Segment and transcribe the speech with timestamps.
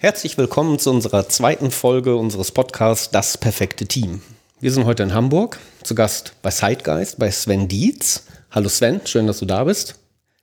[0.00, 4.22] Herzlich willkommen zu unserer zweiten Folge unseres Podcasts Das perfekte Team.
[4.60, 8.22] Wir sind heute in Hamburg, zu Gast bei Zeitgeist, bei Sven Dietz.
[8.52, 9.98] Hallo Sven, schön, dass du da bist.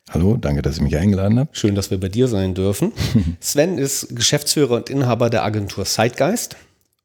[0.10, 1.58] Hallo, danke, dass ihr mich eingeladen habt.
[1.58, 2.92] Schön, dass wir bei dir sein dürfen.
[3.40, 6.58] Sven ist Geschäftsführer und Inhaber der Agentur Zeitgeist.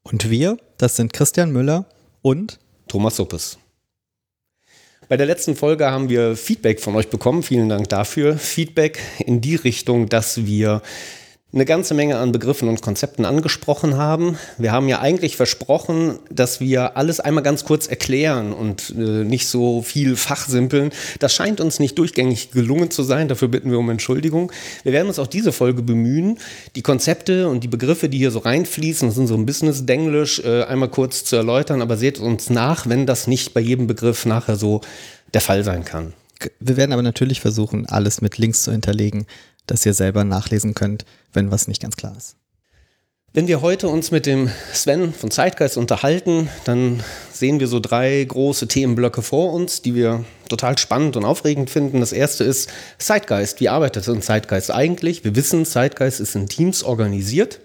[0.03, 1.85] Und wir, das sind Christian Müller
[2.21, 2.59] und
[2.89, 3.59] Thomas Suppes.
[5.07, 7.43] Bei der letzten Folge haben wir Feedback von euch bekommen.
[7.43, 8.37] Vielen Dank dafür.
[8.37, 10.81] Feedback in die Richtung, dass wir
[11.53, 14.37] eine ganze Menge an Begriffen und Konzepten angesprochen haben.
[14.57, 19.47] Wir haben ja eigentlich versprochen, dass wir alles einmal ganz kurz erklären und äh, nicht
[19.47, 20.91] so viel fachsimpeln.
[21.19, 23.27] Das scheint uns nicht durchgängig gelungen zu sein.
[23.27, 24.51] Dafür bitten wir um Entschuldigung.
[24.83, 26.37] Wir werden uns auch diese Folge bemühen,
[26.75, 30.63] die Konzepte und die Begriffe, die hier so reinfließen, das sind so ein Business-Denglisch, äh,
[30.63, 31.81] einmal kurz zu erläutern.
[31.81, 34.81] Aber seht uns nach, wenn das nicht bei jedem Begriff nachher so
[35.33, 36.13] der Fall sein kann.
[36.59, 39.27] Wir werden aber natürlich versuchen, alles mit Links zu hinterlegen,
[39.71, 42.35] dass ihr selber nachlesen könnt, wenn was nicht ganz klar ist.
[43.33, 48.21] Wenn wir heute uns mit dem Sven von Zeitgeist unterhalten, dann sehen wir so drei
[48.21, 52.01] große Themenblöcke vor uns, die wir total spannend und aufregend finden.
[52.01, 53.61] Das erste ist Zeitgeist.
[53.61, 55.23] Wie arbeitet ein Zeitgeist eigentlich?
[55.23, 57.61] Wir wissen, Zeitgeist ist in Teams organisiert.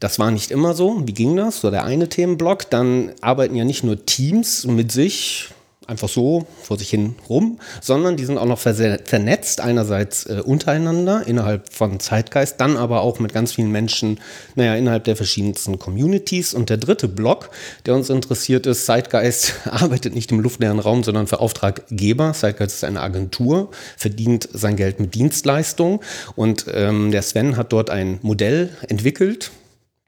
[0.00, 1.06] Das war nicht immer so.
[1.06, 1.60] Wie ging das?
[1.60, 2.70] So der eine Themenblock.
[2.70, 5.50] Dann arbeiten ja nicht nur Teams mit sich,
[5.88, 11.26] einfach so vor sich hin rum, sondern die sind auch noch vernetzt, einerseits äh, untereinander
[11.26, 14.20] innerhalb von Zeitgeist, dann aber auch mit ganz vielen Menschen,
[14.54, 16.54] naja, innerhalb der verschiedensten Communities.
[16.54, 17.50] Und der dritte Block,
[17.86, 22.32] der uns interessiert ist, Zeitgeist arbeitet nicht im luftleeren Raum, sondern für Auftraggeber.
[22.32, 26.00] Zeitgeist ist eine Agentur, verdient sein Geld mit Dienstleistungen.
[26.36, 29.50] Und ähm, der Sven hat dort ein Modell entwickelt,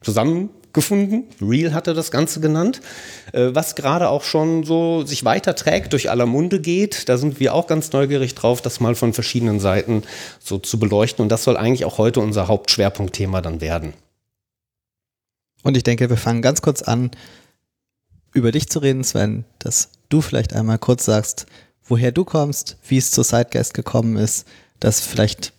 [0.02, 1.24] zusammen gefunden.
[1.42, 2.80] Real hatte das Ganze genannt,
[3.32, 7.08] äh, was gerade auch schon so sich weiterträgt, durch aller Munde geht.
[7.08, 10.04] Da sind wir auch ganz neugierig drauf, das mal von verschiedenen Seiten
[10.38, 11.24] so zu beleuchten.
[11.24, 13.94] Und das soll eigentlich auch heute unser Hauptschwerpunktthema dann werden.
[15.64, 17.10] Und ich denke, wir fangen ganz kurz an,
[18.32, 21.46] über dich zu reden, Sven, dass du vielleicht einmal kurz sagst,
[21.88, 24.46] woher du kommst, wie es zur Zeitgeist gekommen ist,
[24.78, 25.52] dass vielleicht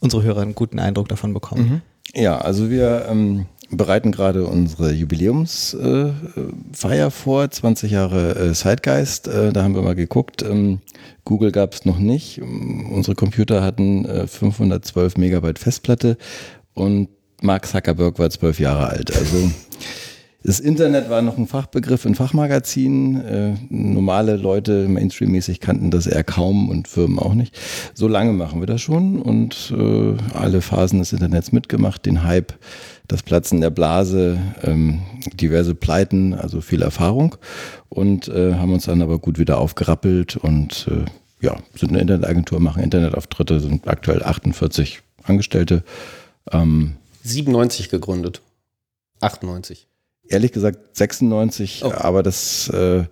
[0.00, 1.82] unsere Hörer einen guten Eindruck davon bekommen.
[2.14, 2.20] Mhm.
[2.20, 9.28] Ja, also wir ähm, bereiten gerade unsere Jubiläumsfeier äh, vor, 20 Jahre äh, Zeitgeist.
[9.28, 10.42] Äh, da haben wir mal geguckt.
[10.42, 10.80] Ähm,
[11.24, 12.38] Google gab es noch nicht.
[12.38, 16.16] Ähm, unsere Computer hatten äh, 512 Megabyte Festplatte
[16.74, 17.08] und
[17.42, 19.16] Mark Zuckerberg war zwölf Jahre alt.
[19.16, 19.50] Also
[20.42, 23.24] das Internet war noch ein Fachbegriff in Fachmagazinen.
[23.24, 27.58] Äh, normale Leute, Mainstream-mäßig, kannten das eher kaum und Firmen auch nicht.
[27.92, 32.06] So lange machen wir das schon und äh, alle Phasen des Internets mitgemacht.
[32.06, 32.54] Den Hype,
[33.10, 35.02] das Platzen der Blase, ähm,
[35.34, 37.36] diverse Pleiten, also viel Erfahrung.
[37.88, 41.04] Und äh, haben uns dann aber gut wieder aufgerappelt und äh,
[41.44, 45.82] ja, sind eine Internetagentur, machen Internetauftritte, sind aktuell 48 Angestellte.
[46.52, 48.42] Ähm, 97 gegründet.
[49.20, 49.90] 98
[50.30, 51.92] ehrlich gesagt 96, oh.
[51.92, 53.04] aber das äh,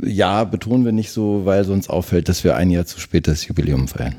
[0.00, 3.46] Jahr betonen wir nicht so, weil sonst auffällt, dass wir ein Jahr zu spät das
[3.46, 4.14] Jubiläum feiern.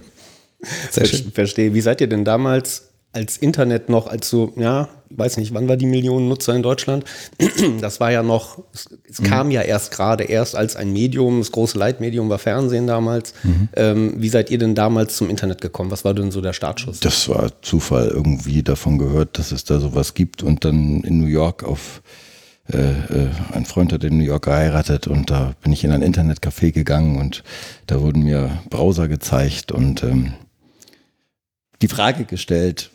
[0.90, 1.32] Sehr schön.
[1.32, 1.74] Verstehe.
[1.74, 5.76] Wie seid ihr denn damals als Internet noch, als so, ja, weiß nicht, wann war
[5.76, 7.04] die Millionen Nutzer in Deutschland?
[7.80, 9.24] Das war ja noch, es, es mhm.
[9.24, 13.34] kam ja erst gerade erst als ein Medium, das große Leitmedium war Fernsehen damals.
[13.42, 13.68] Mhm.
[13.74, 15.90] Ähm, wie seid ihr denn damals zum Internet gekommen?
[15.90, 17.00] Was war denn so der Startschuss?
[17.00, 21.26] Das war Zufall, irgendwie davon gehört, dass es da sowas gibt und dann in New
[21.26, 22.02] York auf
[22.72, 26.02] äh, äh, ein Freund hat in New York geheiratet und da bin ich in ein
[26.02, 27.42] Internetcafé gegangen und
[27.86, 30.34] da wurden mir Browser gezeigt und ähm,
[31.82, 32.90] die Frage gestellt,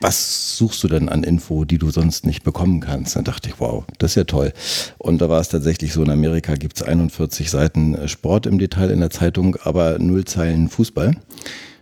[0.00, 3.16] was suchst du denn an Info, die du sonst nicht bekommen kannst?
[3.16, 4.52] Dann dachte ich, wow, das ist ja toll.
[4.98, 8.58] Und da war es tatsächlich so, in Amerika gibt es 41 Seiten äh, Sport im
[8.58, 11.16] Detail in der Zeitung, aber null Zeilen Fußball.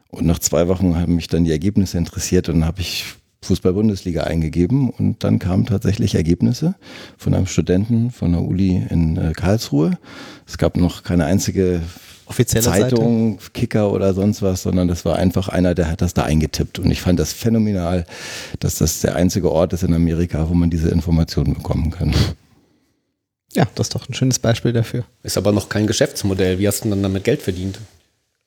[0.08, 3.04] Und nach zwei Wochen haben mich dann die Ergebnisse interessiert und dann habe ich
[3.42, 6.74] Fußball-Bundesliga eingegeben und dann kamen tatsächlich Ergebnisse
[7.16, 9.98] von einem Studenten von der Uli in äh, Karlsruhe.
[10.46, 11.82] Es gab noch keine einzige
[12.26, 13.50] offizielle Zeitung, Seite?
[13.52, 16.78] Kicker oder sonst was, sondern das war einfach einer, der hat das da eingetippt.
[16.78, 18.06] Und ich fand das phänomenal,
[18.60, 22.14] dass das der einzige Ort ist in Amerika, wo man diese Informationen bekommen kann.
[23.52, 25.04] Ja, das ist doch ein schönes Beispiel dafür.
[25.22, 26.58] Ist aber noch kein Geschäftsmodell.
[26.58, 27.78] Wie hast du dann damit Geld verdient?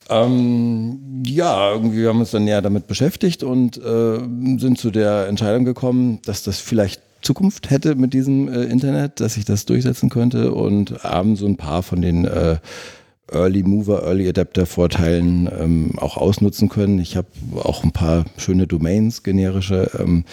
[0.10, 4.20] Ähm, ja, irgendwie haben wir uns dann näher damit beschäftigt und äh,
[4.58, 9.38] sind zu der Entscheidung gekommen, dass das vielleicht Zukunft hätte mit diesem äh, Internet, dass
[9.38, 12.58] ich das durchsetzen könnte und haben so ein paar von den äh,
[13.32, 17.00] Early Mover, Early Adapter Vorteilen ähm, auch ausnutzen können.
[17.00, 20.26] Ich habe auch ein paar schöne Domains, generische, ähm,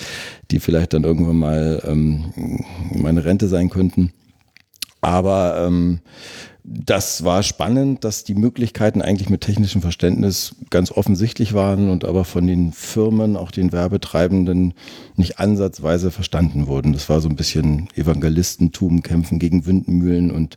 [0.51, 2.63] die vielleicht dann irgendwann mal ähm,
[2.93, 4.13] meine Rente sein könnten.
[5.01, 6.01] Aber ähm,
[6.69, 12.25] das war spannend, dass die Möglichkeiten eigentlich mit technischem Verständnis ganz offensichtlich waren und aber
[12.25, 14.75] von den Firmen, auch den Werbetreibenden,
[15.15, 16.93] nicht ansatzweise verstanden wurden.
[16.93, 20.57] Das war so ein bisschen Evangelistentum, kämpfen gegen Windmühlen und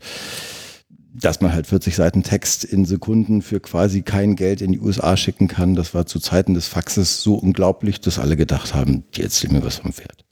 [1.13, 5.17] dass man halt 40 Seiten Text in Sekunden für quasi kein Geld in die USA
[5.17, 9.23] schicken kann, das war zu Zeiten des Faxes so unglaublich, dass alle gedacht haben, die
[9.23, 10.25] erzählen mir was vom Pferd.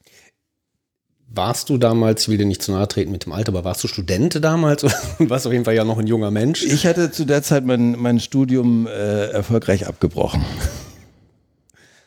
[1.29, 3.83] Warst du damals, ich will dir nicht zu nahe treten mit dem Alter, aber warst
[3.83, 4.83] du Student damals?
[5.17, 6.63] Du warst auf jeden Fall ja noch ein junger Mensch.
[6.63, 10.43] Ich hatte zu der Zeit mein, mein Studium äh, erfolgreich abgebrochen.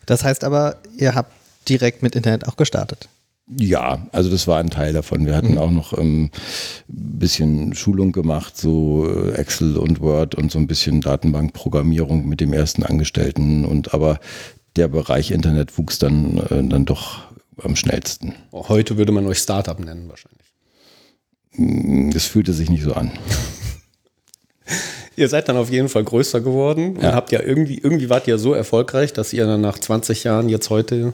[0.07, 1.33] Das heißt aber, ihr habt
[1.69, 3.09] direkt mit Internet auch gestartet.
[3.57, 5.27] Ja, also das war ein Teil davon.
[5.27, 5.59] Wir hatten mhm.
[5.59, 6.31] auch noch ein ähm,
[6.87, 12.53] bisschen Schulung gemacht, so äh, Excel und Word und so ein bisschen Datenbankprogrammierung mit dem
[12.53, 13.65] ersten Angestellten.
[13.65, 14.21] Und aber
[14.77, 17.23] der Bereich Internet wuchs dann, äh, dann doch
[17.61, 18.35] am schnellsten.
[18.53, 20.47] Heute würde man euch Startup nennen wahrscheinlich.
[21.57, 23.11] Mm, das fühlte sich nicht so an.
[25.17, 28.39] ihr seid dann auf jeden Fall größer geworden und habt ja irgendwie, irgendwie wart ihr
[28.39, 31.13] so erfolgreich, dass ihr dann nach 20 Jahren jetzt heute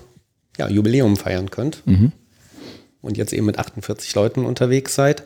[0.58, 1.82] ja, Jubiläum feiern könnt.
[1.86, 2.12] Mhm.
[3.06, 5.22] Und jetzt eben mit 48 Leuten unterwegs seid.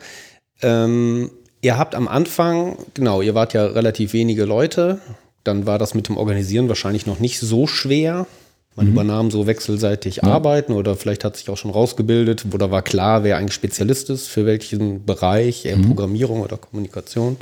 [0.61, 1.31] Ähm,
[1.61, 4.99] ihr habt am Anfang, genau, ihr wart ja relativ wenige Leute.
[5.43, 8.27] Dann war das mit dem Organisieren wahrscheinlich noch nicht so schwer.
[8.75, 8.91] Man mhm.
[8.93, 10.23] übernahm so wechselseitig ja.
[10.23, 14.09] Arbeiten oder vielleicht hat sich auch schon rausgebildet, wo da war klar, wer eigentlich Spezialist
[14.09, 15.87] ist, für welchen Bereich, eher mhm.
[15.87, 17.37] Programmierung oder Kommunikation.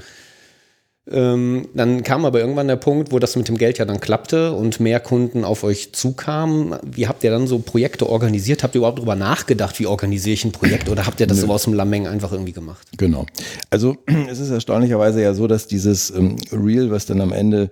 [1.12, 4.52] Ähm, dann kam aber irgendwann der Punkt, wo das mit dem Geld ja dann klappte
[4.52, 6.76] und mehr Kunden auf euch zukamen.
[6.84, 8.64] Wie habt ihr dann so Projekte organisiert?
[8.64, 11.48] Habt ihr überhaupt darüber nachgedacht, wie organisiere ich ein Projekt oder habt ihr das Nö.
[11.48, 12.88] so aus dem Lameng einfach irgendwie gemacht?
[12.98, 13.26] Genau.
[13.72, 13.98] Also
[14.30, 17.72] es ist erstaunlicherweise ja so, dass dieses ähm, Reel, was dann am Ende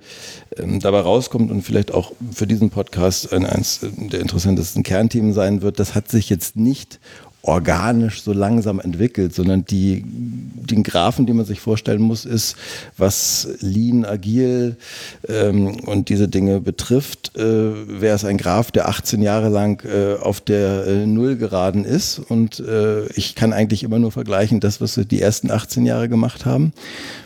[0.58, 5.62] ähm, dabei rauskommt und vielleicht auch für diesen Podcast ein, eins der interessantesten Kernthemen sein
[5.62, 7.00] wird, das hat sich jetzt nicht
[7.48, 12.58] organisch so langsam entwickelt, sondern die, den Graphen, den man sich vorstellen muss, ist,
[12.98, 14.76] was Lean, Agil
[15.30, 20.16] ähm, und diese Dinge betrifft, äh, wäre es ein Graph, der 18 Jahre lang äh,
[20.22, 24.82] auf der äh, Null geraden ist und äh, ich kann eigentlich immer nur vergleichen, das,
[24.82, 26.74] was wir die ersten 18 Jahre gemacht haben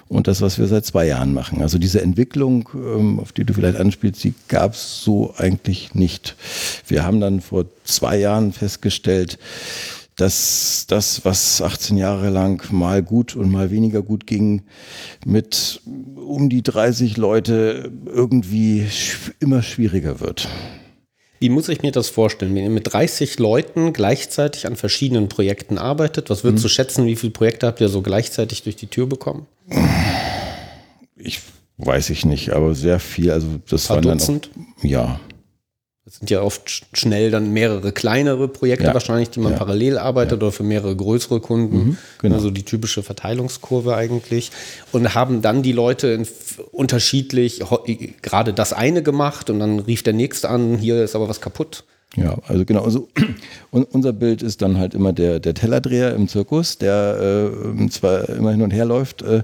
[0.07, 1.62] und das, was wir seit zwei Jahren machen.
[1.62, 6.35] Also diese Entwicklung, ähm, auf die du vielleicht anspielst, die gab es so eigentlich nicht.
[6.85, 9.39] Wir haben dann vor zwei Jahren festgestellt,
[10.21, 14.62] dass das, was 18 Jahre lang mal gut und mal weniger gut ging,
[15.25, 15.81] mit
[16.15, 18.85] um die 30 Leute irgendwie
[19.39, 20.47] immer schwieriger wird.
[21.39, 25.79] Wie muss ich mir das vorstellen, wenn ihr mit 30 Leuten gleichzeitig an verschiedenen Projekten
[25.79, 26.29] arbeitet?
[26.29, 26.69] Was würdest hm.
[26.69, 29.47] du schätzen, wie viele Projekte habt ihr so gleichzeitig durch die Tür bekommen?
[31.15, 31.39] Ich
[31.77, 33.31] weiß ich nicht, aber sehr viel.
[33.31, 34.39] Also das waren dann auch,
[34.83, 35.19] ja,
[36.06, 38.94] das sind ja oft schnell dann mehrere kleinere Projekte ja.
[38.94, 39.57] wahrscheinlich, die man ja.
[39.59, 40.48] parallel arbeitet ja.
[40.48, 41.77] oder für mehrere größere Kunden.
[41.77, 42.36] Mhm, genau.
[42.36, 44.51] Also die typische Verteilungskurve eigentlich.
[44.92, 46.24] Und haben dann die Leute
[46.71, 47.62] unterschiedlich
[48.24, 51.83] gerade das eine gemacht und dann rief der nächste an, hier ist aber was kaputt.
[52.17, 52.83] Ja, also genau.
[52.83, 53.07] Also,
[53.71, 58.51] unser Bild ist dann halt immer der, der Tellerdreher im Zirkus, der äh, zwar immer
[58.51, 59.43] hin und her läuft, äh,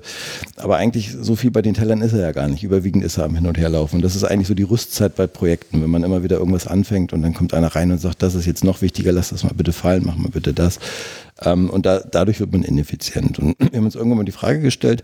[0.57, 2.63] aber eigentlich so viel bei den Tellern ist er ja gar nicht.
[2.63, 4.01] Überwiegend ist er am Hin- und Herlaufen.
[4.01, 7.21] Das ist eigentlich so die Rüstzeit bei Projekten, wenn man immer wieder irgendwas anfängt und
[7.21, 9.71] dann kommt einer rein und sagt, das ist jetzt noch wichtiger, lass das mal bitte
[9.71, 10.79] fallen, mach mal bitte das.
[11.41, 13.39] Ähm, und da, dadurch wird man ineffizient.
[13.39, 15.03] Und wir haben uns irgendwann mal die Frage gestellt,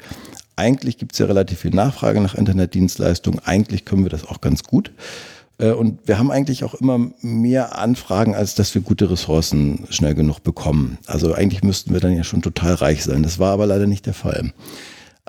[0.58, 4.64] eigentlich gibt es ja relativ viel Nachfrage nach Internetdienstleistungen, eigentlich können wir das auch ganz
[4.64, 4.92] gut.
[5.58, 10.16] Äh, und wir haben eigentlich auch immer mehr Anfragen, als dass wir gute Ressourcen schnell
[10.16, 10.98] genug bekommen.
[11.06, 13.24] Also eigentlich müssten wir dann ja schon total reich sein.
[13.24, 14.54] Das war aber leider nicht der Fall.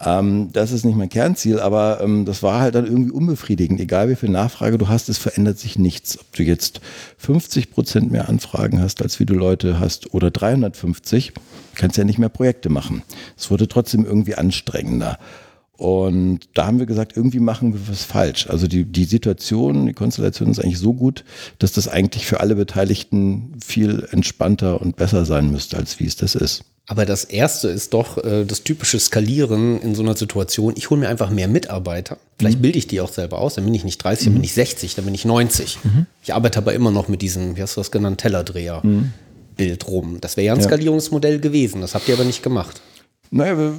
[0.03, 3.79] Ähm, das ist nicht mein Kernziel, aber ähm, das war halt dann irgendwie unbefriedigend.
[3.81, 6.19] Egal wie viel Nachfrage du hast, es verändert sich nichts.
[6.19, 6.81] Ob du jetzt
[7.19, 11.33] 50 Prozent mehr Anfragen hast, als wie du Leute hast, oder 350,
[11.77, 13.03] kannst ja nicht mehr Projekte machen.
[13.37, 15.19] Es wurde trotzdem irgendwie anstrengender.
[15.77, 18.49] Und da haben wir gesagt, irgendwie machen wir was falsch.
[18.49, 21.25] Also die, die Situation, die Konstellation ist eigentlich so gut,
[21.59, 26.17] dass das eigentlich für alle Beteiligten viel entspannter und besser sein müsste, als wie es
[26.17, 26.65] das ist.
[26.87, 30.75] Aber das Erste ist doch äh, das typische Skalieren in so einer Situation.
[30.77, 32.19] Ich hole mir einfach mehr Mitarbeiter.
[32.39, 32.63] Vielleicht mhm.
[32.63, 33.55] bilde ich die auch selber aus.
[33.55, 34.31] Dann bin ich nicht 30, mhm.
[34.31, 35.79] dann bin ich 60, dann bin ich 90.
[35.83, 36.07] Mhm.
[36.23, 38.81] Ich arbeite aber immer noch mit diesem, wie hast du das genannt, Tellerdreher.
[38.83, 39.13] Mhm.
[39.57, 40.19] Bild rum.
[40.21, 40.67] Das wäre ja ein ja.
[40.67, 41.81] Skalierungsmodell gewesen.
[41.81, 42.81] Das habt ihr aber nicht gemacht.
[43.35, 43.75] Naja, wir,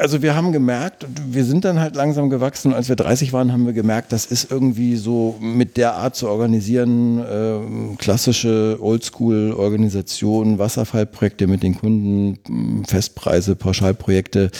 [0.00, 2.74] also wir haben gemerkt, wir sind dann halt langsam gewachsen.
[2.74, 6.28] Als wir 30 waren, haben wir gemerkt, das ist irgendwie so mit der Art zu
[6.28, 14.50] organisieren, äh, klassische Oldschool-Organisation, Wasserfallprojekte mit den Kunden, Festpreise, Pauschalprojekte.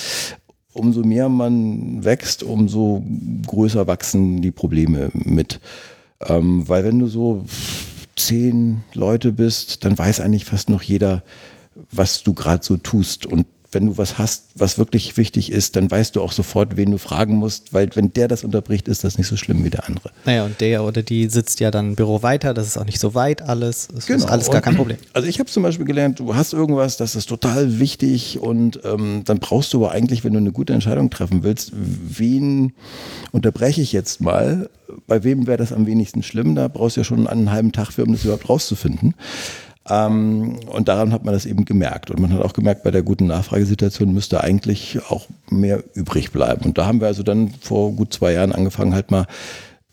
[0.72, 3.02] Umso mehr man wächst, umso
[3.48, 5.58] größer wachsen die Probleme mit.
[6.24, 7.44] Ähm, weil wenn du so
[8.14, 11.24] zehn Leute bist, dann weiß eigentlich fast noch jeder,
[11.90, 13.26] was du gerade so tust.
[13.26, 16.90] Und wenn du was hast, was wirklich wichtig ist, dann weißt du auch sofort, wen
[16.90, 19.86] du fragen musst, weil wenn der das unterbricht, ist das nicht so schlimm wie der
[19.86, 20.10] andere.
[20.24, 23.00] Naja, und der oder die sitzt ja dann im Büro weiter, das ist auch nicht
[23.00, 24.24] so weit alles, das genau.
[24.24, 24.98] ist alles gar kein Problem.
[25.12, 29.22] Also ich habe zum Beispiel gelernt, du hast irgendwas, das ist total wichtig und ähm,
[29.24, 32.72] dann brauchst du aber eigentlich, wenn du eine gute Entscheidung treffen willst, wen
[33.32, 34.68] unterbreche ich jetzt mal,
[35.06, 37.92] bei wem wäre das am wenigsten schlimm, da brauchst du ja schon einen halben Tag
[37.92, 39.14] für, um das überhaupt rauszufinden.
[39.88, 42.10] Ähm, und daran hat man das eben gemerkt.
[42.10, 46.64] Und man hat auch gemerkt, bei der guten Nachfragesituation müsste eigentlich auch mehr übrig bleiben.
[46.64, 49.26] Und da haben wir also dann vor gut zwei Jahren angefangen, halt mal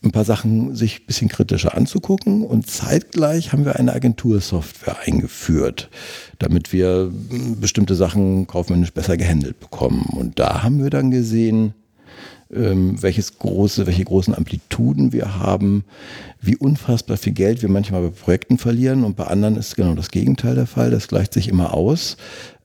[0.04, 2.44] ein paar Sachen sich ein bisschen kritischer anzugucken.
[2.44, 5.90] Und zeitgleich haben wir eine Agentursoftware eingeführt,
[6.40, 7.12] damit wir
[7.60, 10.06] bestimmte Sachen kaufmännisch besser gehandelt bekommen.
[10.12, 11.74] Und da haben wir dann gesehen,
[12.56, 15.84] ähm, welches große, welche großen Amplituden wir haben,
[16.42, 20.12] wie unfassbar viel Geld wir manchmal bei Projekten verlieren und bei anderen ist genau das
[20.12, 20.92] Gegenteil der Fall.
[20.92, 22.18] Das gleicht sich immer aus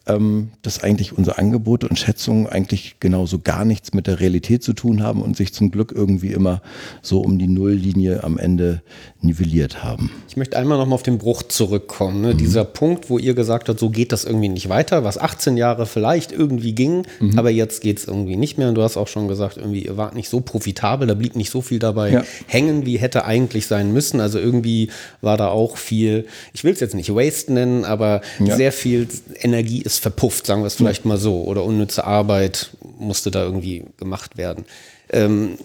[0.09, 4.73] ähm, dass eigentlich unsere Angebote und Schätzungen eigentlich genauso gar nichts mit der Realität zu
[4.73, 6.63] tun haben und sich zum Glück irgendwie immer
[7.03, 8.83] so um die Nulllinie am Ende
[9.21, 10.11] nivelliert haben.
[10.29, 12.23] Ich möchte einmal nochmal auf den Bruch zurückkommen.
[12.23, 12.35] Ne?
[12.35, 12.39] Mhm.
[12.39, 15.87] Dieser Punkt, wo ihr gesagt habt, so geht das irgendwie nicht weiter, was 18 Jahre
[15.87, 17.39] vielleicht irgendwie ging, mhm.
[17.39, 18.69] aber jetzt geht es irgendwie nicht mehr.
[18.69, 21.51] Und du hast auch schon gesagt, irgendwie, ihr wart nicht so profitabel, da blieb nicht
[21.51, 22.25] so viel dabei ja.
[22.47, 24.21] hängen, wie hätte eigentlich sein müssen.
[24.21, 28.57] Also irgendwie war da auch viel, ich will es jetzt nicht Waste nennen, aber ja.
[28.57, 29.09] sehr viel
[29.41, 31.43] Energie ist verpufft, sagen wir es vielleicht mal so.
[31.45, 34.65] Oder unnütze Arbeit musste da irgendwie gemacht werden.
[35.11, 35.59] Ähm,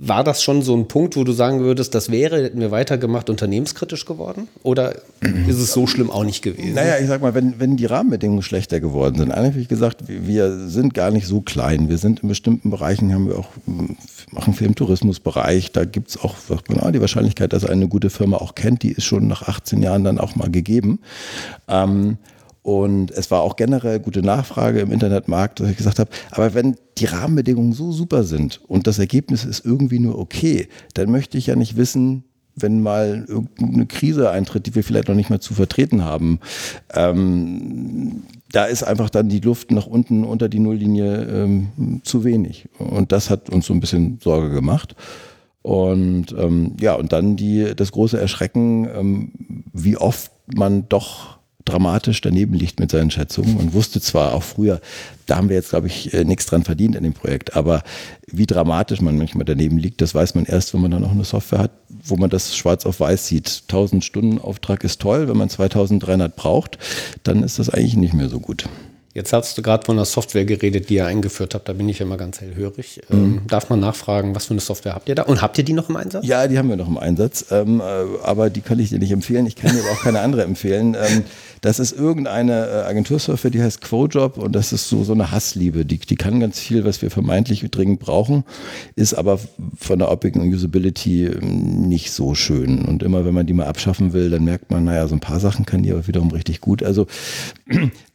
[0.00, 3.28] war das schon so ein Punkt, wo du sagen würdest, das wäre, hätten wir weitergemacht,
[3.30, 4.46] unternehmenskritisch geworden?
[4.62, 4.94] Oder
[5.48, 6.74] ist es so schlimm auch nicht gewesen?
[6.74, 10.94] Naja, ich sag mal, wenn, wenn die Rahmenbedingungen schlechter geworden sind, eigentlich gesagt, wir sind
[10.94, 11.88] gar nicht so klein.
[11.88, 13.48] Wir sind in bestimmten Bereichen, haben wir auch,
[14.30, 15.72] machen viel im Tourismusbereich.
[15.72, 16.36] Da gibt es auch,
[16.68, 20.04] genau, die Wahrscheinlichkeit, dass eine gute Firma auch kennt, die ist schon nach 18 Jahren
[20.04, 21.00] dann auch mal gegeben.
[21.66, 22.18] Ähm,
[22.68, 26.76] und es war auch generell gute Nachfrage im Internetmarkt, dass ich gesagt habe, aber wenn
[26.98, 31.46] die Rahmenbedingungen so super sind und das Ergebnis ist irgendwie nur okay, dann möchte ich
[31.46, 32.24] ja nicht wissen,
[32.56, 36.40] wenn mal irgendeine Krise eintritt, die wir vielleicht noch nicht mal zu vertreten haben.
[36.92, 42.68] Ähm, da ist einfach dann die Luft nach unten unter die Nulllinie ähm, zu wenig.
[42.78, 44.94] Und das hat uns so ein bisschen Sorge gemacht.
[45.62, 49.32] Und ähm, ja, und dann die, das große Erschrecken, ähm,
[49.72, 51.37] wie oft man doch
[51.68, 54.80] dramatisch daneben liegt mit seinen Schätzungen und wusste zwar auch früher,
[55.26, 57.82] da haben wir jetzt, glaube ich, äh, nichts dran verdient in dem Projekt, aber
[58.26, 61.24] wie dramatisch man manchmal daneben liegt, das weiß man erst, wenn man dann auch eine
[61.24, 63.64] Software hat, wo man das schwarz auf weiß sieht.
[63.68, 66.78] 1000 Stunden Auftrag ist toll, wenn man 2300 braucht,
[67.22, 68.64] dann ist das eigentlich nicht mehr so gut.
[69.18, 71.68] Jetzt hast du gerade von der Software geredet, die ihr eingeführt habt.
[71.68, 73.00] Da bin ich immer ganz hellhörig.
[73.08, 73.16] Mhm.
[73.16, 75.24] Ähm, darf man nachfragen, was für eine Software habt ihr da?
[75.24, 76.24] Und habt ihr die noch im Einsatz?
[76.24, 77.46] Ja, die haben wir noch im Einsatz.
[77.50, 77.84] Ähm, äh,
[78.22, 79.44] aber die kann ich dir nicht empfehlen.
[79.46, 80.94] Ich kann dir aber auch keine andere empfehlen.
[80.94, 81.24] Ähm,
[81.62, 85.84] das ist irgendeine äh, Agentursoftware, die heißt Quojob und das ist so, so eine Hassliebe.
[85.84, 88.44] Die, die kann ganz viel, was wir vermeintlich dringend brauchen,
[88.94, 89.40] ist aber
[89.76, 92.84] von der Optik und Usability ähm, nicht so schön.
[92.84, 95.40] Und immer wenn man die mal abschaffen will, dann merkt man, naja, so ein paar
[95.40, 96.84] Sachen kann die aber wiederum richtig gut.
[96.84, 97.08] Also,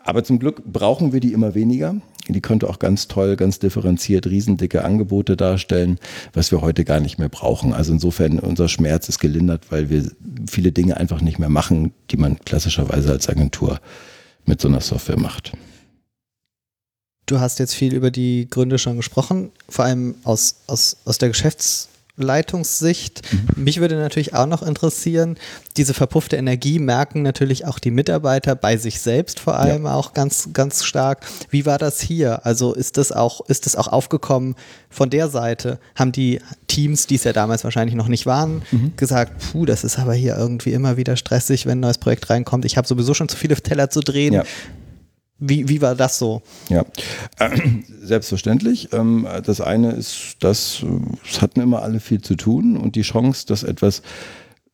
[0.03, 1.95] aber zum Glück brauchen wir die immer weniger.
[2.27, 6.00] Die konnte auch ganz toll, ganz differenziert riesendicke Angebote darstellen,
[6.31, 7.74] was wir heute gar nicht mehr brauchen.
[7.74, 10.10] Also insofern unser Schmerz ist gelindert, weil wir
[10.50, 13.79] viele Dinge einfach nicht mehr machen, die man klassischerweise als Agentur
[14.45, 15.51] mit so einer Software macht.
[17.25, 21.29] Du hast jetzt viel über die Gründe schon gesprochen, vor allem aus, aus, aus der
[21.29, 23.22] Geschäfts- Leitungssicht.
[23.32, 23.63] Mhm.
[23.63, 25.38] Mich würde natürlich auch noch interessieren,
[25.77, 29.96] diese verpuffte Energie merken natürlich auch die Mitarbeiter bei sich selbst vor allem ja.
[29.96, 31.25] auch ganz, ganz stark.
[31.50, 32.46] Wie war das hier?
[32.46, 34.55] Also ist das auch, ist das auch aufgekommen
[34.89, 35.79] von der Seite?
[35.96, 38.93] Haben die Teams, die es ja damals wahrscheinlich noch nicht waren, mhm.
[38.96, 42.65] gesagt, puh, das ist aber hier irgendwie immer wieder stressig, wenn ein neues Projekt reinkommt.
[42.65, 44.34] Ich habe sowieso schon zu viele Teller zu drehen.
[44.34, 44.43] Ja.
[45.45, 46.41] Wie, wie war das so?
[46.69, 46.85] Ja,
[47.38, 47.59] äh,
[48.01, 48.93] selbstverständlich.
[48.93, 50.85] Ähm, das eine ist, dass
[51.29, 54.03] es hatten immer alle viel zu tun und die Chance, dass etwas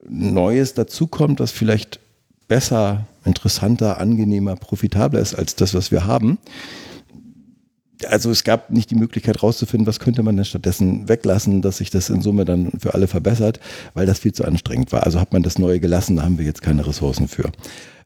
[0.07, 1.99] Neues dazukommt, das vielleicht
[2.47, 6.37] besser, interessanter, angenehmer, profitabler ist als das, was wir haben.
[8.07, 11.89] Also es gab nicht die Möglichkeit rauszufinden, was könnte man denn stattdessen weglassen, dass sich
[11.89, 13.59] das in Summe dann für alle verbessert,
[13.93, 15.03] weil das viel zu anstrengend war.
[15.03, 17.51] Also hat man das Neue gelassen, da haben wir jetzt keine Ressourcen für.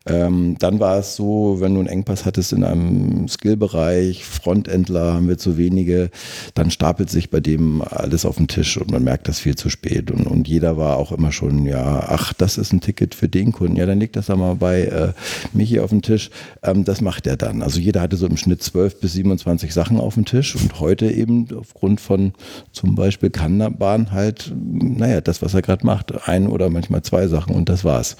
[0.05, 5.29] Ähm, dann war es so, wenn du einen Engpass hattest in einem Skillbereich, Frontendler haben
[5.29, 6.09] wir zu wenige,
[6.55, 9.69] dann stapelt sich bei dem alles auf den Tisch und man merkt das viel zu
[9.69, 10.11] spät.
[10.11, 13.53] Und, und jeder war auch immer schon, ja, ach, das ist ein Ticket für den
[13.53, 13.77] Kunden.
[13.77, 15.13] Ja, dann legt das da mal bei äh,
[15.53, 16.29] Michi auf den Tisch.
[16.63, 17.61] Ähm, das macht er dann.
[17.61, 21.09] Also jeder hatte so im Schnitt 12 bis 27 Sachen auf dem Tisch und heute
[21.09, 22.33] eben aufgrund von
[22.73, 27.55] zum Beispiel Kanban halt, naja, das, was er gerade macht, ein oder manchmal zwei Sachen
[27.55, 28.17] und das war's.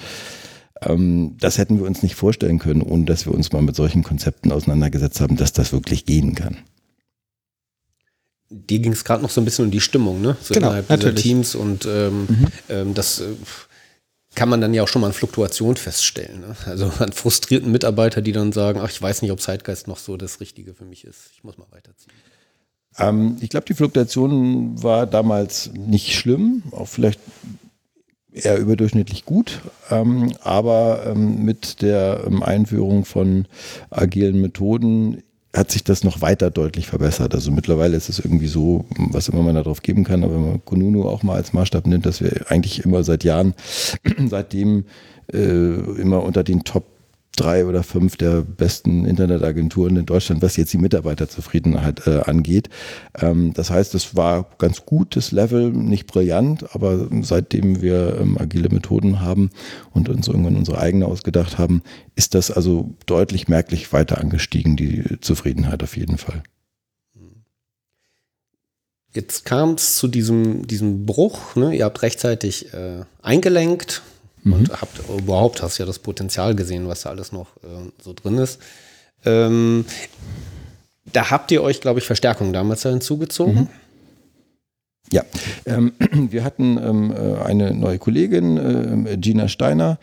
[0.81, 4.03] Ähm, das hätten wir uns nicht vorstellen können, ohne dass wir uns mal mit solchen
[4.03, 6.57] Konzepten auseinandergesetzt haben, dass das wirklich gehen kann.
[8.49, 10.37] Dir ging es gerade noch so ein bisschen um die Stimmung, ne?
[10.41, 11.23] So Genau, innerhalb dieser natürlich.
[11.23, 12.27] Teams und ähm,
[12.69, 13.25] ähm, das äh,
[14.35, 16.41] kann man dann ja auch schon mal an Fluktuation feststellen.
[16.41, 16.55] Ne?
[16.65, 20.17] Also an frustrierten Mitarbeiter, die dann sagen, ach, ich weiß nicht, ob Zeitgeist noch so
[20.17, 21.31] das Richtige für mich ist.
[21.33, 22.13] Ich muss mal weiterziehen.
[22.97, 27.19] Ähm, ich glaube, die Fluktuation war damals nicht schlimm, auch vielleicht
[28.33, 29.61] eher überdurchschnittlich gut,
[29.91, 33.45] ähm, aber ähm, mit der ähm, Einführung von
[33.89, 35.23] agilen Methoden
[35.55, 37.35] hat sich das noch weiter deutlich verbessert.
[37.35, 40.65] Also mittlerweile ist es irgendwie so, was immer man darauf geben kann, aber wenn man
[40.65, 43.53] Kununu auch mal als Maßstab nimmt, dass wir eigentlich immer seit Jahren,
[44.27, 44.85] seitdem
[45.31, 46.85] äh, immer unter den Top
[47.35, 52.69] drei oder fünf der besten Internetagenturen in Deutschland, was jetzt die Mitarbeiterzufriedenheit äh, angeht.
[53.19, 58.69] Ähm, das heißt, es war ganz gutes Level, nicht brillant, aber seitdem wir ähm, agile
[58.69, 59.49] Methoden haben
[59.91, 61.81] und uns irgendwann unsere eigene ausgedacht haben,
[62.15, 66.43] ist das also deutlich merklich weiter angestiegen, die Zufriedenheit auf jeden Fall.
[69.15, 71.55] Jetzt kam es zu diesem, diesem Bruch.
[71.55, 71.75] Ne?
[71.75, 74.01] Ihr habt rechtzeitig äh, eingelenkt
[74.45, 78.37] und habt überhaupt hast ja das Potenzial gesehen, was da alles noch äh, so drin
[78.37, 78.59] ist.
[79.25, 79.85] Ähm,
[81.11, 83.69] da habt ihr euch, glaube ich, Verstärkung damals da hinzugezogen.
[85.11, 85.23] Ja,
[85.65, 85.93] ähm,
[86.31, 89.99] wir hatten ähm, äh, eine neue Kollegin, äh, Gina Steiner,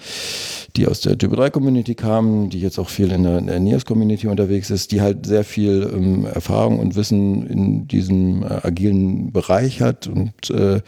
[0.77, 3.59] die aus der Typo 3 Community kam, die jetzt auch viel in der, in der
[3.59, 8.61] NIOS Community unterwegs ist, die halt sehr viel ähm, Erfahrung und Wissen in diesem äh,
[8.63, 10.81] agilen Bereich hat und äh,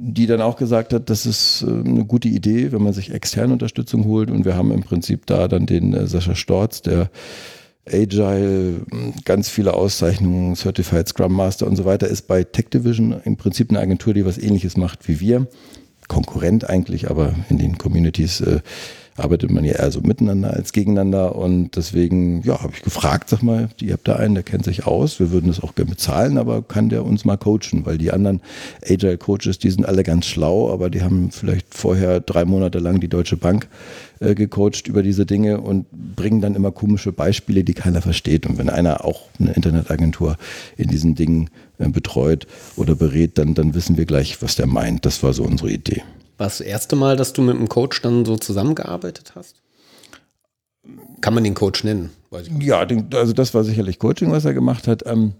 [0.00, 3.52] die dann auch gesagt hat, das ist äh, eine gute Idee, wenn man sich externe
[3.52, 4.30] Unterstützung holt.
[4.30, 7.10] Und wir haben im Prinzip da dann den äh, Sascha Storz, der
[7.90, 8.82] Agile,
[9.24, 13.70] ganz viele Auszeichnungen, Certified Scrum Master und so weiter, ist bei Tech Division im Prinzip
[13.70, 15.48] eine Agentur, die was ähnliches macht wie wir.
[16.06, 18.60] Konkurrent eigentlich, aber in den Communities äh,
[19.18, 21.36] arbeitet man ja eher so miteinander als gegeneinander.
[21.36, 24.86] Und deswegen, ja, habe ich gefragt, sag mal, ihr habt da einen, der kennt sich
[24.86, 27.84] aus, wir würden das auch gerne bezahlen, aber kann der uns mal coachen?
[27.84, 28.40] Weil die anderen
[28.86, 33.00] Agile Coaches, die sind alle ganz schlau, aber die haben vielleicht vorher drei Monate lang
[33.00, 33.68] die Deutsche Bank
[34.20, 38.46] äh, gecoacht über diese Dinge und bringen dann immer komische Beispiele, die keiner versteht.
[38.46, 40.36] Und wenn einer auch eine Internetagentur
[40.76, 45.06] in diesen Dingen äh, betreut oder berät, dann, dann wissen wir gleich, was der meint.
[45.06, 46.02] Das war so unsere Idee.
[46.38, 49.56] War das erste Mal, dass du mit einem Coach dann so zusammengearbeitet hast?
[51.20, 52.10] Kann man den Coach nennen?
[52.60, 55.04] Ja, den- also das war sicherlich Coaching, was er gemacht hat.
[55.06, 55.34] Ähm,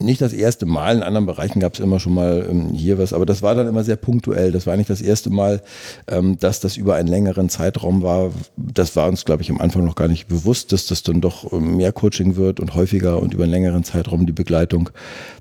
[0.00, 3.12] nicht das erste Mal, in anderen Bereichen gab es immer schon mal ähm, hier was,
[3.12, 4.50] aber das war dann immer sehr punktuell.
[4.50, 5.62] Das war nicht das erste Mal,
[6.08, 8.30] ähm, dass das über einen längeren Zeitraum war.
[8.56, 11.52] Das war uns, glaube ich, am Anfang noch gar nicht bewusst, dass das dann doch
[11.52, 14.90] ähm, mehr Coaching wird und häufiger und über einen längeren Zeitraum die Begleitung.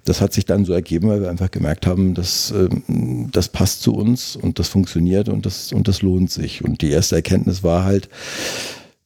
[0.05, 3.81] Das hat sich dann so ergeben, weil wir einfach gemerkt haben, dass ähm, das passt
[3.81, 6.63] zu uns und das funktioniert und das, und das lohnt sich.
[6.63, 8.09] Und die erste Erkenntnis war halt,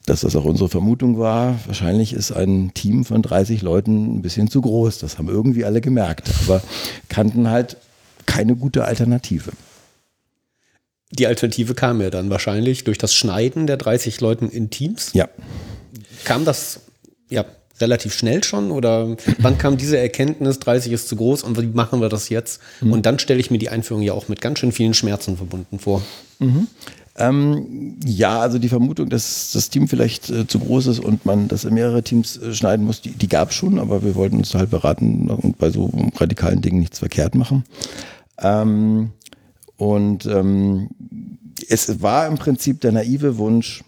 [0.06, 4.50] dass das auch unsere Vermutung war, wahrscheinlich ist ein Team von 30 Leuten ein bisschen
[4.50, 5.00] zu groß.
[5.00, 6.62] Das haben irgendwie alle gemerkt, aber
[7.10, 7.78] kannten halt
[8.26, 9.52] keine gute Alternative.
[11.12, 15.12] Die Alternative kam ja dann wahrscheinlich durch das Schneiden der 30 Leuten in Teams.
[15.14, 15.30] Ja,
[16.26, 16.82] Kam das
[17.30, 17.46] ja
[17.80, 22.02] relativ schnell schon oder wann kam diese Erkenntnis, 30 ist zu groß und wie machen
[22.02, 22.62] wir das jetzt?
[22.82, 25.80] Und dann stelle ich mir die Einführung ja auch mit ganz schön vielen Schmerzen verbunden
[25.80, 26.02] vor.
[27.16, 31.48] Ähm, ja, also die Vermutung, dass das Team vielleicht äh, zu groß ist und man
[31.48, 34.38] das in mehrere Teams äh, schneiden muss, die, die gab es schon, aber wir wollten
[34.38, 37.66] uns halt beraten und bei so radikalen Dingen nichts verkehrt machen.
[38.40, 39.12] Ähm,
[39.78, 40.90] und ähm,
[41.70, 43.84] es war im Prinzip der naive Wunsch,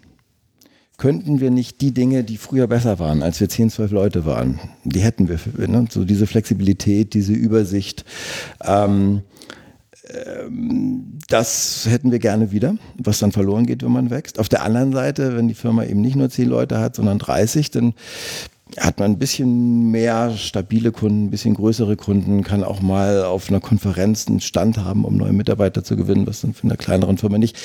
[0.98, 4.60] könnten wir nicht die Dinge, die früher besser waren, als wir 10, 12 Leute waren,
[4.84, 5.88] die hätten wir, ne?
[5.90, 8.06] so diese Flexibilität, diese Übersicht,
[8.64, 9.22] ähm,
[11.28, 14.40] das hätten wir gerne wieder, was dann verloren geht, wenn man wächst.
[14.40, 17.72] Auf der anderen Seite, wenn die Firma eben nicht nur 10 Leute hat, sondern 30,
[17.72, 17.94] dann
[18.80, 23.50] hat man ein bisschen mehr stabile Kunden, ein bisschen größere Kunden, kann auch mal auf
[23.50, 27.18] einer Konferenz einen Stand haben, um neue Mitarbeiter zu gewinnen, was dann für eine kleineren
[27.18, 27.58] Firma nicht.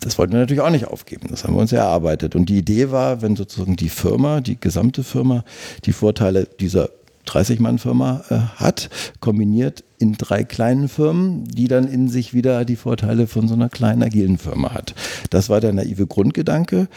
[0.00, 1.28] Das wollten wir natürlich auch nicht aufgeben.
[1.30, 2.34] Das haben wir uns erarbeitet.
[2.34, 5.44] Und die Idee war, wenn sozusagen die Firma, die gesamte Firma,
[5.84, 6.90] die Vorteile dieser
[7.26, 13.26] 30-Mann-Firma äh, hat, kombiniert in drei kleinen Firmen, die dann in sich wieder die Vorteile
[13.26, 14.94] von so einer kleinen agilen Firma hat.
[15.30, 16.88] Das war der naive Grundgedanke.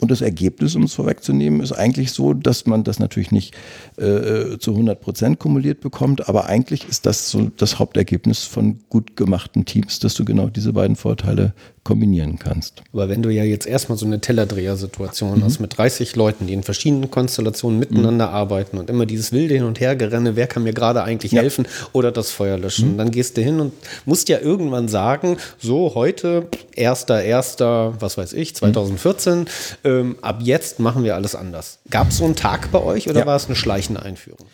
[0.00, 3.54] Und das Ergebnis, um es vorwegzunehmen, ist eigentlich so, dass man das natürlich nicht
[3.98, 9.14] äh, zu 100 Prozent kumuliert bekommt, aber eigentlich ist das so das Hauptergebnis von gut
[9.14, 12.82] gemachten Teams, dass du genau diese beiden Vorteile kombinieren kannst.
[12.92, 15.44] Aber wenn du ja jetzt erstmal so eine Tellerdreher-Situation mhm.
[15.44, 18.34] hast mit 30 Leuten, die in verschiedenen Konstellationen miteinander mhm.
[18.34, 21.40] arbeiten und immer dieses wilde Hin- und Hergerenne, wer kann mir gerade eigentlich ja.
[21.40, 22.92] helfen oder das Feuer löschen.
[22.92, 22.98] Mhm.
[22.98, 23.72] Dann gehst du hin und
[24.04, 29.46] musst ja irgendwann sagen, so heute, erster, erster, was weiß ich, 2014, mhm.
[29.84, 31.78] ähm, ab jetzt machen wir alles anders.
[31.88, 33.26] Gab es so einen Tag bei euch oder ja.
[33.26, 34.46] war es eine schleichende Einführung?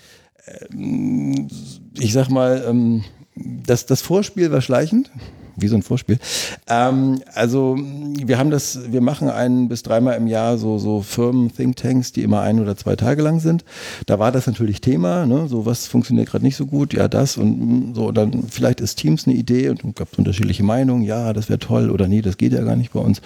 [0.70, 1.48] Ähm,
[1.98, 5.10] ich sag mal, ähm, das, das Vorspiel war schleichend
[5.56, 6.18] wie so ein Vorspiel.
[6.68, 12.12] Ähm, also wir haben das, wir machen ein bis dreimal im Jahr so, so Firmen-Thinktanks,
[12.12, 13.64] die immer ein oder zwei Tage lang sind.
[14.06, 15.48] Da war das natürlich Thema, ne?
[15.48, 19.26] so was funktioniert gerade nicht so gut, ja das und so, dann vielleicht ist Teams
[19.26, 22.62] eine Idee und gab unterschiedliche Meinungen, ja, das wäre toll oder nee, das geht ja
[22.62, 23.20] gar nicht bei uns.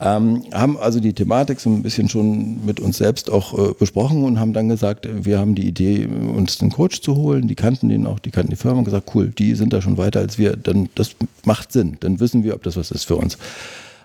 [0.00, 4.24] Ähm, haben also die Thematik so ein bisschen schon mit uns selbst auch äh, besprochen
[4.24, 7.88] und haben dann gesagt, wir haben die Idee, uns einen Coach zu holen, die kannten
[7.88, 10.38] den auch, die kannten die Firma und gesagt, cool, die sind da schon weiter als
[10.38, 11.96] wir, dann das macht macht Sinn.
[12.00, 13.38] Dann wissen wir, ob das was ist für uns.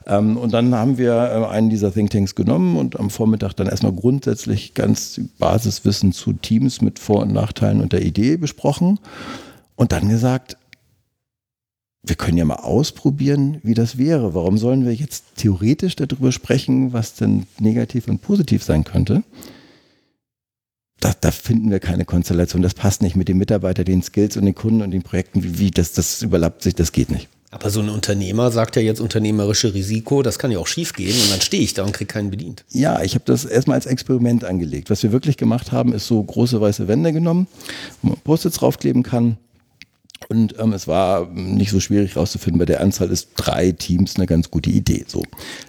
[0.07, 3.93] Ähm, und dann haben wir äh, einen dieser Thinktanks genommen und am Vormittag dann erstmal
[3.93, 8.99] grundsätzlich ganz Basiswissen zu Teams mit Vor- und Nachteilen und der Idee besprochen
[9.75, 10.57] und dann gesagt,
[12.03, 14.33] wir können ja mal ausprobieren, wie das wäre.
[14.33, 19.21] Warum sollen wir jetzt theoretisch darüber sprechen, was denn negativ und positiv sein könnte?
[20.99, 22.63] Da, da, finden wir keine Konstellation.
[22.63, 25.43] Das passt nicht mit den Mitarbeitern, den Skills und den Kunden und den Projekten.
[25.43, 27.27] Wie, wie das, das überlappt sich, das geht nicht.
[27.53, 31.13] Aber so ein Unternehmer sagt ja jetzt unternehmerische Risiko, das kann ja auch schief gehen
[31.21, 32.63] und dann stehe ich da und kriege keinen bedient.
[32.71, 34.89] Ja, ich habe das erstmal als Experiment angelegt.
[34.89, 37.47] Was wir wirklich gemacht haben, ist so große weiße Wände genommen,
[38.01, 39.37] wo man Post-its draufkleben kann.
[40.29, 44.27] Und ähm, es war nicht so schwierig rauszufinden, bei der Anzahl ist drei Teams eine
[44.27, 45.03] ganz gute Idee.
[45.07, 45.23] So,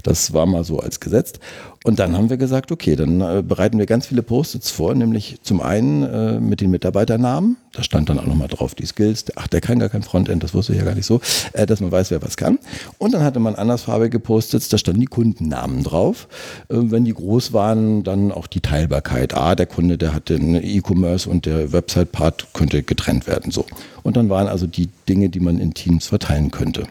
[0.05, 1.41] das war mal so als gesetzt.
[1.85, 5.39] Und dann haben wir gesagt, okay, dann äh, bereiten wir ganz viele Post-its vor, nämlich
[5.43, 7.57] zum einen äh, mit den Mitarbeiternamen.
[7.73, 9.25] Da stand dann auch nochmal drauf die Skills.
[9.35, 11.21] Ach, der kann gar kein Frontend, das wusste ich ja gar nicht so,
[11.55, 12.59] äh, dass man weiß, wer was kann.
[12.99, 16.29] Und dann hatte man andersfarbige Post-its, da standen die Kundennamen drauf.
[16.69, 19.35] Äh, wenn die groß waren, dann auch die Teilbarkeit.
[19.35, 23.51] Ah, der Kunde, der hat den E-Commerce und der Website-Part könnte getrennt werden.
[23.51, 23.67] So.
[24.05, 26.85] Und dann waren also die Dinge, die man in Teams verteilen könnte.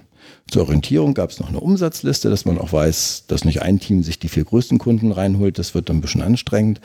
[0.51, 4.03] Zur Orientierung gab es noch eine Umsatzliste, dass man auch weiß, dass nicht ein Team
[4.03, 5.57] sich die vier größten Kunden reinholt.
[5.57, 6.81] Das wird dann ein bisschen anstrengend.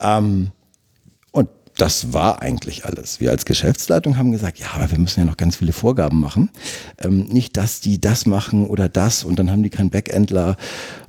[0.00, 0.52] Ähm,
[1.32, 3.18] und das war eigentlich alles.
[3.18, 6.50] Wir als Geschäftsleitung haben gesagt, ja, aber wir müssen ja noch ganz viele Vorgaben machen.
[6.98, 10.56] Ähm, nicht, dass die das machen oder das und dann haben die keinen Backendler.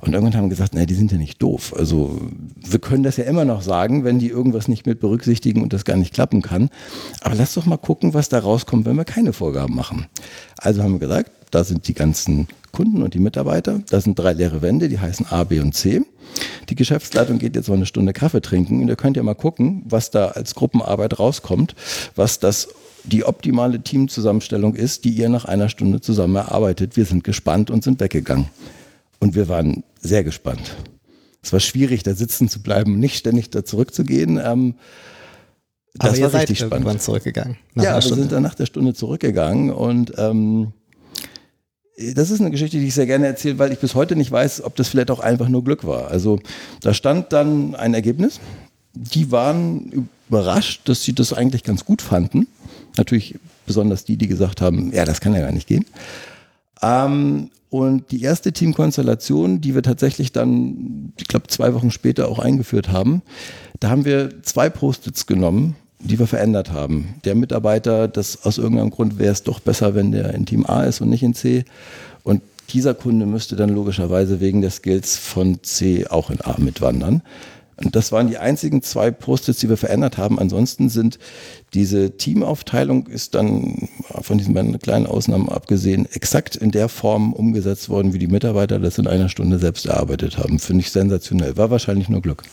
[0.00, 1.72] Und irgendwann haben gesagt, naja, die sind ja nicht doof.
[1.78, 2.20] Also
[2.56, 5.84] wir können das ja immer noch sagen, wenn die irgendwas nicht mit berücksichtigen und das
[5.84, 6.68] gar nicht klappen kann.
[7.20, 10.06] Aber lass doch mal gucken, was da rauskommt, wenn wir keine Vorgaben machen.
[10.58, 13.80] Also haben wir gesagt, da sind die ganzen Kunden und die Mitarbeiter.
[13.90, 16.02] Da sind drei leere Wände, die heißen A, B und C.
[16.68, 19.82] Die Geschäftsleitung geht jetzt mal eine Stunde Kaffee trinken und ihr könnt ja mal gucken,
[19.84, 21.74] was da als Gruppenarbeit rauskommt,
[22.16, 22.68] was das
[23.04, 26.96] die optimale Teamzusammenstellung ist, die ihr nach einer Stunde zusammen erarbeitet.
[26.96, 28.46] Wir sind gespannt und sind weggegangen.
[29.18, 30.76] Und wir waren sehr gespannt.
[31.42, 34.40] Es war schwierig, da sitzen zu bleiben, nicht ständig da zurückzugehen.
[34.42, 34.76] Ähm,
[35.94, 37.02] das Aber war ihr seid richtig spannend.
[37.02, 37.58] zurückgegangen.
[37.74, 40.72] ja, wir sind dann nach der Stunde zurückgegangen und ähm,
[42.14, 44.64] das ist eine Geschichte, die ich sehr gerne erzähle, weil ich bis heute nicht weiß,
[44.64, 46.08] ob das vielleicht auch einfach nur Glück war.
[46.08, 46.38] Also
[46.80, 48.40] da stand dann ein Ergebnis.
[48.94, 52.46] Die waren überrascht, dass sie das eigentlich ganz gut fanden.
[52.96, 55.86] Natürlich besonders die, die gesagt haben, ja, das kann ja gar nicht gehen.
[56.82, 62.38] Ähm, und die erste Teamkonstellation, die wir tatsächlich dann, ich glaube, zwei Wochen später auch
[62.38, 63.22] eingeführt haben,
[63.80, 67.14] da haben wir zwei Post-its genommen die wir verändert haben.
[67.24, 70.84] Der Mitarbeiter, das aus irgendeinem Grund wäre es doch besser, wenn der in Team A
[70.84, 71.64] ist und nicht in C.
[72.24, 77.22] Und dieser Kunde müsste dann logischerweise wegen der Skills von C auch in A mitwandern.
[77.76, 80.38] Und das waren die einzigen zwei Post-its, die wir verändert haben.
[80.38, 81.18] Ansonsten sind
[81.74, 83.88] diese Teamaufteilung ist dann
[84.20, 88.78] von diesen beiden kleinen Ausnahmen abgesehen exakt in der Form umgesetzt worden, wie die Mitarbeiter
[88.78, 90.58] das in einer Stunde selbst erarbeitet haben.
[90.58, 91.56] Finde ich sensationell.
[91.56, 92.44] War wahrscheinlich nur Glück.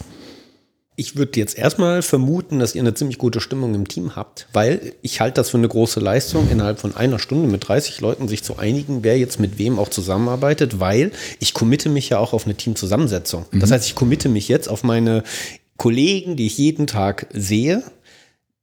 [0.99, 4.91] Ich würde jetzt erstmal vermuten, dass ihr eine ziemlich gute Stimmung im Team habt, weil
[5.01, 8.43] ich halte das für eine große Leistung, innerhalb von einer Stunde mit 30 Leuten sich
[8.43, 12.43] zu einigen, wer jetzt mit wem auch zusammenarbeitet, weil ich committe mich ja auch auf
[12.43, 13.45] eine Teamzusammensetzung.
[13.49, 13.61] Mhm.
[13.61, 15.23] Das heißt, ich committe mich jetzt auf meine
[15.77, 17.81] Kollegen, die ich jeden Tag sehe,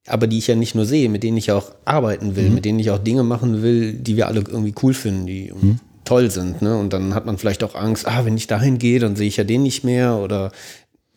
[0.06, 2.54] aber die ich ja nicht nur sehe, mit denen ich auch arbeiten will, mhm.
[2.54, 5.80] mit denen ich auch Dinge machen will, die wir alle irgendwie cool finden, die mhm.
[6.04, 6.60] toll sind.
[6.60, 6.76] Ne?
[6.76, 9.38] Und dann hat man vielleicht auch Angst, ah, wenn ich dahin gehe, dann sehe ich
[9.38, 10.52] ja den nicht mehr oder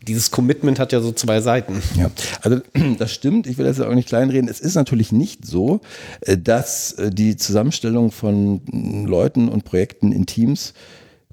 [0.08, 1.82] dieses Commitment hat ja so zwei Seiten.
[1.96, 2.10] Ja,
[2.42, 2.62] also
[2.98, 3.48] das stimmt.
[3.48, 4.50] Ich will das ja auch nicht kleinreden.
[4.50, 5.82] Es ist natürlich nicht so,
[6.22, 8.62] äh, dass äh, die Zusammenstellung von
[9.06, 10.74] Leuten und Projekten in Teams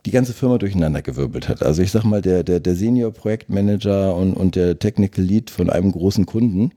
[0.04, 1.62] die ganze Firma durcheinander gewirbelt hat.
[1.64, 5.90] Also ich sag mal, der, der, der Senior-Projektmanager und, und der Technical Lead von einem
[5.90, 6.70] großen Kunden,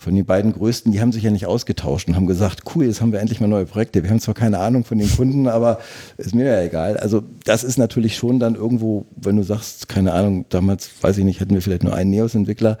[0.00, 3.02] von den beiden größten, die haben sich ja nicht ausgetauscht und haben gesagt, cool, jetzt
[3.02, 4.02] haben wir endlich mal neue Projekte.
[4.02, 5.78] Wir haben zwar keine Ahnung von den Kunden, aber
[6.16, 6.96] ist mir ja egal.
[6.96, 11.24] Also das ist natürlich schon dann irgendwo, wenn du sagst, keine Ahnung, damals, weiß ich
[11.24, 12.78] nicht, hatten wir vielleicht nur einen Neos-Entwickler,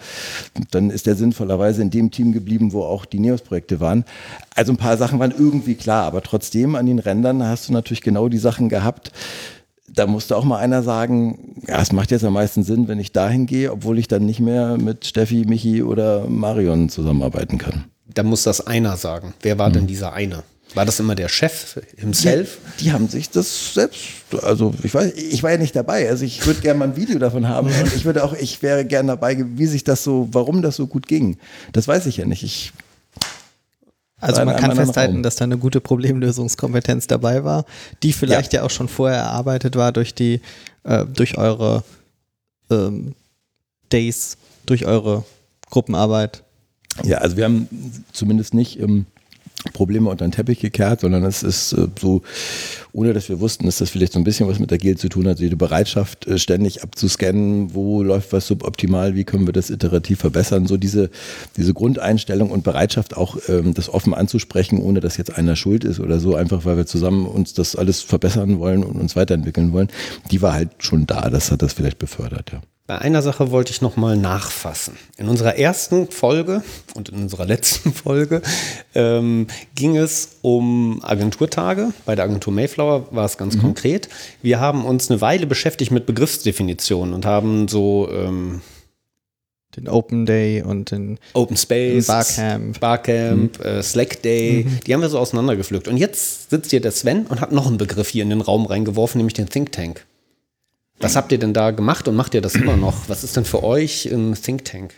[0.70, 4.06] dann ist der sinnvollerweise in dem Team geblieben, wo auch die Neos-Projekte waren.
[4.54, 8.00] Also ein paar Sachen waren irgendwie klar, aber trotzdem an den Rändern hast du natürlich
[8.00, 9.12] genau die Sachen gehabt,
[9.94, 13.12] da musste auch mal einer sagen, ja, es macht jetzt am meisten Sinn, wenn ich
[13.12, 17.84] dahin gehe, obwohl ich dann nicht mehr mit Steffi, Michi oder Marion zusammenarbeiten kann.
[18.06, 19.34] Da muss das einer sagen.
[19.42, 19.74] Wer war mhm.
[19.74, 20.42] denn dieser eine?
[20.74, 22.58] War das immer der Chef himself?
[22.78, 24.00] Die, die, haben sich das selbst,
[24.42, 26.08] also ich weiß, ich war ja nicht dabei.
[26.08, 28.84] Also ich würde gerne mal ein Video davon haben und ich würde auch, ich wäre
[28.84, 31.38] gerne dabei, wie sich das so, warum das so gut ging.
[31.72, 32.44] Das weiß ich ja nicht.
[32.44, 32.72] Ich
[34.20, 37.64] also man kann festhalten, dass da eine gute Problemlösungskompetenz dabei war,
[38.02, 40.40] die vielleicht ja, ja auch schon vorher erarbeitet war durch die,
[40.84, 41.84] äh, durch eure
[42.70, 43.14] ähm,
[43.92, 45.24] Days, durch eure
[45.70, 46.42] Gruppenarbeit.
[47.04, 47.68] Ja, also wir haben
[48.12, 49.06] zumindest nicht im
[49.72, 52.22] Probleme unter den Teppich gekehrt, sondern es ist äh, so,
[52.92, 55.08] ohne dass wir wussten, dass das vielleicht so ein bisschen was mit der Agil zu
[55.08, 59.68] tun hat, die Bereitschaft äh, ständig abzuscannen, wo läuft was suboptimal, wie können wir das
[59.68, 61.10] iterativ verbessern, so diese,
[61.56, 66.00] diese Grundeinstellung und Bereitschaft auch ähm, das offen anzusprechen, ohne dass jetzt einer schuld ist
[66.00, 69.88] oder so, einfach weil wir zusammen uns das alles verbessern wollen und uns weiterentwickeln wollen,
[70.30, 72.62] die war halt schon da, das hat das vielleicht befördert, ja.
[72.90, 74.96] Bei einer Sache wollte ich nochmal nachfassen.
[75.16, 78.42] In unserer ersten Folge und in unserer letzten Folge
[78.96, 81.92] ähm, ging es um Agenturtage.
[82.04, 83.60] Bei der Agentur Mayflower war es ganz mhm.
[83.60, 84.08] konkret.
[84.42, 88.60] Wir haben uns eine Weile beschäftigt mit Begriffsdefinitionen und haben so ähm,
[89.76, 93.64] den Open Day und den Open Space, Barcamp, Barcamp mhm.
[93.64, 94.80] äh, Slack Day, mhm.
[94.84, 95.86] die haben wir so auseinandergepflückt.
[95.86, 98.66] Und jetzt sitzt hier der Sven und hat noch einen Begriff hier in den Raum
[98.66, 100.06] reingeworfen, nämlich den Think Tank.
[101.00, 103.08] Was habt ihr denn da gemacht und macht ihr das immer noch?
[103.08, 104.94] Was ist denn für euch ein Think Tank?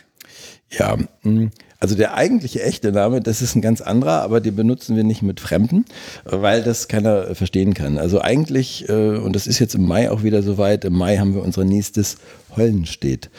[0.69, 1.47] Ja, mm,
[1.79, 5.21] also der eigentliche echte Name, das ist ein ganz anderer, aber den benutzen wir nicht
[5.21, 5.85] mit Fremden,
[6.25, 7.97] weil das keiner verstehen kann.
[7.97, 11.35] Also eigentlich, äh, und das ist jetzt im Mai auch wieder soweit, im Mai haben
[11.35, 12.17] wir unser nächstes
[12.55, 13.29] Höllenstedt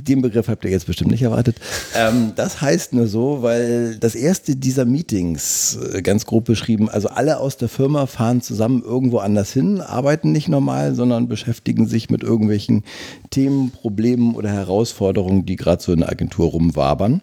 [0.00, 1.56] den Begriff habt ihr jetzt bestimmt nicht erwartet.
[1.94, 7.08] Ähm, das heißt nur so, weil das erste dieser Meetings, äh, ganz grob beschrieben, also
[7.08, 12.10] alle aus der Firma fahren zusammen irgendwo anders hin, arbeiten nicht normal, sondern beschäftigen sich
[12.10, 12.84] mit irgendwelchen
[13.30, 17.22] Themen, Problemen oder Herausforderungen, die gerade so in der Agentur rumwabern.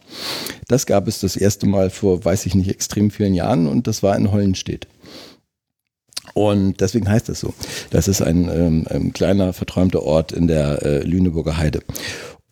[0.67, 4.03] Das gab es das erste Mal vor, weiß ich nicht, extrem vielen Jahren und das
[4.03, 4.87] war in Hollenstedt.
[6.33, 7.53] Und deswegen heißt es so.
[7.89, 11.81] Das ist ein ähm, ähm, kleiner, verträumter Ort in der äh, Lüneburger Heide.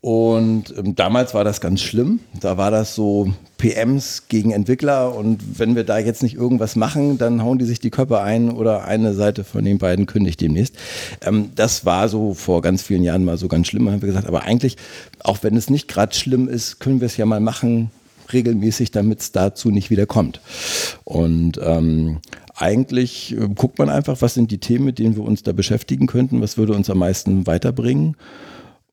[0.05, 2.19] Und ähm, damals war das ganz schlimm.
[2.39, 7.17] Da war das so PMs gegen Entwickler und wenn wir da jetzt nicht irgendwas machen,
[7.17, 10.75] dann hauen die sich die Köpfe ein oder eine Seite von den beiden kündigt demnächst.
[11.25, 14.27] Ähm, das war so vor ganz vielen Jahren mal so ganz schlimm, haben wir gesagt.
[14.27, 14.77] Aber eigentlich,
[15.21, 17.89] auch wenn es nicht gerade schlimm ist, können wir es ja mal machen,
[18.31, 20.39] regelmäßig, damit es dazu nicht wieder kommt.
[21.03, 22.19] Und ähm,
[22.53, 26.05] eigentlich äh, guckt man einfach, was sind die Themen, mit denen wir uns da beschäftigen
[26.05, 28.15] könnten, was würde uns am meisten weiterbringen.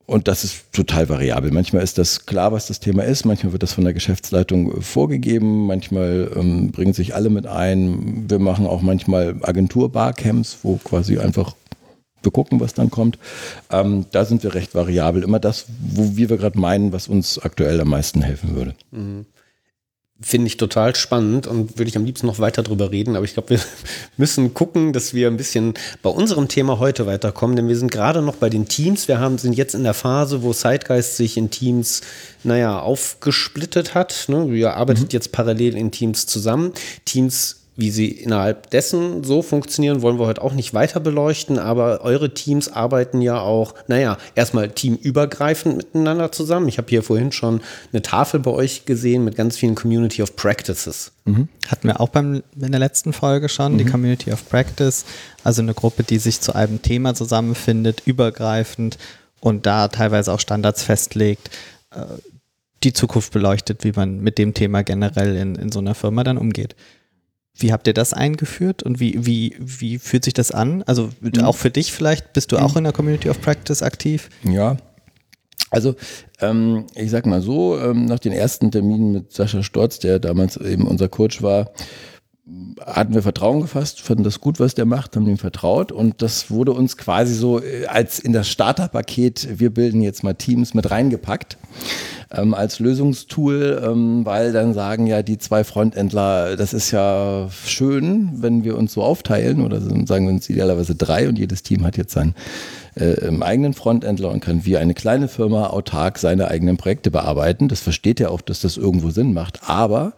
[0.07, 1.53] Und das ist total variabel.
[1.53, 3.25] Manchmal ist das klar, was das Thema ist.
[3.25, 5.67] Manchmal wird das von der Geschäftsleitung vorgegeben.
[5.67, 8.29] Manchmal ähm, bringen sich alle mit ein.
[8.29, 11.55] Wir machen auch manchmal Agentur-Barcamps, wo quasi einfach
[12.23, 13.19] wir gucken, was dann kommt.
[13.71, 15.23] Ähm, da sind wir recht variabel.
[15.23, 18.75] Immer das, wo wir gerade meinen, was uns aktuell am meisten helfen würde.
[18.91, 19.27] Mhm.
[20.23, 23.17] Finde ich total spannend und würde ich am liebsten noch weiter drüber reden.
[23.17, 23.61] Aber ich glaube, wir
[24.17, 28.23] müssen gucken, dass wir ein bisschen bei unserem Thema heute weiterkommen, denn wir sind gerade
[28.23, 29.09] noch bei den Teams.
[29.09, 32.03] Wir haben, sind jetzt in der Phase, wo Zeitgeist sich in Teams,
[32.45, 34.27] naja, aufgesplittet hat.
[34.29, 34.51] Ne?
[34.51, 35.11] Wir arbeitet mhm.
[35.13, 36.73] jetzt parallel in Teams zusammen.
[37.05, 42.03] Teams wie sie innerhalb dessen so funktionieren, wollen wir heute auch nicht weiter beleuchten, aber
[42.03, 46.69] eure Teams arbeiten ja auch, naja, erstmal teamübergreifend miteinander zusammen.
[46.69, 50.37] Ich habe hier vorhin schon eine Tafel bei euch gesehen mit ganz vielen Community of
[50.37, 51.13] Practices.
[51.25, 51.49] Mhm.
[51.69, 53.79] Hatten wir auch beim, in der letzten Folge schon, mhm.
[53.79, 55.07] die Community of Practice,
[55.43, 58.99] also eine Gruppe, die sich zu einem Thema zusammenfindet, übergreifend
[59.41, 61.51] und da teilweise auch Standards festlegt,
[61.91, 62.05] äh,
[62.83, 66.37] die Zukunft beleuchtet, wie man mit dem Thema generell in, in so einer Firma dann
[66.37, 66.75] umgeht.
[67.55, 70.83] Wie habt ihr das eingeführt und wie, wie, wie fühlt sich das an?
[70.85, 71.45] Also mhm.
[71.45, 72.79] auch für dich vielleicht, bist du auch mhm.
[72.79, 74.31] in der Community of Practice aktiv?
[74.43, 74.77] Ja.
[75.71, 75.95] Also
[76.41, 80.57] ähm, ich sag mal so, ähm, nach den ersten Terminen mit Sascha Storz, der damals
[80.57, 81.71] eben unser Coach war,
[82.85, 86.51] hatten wir Vertrauen gefasst, fanden das gut, was der macht, haben ihm vertraut und das
[86.51, 90.91] wurde uns quasi so äh, als in das Starterpaket, wir bilden jetzt mal Teams mit
[90.91, 91.57] reingepackt.
[92.33, 98.31] ähm, als Lösungstool, ähm, weil dann sagen ja die zwei Frontendler, das ist ja schön,
[98.37, 101.97] wenn wir uns so aufteilen oder sagen wir uns idealerweise drei und jedes Team hat
[101.97, 102.35] jetzt sein
[102.95, 107.69] äh, im eigenen Frontendler und kann wie eine kleine Firma autark seine eigenen Projekte bearbeiten.
[107.69, 109.69] Das versteht er auch, dass das irgendwo Sinn macht.
[109.69, 110.13] Aber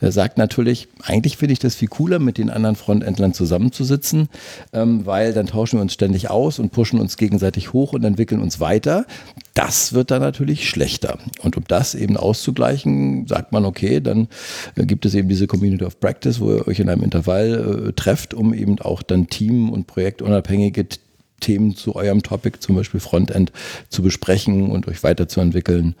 [0.00, 4.28] er sagt natürlich, eigentlich finde ich das viel cooler, mit den anderen Frontendlern zusammenzusitzen,
[4.72, 8.40] ähm, weil dann tauschen wir uns ständig aus und pushen uns gegenseitig hoch und entwickeln
[8.40, 9.06] uns weiter.
[9.54, 11.18] Das wird dann natürlich schlechter.
[11.42, 14.28] Und um das eben auszugleichen, sagt man, okay, dann
[14.76, 17.92] äh, gibt es eben diese Community of Practice, wo ihr euch in einem Intervall äh,
[17.92, 20.86] trefft, um eben auch dann Team- und Projektunabhängige
[21.40, 23.52] Themen zu eurem Topic, zum Beispiel Frontend,
[23.88, 25.94] zu besprechen und euch weiterzuentwickeln.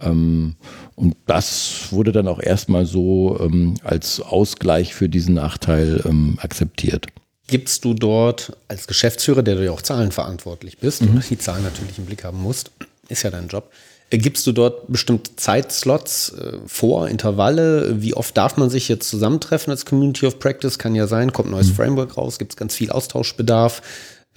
[0.00, 0.56] Ähm,
[0.94, 7.06] und das wurde dann auch erstmal so ähm, als Ausgleich für diesen Nachteil ähm, akzeptiert.
[7.46, 11.16] Gibst du dort als Geschäftsführer, der du ja auch zahlenverantwortlich bist mhm.
[11.16, 12.70] und die Zahlen natürlich im Blick haben musst,
[13.08, 13.70] ist ja dein Job,
[14.10, 18.02] äh, Gibst du dort bestimmte Zeitslots äh, vor, Intervalle?
[18.02, 20.78] Wie oft darf man sich jetzt zusammentreffen als Community of Practice?
[20.78, 21.74] Kann ja sein, kommt ein neues mhm.
[21.74, 23.82] Framework raus, gibt es ganz viel Austauschbedarf.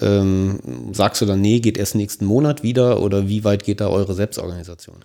[0.03, 0.59] Ähm,
[0.91, 4.13] sagst du dann, nee, geht erst nächsten Monat wieder oder wie weit geht da eure
[4.13, 4.97] Selbstorganisation?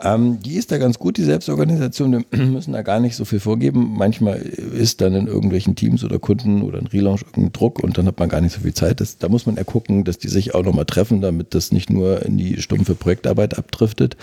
[0.00, 2.24] Ähm, die ist da ganz gut, die Selbstorganisation.
[2.30, 3.94] Wir müssen da gar nicht so viel vorgeben.
[3.96, 8.06] Manchmal ist dann in irgendwelchen Teams oder Kunden oder ein Relaunch irgendein Druck und dann
[8.06, 9.00] hat man gar nicht so viel Zeit.
[9.00, 11.90] Das, da muss man eher gucken, dass die sich auch nochmal treffen, damit das nicht
[11.90, 14.16] nur in die stumpfe Projektarbeit abdriftet.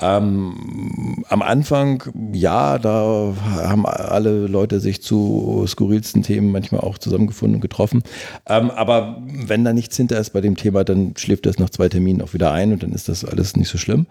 [0.00, 2.02] Ähm, am Anfang,
[2.32, 8.02] ja, da haben alle Leute sich zu skurrilsten Themen manchmal auch zusammengefunden und getroffen.
[8.48, 11.88] Ähm, aber wenn da nichts hinter ist bei dem Thema, dann schläft das nach zwei
[11.88, 14.06] Terminen auch wieder ein und dann ist das alles nicht so schlimm.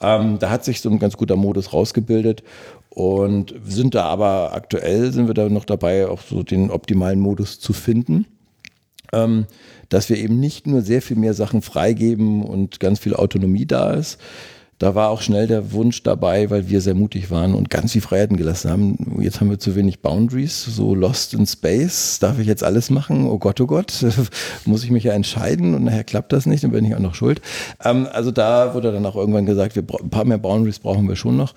[0.00, 2.42] Ähm, da hat sich so ein ganz guter Modus rausgebildet
[2.88, 7.60] und sind da aber aktuell, sind wir da noch dabei, auch so den optimalen Modus
[7.60, 8.26] zu finden.
[9.12, 9.46] Ähm,
[9.88, 13.92] dass wir eben nicht nur sehr viel mehr Sachen freigeben und ganz viel Autonomie da
[13.92, 14.18] ist,
[14.78, 18.00] da war auch schnell der Wunsch dabei, weil wir sehr mutig waren und ganz viel
[18.00, 19.20] Freiheiten gelassen haben.
[19.20, 22.18] Jetzt haben wir zu wenig Boundaries, so lost in space.
[22.20, 23.26] Darf ich jetzt alles machen?
[23.26, 24.04] Oh Gott, oh Gott,
[24.64, 27.16] muss ich mich ja entscheiden und nachher klappt das nicht, dann bin ich auch noch
[27.16, 27.40] schuld.
[27.84, 31.16] Ähm, also da wurde dann auch irgendwann gesagt, wir ein paar mehr Boundaries brauchen wir
[31.16, 31.54] schon noch.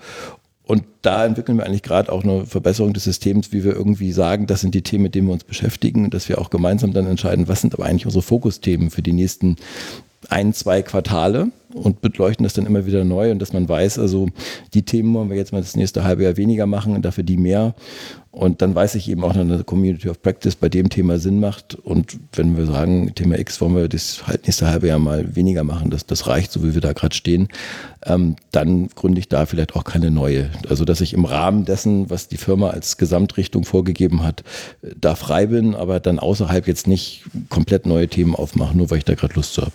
[0.64, 4.46] Und da entwickeln wir eigentlich gerade auch eine Verbesserung des Systems, wie wir irgendwie sagen,
[4.46, 7.48] das sind die Themen, mit denen wir uns beschäftigen dass wir auch gemeinsam dann entscheiden,
[7.48, 9.56] was sind aber eigentlich unsere Fokusthemen für die nächsten
[10.28, 14.28] ein, zwei Quartale und beleuchten das dann immer wieder neu und dass man weiß, also
[14.74, 17.36] die Themen wollen wir jetzt mal das nächste halbe Jahr weniger machen und dafür die
[17.36, 17.74] mehr.
[18.30, 21.38] Und dann weiß ich eben auch, dass eine Community of Practice bei dem Thema Sinn
[21.38, 21.74] macht.
[21.74, 25.64] Und wenn wir sagen, Thema X wollen wir das halt nächste halbe Jahr mal weniger
[25.64, 27.48] machen, das, das reicht, so wie wir da gerade stehen,
[28.06, 30.48] ähm, dann gründe ich da vielleicht auch keine neue.
[30.66, 34.44] Also dass ich im Rahmen dessen, was die Firma als Gesamtrichtung vorgegeben hat,
[34.98, 39.04] da frei bin, aber dann außerhalb jetzt nicht komplett neue Themen aufmachen, nur weil ich
[39.04, 39.72] da gerade Lust zu habe.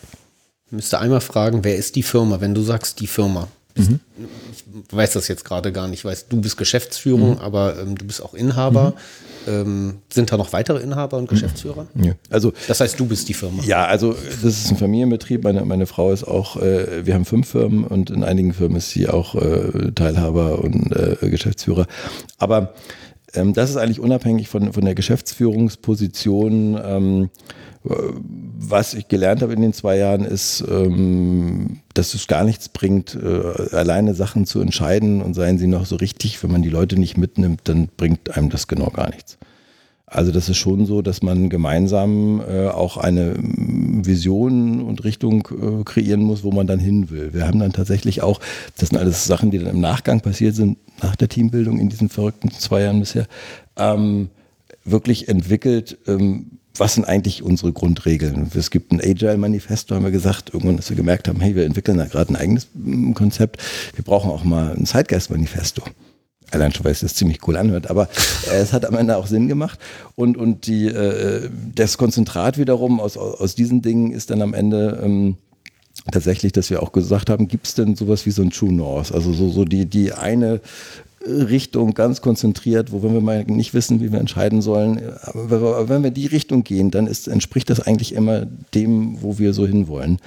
[0.70, 3.48] Müsste einmal fragen, wer ist die Firma, wenn du sagst die Firma?
[3.78, 4.00] Mhm.
[4.90, 6.00] Ich weiß das jetzt gerade gar nicht.
[6.00, 7.40] Ich weiß, du bist Geschäftsführung, mhm.
[7.40, 8.92] aber ähm, du bist auch Inhaber.
[8.92, 8.94] Mhm.
[9.48, 11.88] Ähm, sind da noch weitere Inhaber und Geschäftsführer?
[11.96, 12.14] Ja.
[12.30, 13.64] Also, das heißt, du bist die Firma.
[13.64, 15.44] Ja, also das ist ein Familienbetrieb.
[15.44, 18.90] Meine, meine Frau ist auch, äh, wir haben fünf Firmen und in einigen Firmen ist
[18.90, 21.88] sie auch äh, Teilhaber und äh, Geschäftsführer.
[22.40, 22.74] Aber
[23.34, 26.80] ähm, das ist eigentlich unabhängig von, von der Geschäftsführungsposition.
[26.84, 27.30] Ähm,
[27.84, 33.16] was ich gelernt habe in den zwei Jahren ist, ähm, dass es gar nichts bringt,
[33.16, 37.00] äh, alleine Sachen zu entscheiden und seien sie noch so richtig, wenn man die Leute
[37.00, 39.38] nicht mitnimmt, dann bringt einem das genau gar nichts.
[40.10, 45.84] Also das ist schon so, dass man gemeinsam äh, auch eine Vision und Richtung äh,
[45.84, 47.34] kreieren muss, wo man dann hin will.
[47.34, 48.40] Wir haben dann tatsächlich auch,
[48.78, 52.08] das sind alles Sachen, die dann im Nachgang passiert sind, nach der Teambildung in diesen
[52.08, 53.28] verrückten zwei Jahren bisher,
[53.76, 54.30] ähm,
[54.86, 58.50] wirklich entwickelt, ähm, was sind eigentlich unsere Grundregeln?
[58.56, 61.98] Es gibt ein Agile-Manifesto, haben wir gesagt, irgendwann, dass wir gemerkt haben, hey, wir entwickeln
[61.98, 62.68] da gerade ein eigenes
[63.14, 63.62] Konzept.
[63.96, 65.82] Wir brauchen auch mal ein Zeitgeist-Manifesto.
[66.52, 68.08] Allein schon, weil es das ziemlich cool anhört, aber
[68.50, 69.80] äh, es hat am Ende auch Sinn gemacht.
[70.16, 75.02] Und, und die, äh, das Konzentrat wiederum aus, aus diesen Dingen ist dann am Ende
[75.04, 75.36] ähm,
[76.12, 79.12] tatsächlich, dass wir auch gesagt haben, gibt es denn sowas wie so ein True North?
[79.12, 80.62] Also so, so die, die eine
[81.28, 85.02] Richtung ganz konzentriert, wo wenn wir mal nicht wissen, wie wir entscheiden sollen,
[85.34, 89.54] aber wenn wir die Richtung gehen, dann ist, entspricht das eigentlich immer dem, wo wir
[89.54, 90.20] so hinwollen.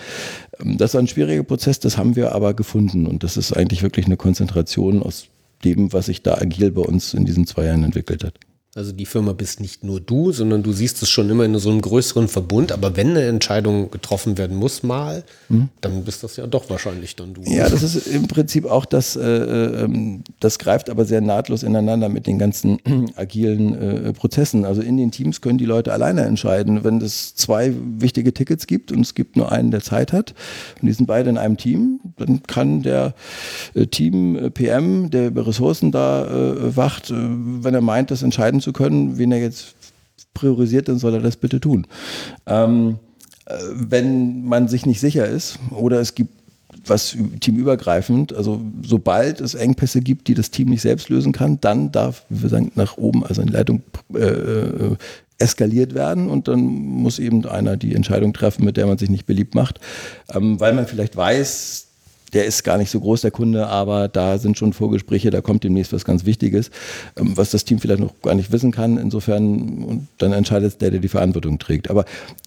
[0.60, 3.82] Ähm, das war ein schwieriger Prozess, das haben wir aber gefunden und das ist eigentlich
[3.82, 5.26] wirklich eine Konzentration aus
[5.64, 8.34] dem, was sich da agil bei uns in diesen zwei Jahren entwickelt hat.
[8.76, 11.70] Also die Firma bist nicht nur du, sondern du siehst es schon immer in so
[11.70, 12.70] einem größeren Verbund.
[12.70, 15.70] Aber wenn eine Entscheidung getroffen werden muss mal, mhm.
[15.80, 17.42] dann bist das ja doch wahrscheinlich dann du.
[17.46, 22.08] Ja, das ist im Prinzip auch das, äh, ähm, das greift aber sehr nahtlos ineinander
[22.08, 22.78] mit den ganzen
[23.16, 24.64] agilen äh, Prozessen.
[24.64, 26.84] Also in den Teams können die Leute alleine entscheiden.
[26.84, 30.32] Wenn es zwei wichtige Tickets gibt und es gibt nur einen, der Zeit hat
[30.80, 33.14] und die sind beide in einem Team, dann kann der
[33.74, 38.22] äh, Team äh, PM, der über Ressourcen da äh, wacht, äh, wenn er meint, das
[38.22, 39.74] entscheiden entscheiden zu können, wen er jetzt
[40.34, 41.86] priorisiert, dann soll er das bitte tun.
[42.46, 42.98] Ähm,
[43.46, 46.40] äh, wenn man sich nicht sicher ist oder es gibt
[46.86, 51.92] was teamübergreifend, also sobald es Engpässe gibt, die das Team nicht selbst lösen kann, dann
[51.92, 53.82] darf, wie wir sagen, nach oben, also eine Leitung
[54.14, 54.96] äh, äh,
[55.38, 59.26] eskaliert werden und dann muss eben einer die Entscheidung treffen, mit der man sich nicht
[59.26, 59.80] beliebt macht,
[60.32, 61.88] ähm, weil man vielleicht weiß,
[62.32, 65.64] der ist gar nicht so groß, der Kunde, aber da sind schon Vorgespräche, da kommt
[65.64, 66.70] demnächst was ganz Wichtiges,
[67.16, 68.96] ähm, was das Team vielleicht noch gar nicht wissen kann.
[68.96, 71.90] Insofern, und dann entscheidet der, der die Verantwortung trägt.
[71.90, 72.04] Aber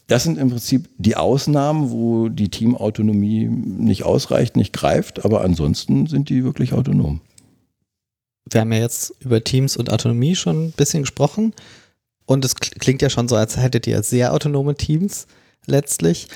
[0.08, 6.08] das sind im Prinzip die Ausnahmen, wo die Teamautonomie nicht ausreicht, nicht greift, aber ansonsten
[6.08, 7.22] sind die wirklich autonom.
[8.50, 11.54] Wir haben ja jetzt über Teams und Autonomie schon ein bisschen gesprochen
[12.26, 15.28] und es klingt ja schon so, als hättet ihr sehr autonome Teams
[15.66, 16.28] letztlich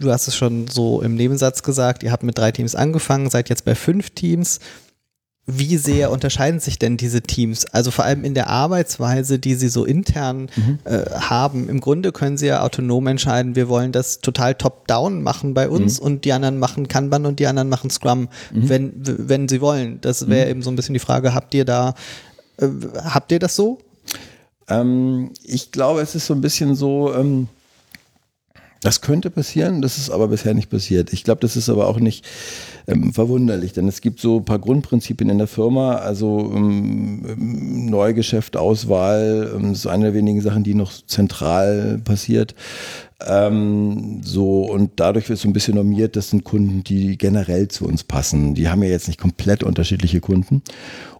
[0.00, 3.48] du hast es schon so im Nebensatz gesagt, ihr habt mit drei Teams angefangen, seid
[3.48, 4.58] jetzt bei fünf Teams.
[5.46, 7.66] Wie sehr unterscheiden sich denn diese Teams?
[7.66, 10.78] Also vor allem in der Arbeitsweise, die sie so intern mhm.
[10.84, 11.68] äh, haben.
[11.68, 15.98] Im Grunde können sie ja autonom entscheiden, wir wollen das total top-down machen bei uns
[15.98, 16.06] mhm.
[16.06, 18.68] und die anderen machen Kanban und die anderen machen Scrum, mhm.
[18.68, 20.00] wenn, wenn sie wollen.
[20.00, 20.50] Das wäre mhm.
[20.50, 21.94] eben so ein bisschen die Frage, habt ihr da,
[22.58, 22.68] äh,
[23.02, 23.78] habt ihr das so?
[24.68, 27.48] Ähm, ich glaube, es ist so ein bisschen so, ähm
[28.80, 31.12] das könnte passieren, das ist aber bisher nicht passiert.
[31.12, 32.24] Ich glaube, das ist aber auch nicht
[32.86, 38.56] ähm, verwunderlich, denn es gibt so ein paar Grundprinzipien in der Firma, also ähm, Neugeschäft,
[38.56, 42.54] Auswahl, ähm, ist eine der wenigen Sachen, die noch zentral passiert.
[43.26, 47.86] Ähm, so, und dadurch wird so ein bisschen normiert, das sind Kunden, die generell zu
[47.86, 48.54] uns passen.
[48.54, 50.62] Die haben ja jetzt nicht komplett unterschiedliche Kunden.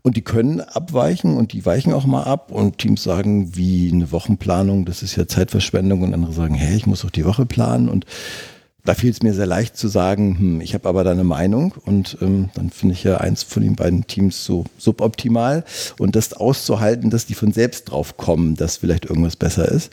[0.03, 2.51] Und die können abweichen und die weichen auch mal ab.
[2.51, 6.03] Und Teams sagen, wie eine Wochenplanung, das ist ja Zeitverschwendung.
[6.03, 7.89] Und andere sagen, hey, ich muss doch die Woche planen.
[7.89, 8.07] Und
[8.85, 11.75] da fiel es mir sehr leicht zu sagen, hm, ich habe aber da eine Meinung
[11.85, 15.65] und ähm, dann finde ich ja eins von den beiden Teams so suboptimal
[15.99, 19.93] und das auszuhalten, dass die von selbst drauf kommen, dass vielleicht irgendwas besser ist.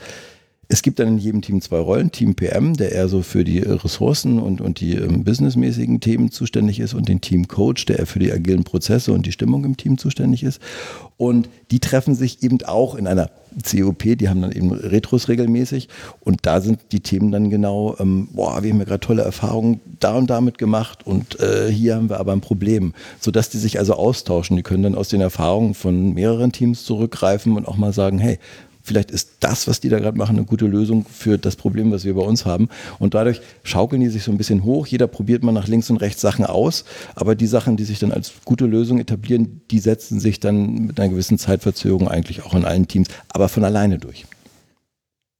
[0.70, 2.12] Es gibt dann in jedem Team zwei Rollen.
[2.12, 6.80] Team PM, der eher so für die Ressourcen und, und die ähm, businessmäßigen Themen zuständig
[6.80, 9.78] ist und den Team Coach, der eher für die agilen Prozesse und die Stimmung im
[9.78, 10.62] Team zuständig ist.
[11.16, 13.30] Und die treffen sich eben auch in einer
[13.64, 15.90] COP, die haben dann eben Retros regelmäßig
[16.20, 19.80] und da sind die Themen dann genau, ähm, boah, wir haben ja gerade tolle Erfahrungen
[20.00, 23.80] da und damit gemacht und äh, hier haben wir aber ein Problem, sodass die sich
[23.80, 24.58] also austauschen.
[24.58, 28.38] Die können dann aus den Erfahrungen von mehreren Teams zurückgreifen und auch mal sagen, hey,
[28.88, 32.06] vielleicht ist das, was die da gerade machen, eine gute Lösung für das Problem, was
[32.06, 32.70] wir bei uns haben.
[33.00, 34.88] Und dadurch schaukeln die sich so ein bisschen hoch.
[34.88, 36.86] Jeder probiert mal nach links und rechts Sachen aus.
[37.14, 41.00] Aber die Sachen, die sich dann als gute Lösung etablieren, die setzen sich dann mit
[41.00, 44.26] einer gewissen Zeitverzögerung eigentlich auch in allen Teams, aber von alleine durch.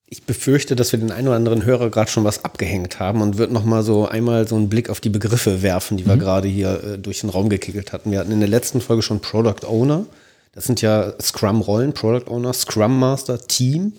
[0.10, 3.38] Ich befürchte, dass wir den einen oder anderen Hörer gerade schon was abgehängt haben und
[3.38, 6.20] wird noch mal so einmal so einen Blick auf die Begriffe werfen, die wir mhm.
[6.20, 8.12] gerade hier äh, durch den Raum gekickelt hatten.
[8.12, 10.06] Wir hatten in der letzten Folge schon Product Owner.
[10.52, 13.94] Das sind ja Scrum-Rollen, Product Owner, Scrum Master, Team,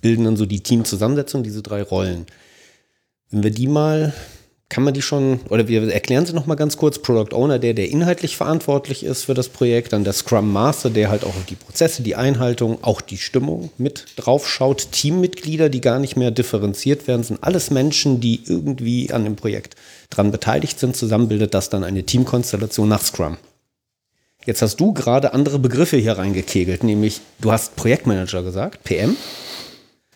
[0.00, 2.26] bilden dann so die Teamzusammensetzung, diese drei Rollen.
[3.30, 4.12] Wenn wir die mal,
[4.68, 6.98] kann man die schon, oder wir erklären sie nochmal ganz kurz.
[6.98, 11.08] Product Owner, der, der inhaltlich verantwortlich ist für das Projekt, dann der Scrum Master, der
[11.10, 14.92] halt auch die Prozesse, die Einhaltung, auch die Stimmung mit draufschaut.
[14.92, 19.76] Teammitglieder, die gar nicht mehr differenziert werden, sind alles Menschen, die irgendwie an dem Projekt
[20.10, 20.96] dran beteiligt sind.
[20.96, 23.36] Zusammen bildet das dann eine Teamkonstellation nach Scrum.
[24.44, 29.16] Jetzt hast du gerade andere Begriffe hier reingekegelt, nämlich du hast Projektmanager gesagt, PM.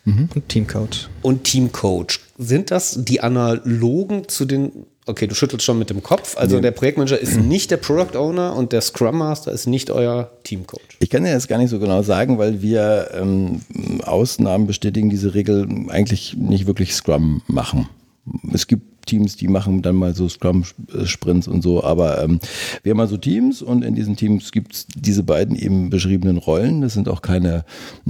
[0.03, 0.29] Mhm.
[0.33, 1.09] Und Teamcoach.
[1.21, 2.19] Und Teamcoach.
[2.37, 6.61] Sind das die analogen zu den, okay, du schüttelst schon mit dem Kopf, also nee.
[6.61, 10.97] der Projektmanager ist nicht der Product Owner und der Scrum Master ist nicht euer Teamcoach.
[10.99, 13.61] Ich kann dir das gar nicht so genau sagen, weil wir ähm,
[14.03, 17.89] Ausnahmen bestätigen diese Regel eigentlich nicht wirklich Scrum machen.
[18.53, 21.83] Es gibt Teams, die machen dann mal so Scrum-Sprints und so.
[21.83, 22.39] Aber ähm,
[22.83, 26.81] wir haben also Teams und in diesen Teams gibt es diese beiden eben beschriebenen Rollen.
[26.81, 27.65] Das sind auch keine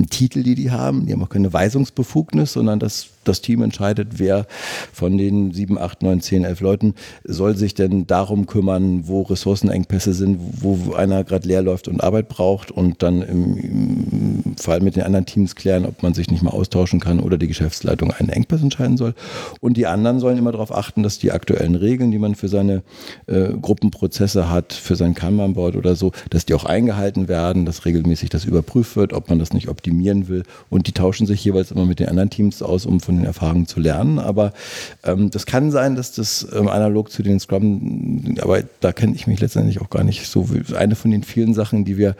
[0.10, 1.06] Titel, die die haben.
[1.06, 4.46] Die haben auch keine Weisungsbefugnis, sondern das das Team entscheidet, wer
[4.94, 6.94] von den sieben, acht, neun, zehn, elf Leuten
[7.24, 12.30] soll sich denn darum kümmern, wo Ressourcenengpässe sind, wo einer gerade leer läuft und Arbeit
[12.30, 16.42] braucht und dann im, im, Fall mit den anderen Teams klären, ob man sich nicht
[16.42, 19.14] mal austauschen kann oder die Geschäftsleitung einen Engpass entscheiden soll.
[19.60, 22.48] Und die anderen sollen immer darauf achten, achten, dass die aktuellen Regeln, die man für
[22.48, 22.84] seine
[23.28, 28.30] äh, Gruppenprozesse hat, für sein Kanban-Board oder so, dass die auch eingehalten werden, dass regelmäßig
[28.30, 30.44] das überprüft wird, ob man das nicht optimieren will.
[30.70, 33.68] Und die tauschen sich jeweils immer mit den anderen Teams aus, um von den Erfahrungen
[33.68, 34.20] zu lernen.
[34.20, 34.54] Aber
[35.04, 39.28] ähm, das kann sein, dass das ähm, analog zu den Scrum, aber da kenne ich
[39.28, 40.48] mich letztendlich auch gar nicht so.
[40.78, 42.16] Eine von den vielen Sachen, die wir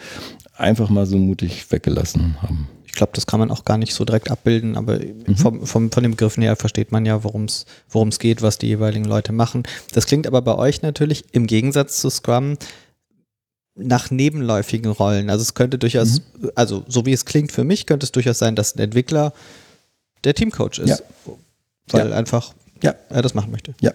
[0.58, 2.68] einfach mal so mutig weggelassen haben.
[2.86, 5.36] Ich glaube, das kann man auch gar nicht so direkt abbilden, aber mhm.
[5.36, 9.06] vom, vom, von den Begriffen her versteht man ja, worum es geht, was die jeweiligen
[9.06, 9.64] Leute machen.
[9.94, 12.58] Das klingt aber bei euch natürlich im Gegensatz zu Scrum
[13.76, 15.30] nach nebenläufigen Rollen.
[15.30, 16.52] Also es könnte durchaus, mhm.
[16.56, 19.34] also so wie es klingt für mich, könnte es durchaus sein, dass ein Entwickler
[20.24, 20.90] der Teamcoach ist.
[20.90, 20.98] Ja.
[21.90, 22.16] Weil ja.
[22.16, 22.96] einfach ja.
[23.10, 23.76] er das machen möchte.
[23.80, 23.92] Ja.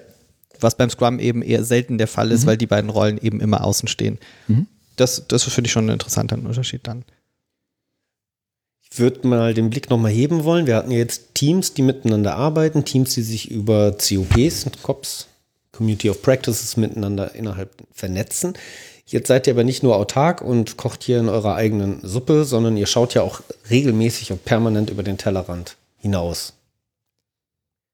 [0.60, 2.46] Was beim Scrum eben eher selten der Fall ist, mhm.
[2.46, 4.18] weil die beiden Rollen eben immer außen stehen.
[4.46, 4.68] Mhm.
[4.96, 7.04] Das, das finde ich schon ein interessanter Unterschied dann.
[8.82, 10.66] Ich würde mal den Blick nochmal heben wollen.
[10.66, 15.28] Wir hatten jetzt Teams, die miteinander arbeiten, Teams, die sich über COPs, COPs,
[15.72, 18.52] Community of Practices miteinander innerhalb vernetzen.
[19.06, 22.76] Jetzt seid ihr aber nicht nur autark und kocht hier in eurer eigenen Suppe, sondern
[22.76, 23.40] ihr schaut ja auch
[23.70, 26.54] regelmäßig und permanent über den Tellerrand hinaus.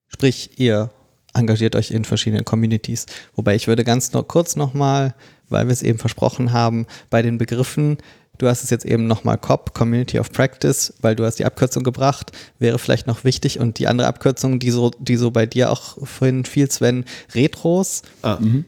[0.08, 0.90] Sprich, ihr
[1.34, 3.06] engagiert euch in verschiedenen Communities.
[3.36, 5.14] Wobei ich würde ganz noch kurz nochmal,
[5.48, 7.98] weil wir es eben versprochen haben, bei den Begriffen,
[8.38, 11.82] du hast es jetzt eben nochmal COP, Community of Practice, weil du hast die Abkürzung
[11.82, 15.70] gebracht, wäre vielleicht noch wichtig und die andere Abkürzung, die so, die so bei dir
[15.70, 18.02] auch vorhin fiel, Sven, Retros.
[18.22, 18.64] Ah, mhm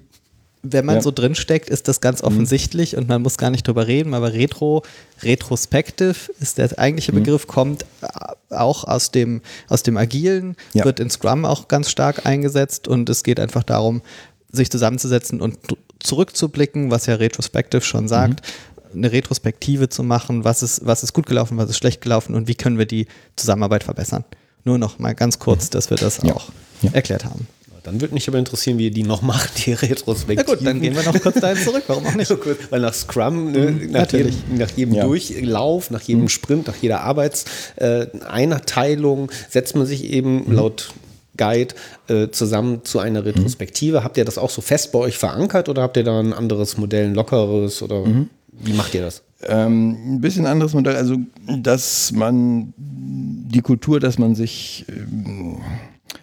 [0.63, 1.03] wenn man ja.
[1.03, 2.29] so drin steckt, ist das ganz mhm.
[2.29, 3.01] offensichtlich mhm.
[3.01, 4.83] und man muss gar nicht drüber reden, aber Retro,
[5.23, 7.17] Retrospective ist der eigentliche mhm.
[7.17, 7.87] Begriff, kommt
[8.51, 10.85] auch aus dem, aus dem Agilen, ja.
[10.85, 14.03] wird in Scrum auch ganz stark eingesetzt und es geht einfach darum,
[14.53, 15.59] sich zusammenzusetzen und
[16.01, 18.43] zurückzublicken, was ja Retrospective schon sagt,
[18.93, 18.99] mhm.
[18.99, 22.49] eine Retrospektive zu machen, was ist, was ist gut gelaufen, was ist schlecht gelaufen und
[22.49, 24.25] wie können wir die Zusammenarbeit verbessern.
[24.65, 25.71] Nur noch mal ganz kurz, mhm.
[25.71, 26.35] dass wir das ja.
[26.35, 26.49] auch
[26.93, 27.47] erklärt haben.
[27.83, 30.45] Dann würde mich aber interessieren, wie ihr die noch macht, die Retrospektive.
[30.47, 31.85] Na gut, dann gehen wir noch kurz dahin zurück.
[31.87, 32.31] Warum auch nicht?
[32.71, 35.05] Weil nach Scrum, ne, mhm, nach, jedem, nach, jedem, ja.
[35.05, 36.29] Durchlauf, nach jedem mhm.
[36.29, 40.53] Sprint, nach jeder Arbeitseinteilung äh, setzt man sich eben mhm.
[40.53, 40.93] laut
[41.41, 41.75] Guide
[42.09, 44.01] äh, zusammen zu einer Retrospektive.
[44.01, 44.05] Mhm.
[44.05, 46.77] Habt ihr das auch so fest bei euch verankert oder habt ihr da ein anderes
[46.77, 48.29] Modell, ein lockeres oder mhm.
[48.53, 49.23] wie macht ihr das?
[49.43, 51.17] Ähm, ein bisschen anderes Modell, also
[51.59, 55.57] dass man die Kultur, dass man sich ähm,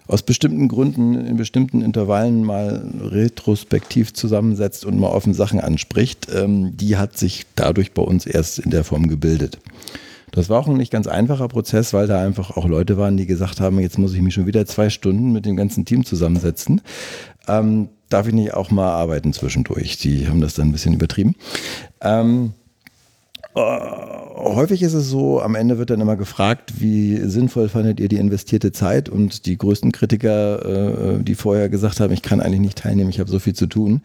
[0.07, 6.77] aus bestimmten Gründen in bestimmten Intervallen mal retrospektiv zusammensetzt und mal offen Sachen anspricht, ähm,
[6.77, 9.57] die hat sich dadurch bei uns erst in der Form gebildet.
[10.31, 13.25] Das war auch ein nicht ganz einfacher Prozess, weil da einfach auch Leute waren, die
[13.25, 16.81] gesagt haben, jetzt muss ich mich schon wieder zwei Stunden mit dem ganzen Team zusammensetzen.
[17.47, 19.97] Ähm, darf ich nicht auch mal arbeiten zwischendurch?
[19.97, 21.35] Die haben das dann ein bisschen übertrieben.
[22.01, 22.53] Ähm,
[23.55, 28.07] äh, häufig ist es so, am Ende wird dann immer gefragt, wie sinnvoll fandet ihr
[28.07, 29.09] die investierte Zeit?
[29.09, 33.19] Und die größten Kritiker, äh, die vorher gesagt haben, ich kann eigentlich nicht teilnehmen, ich
[33.19, 34.01] habe so viel zu tun,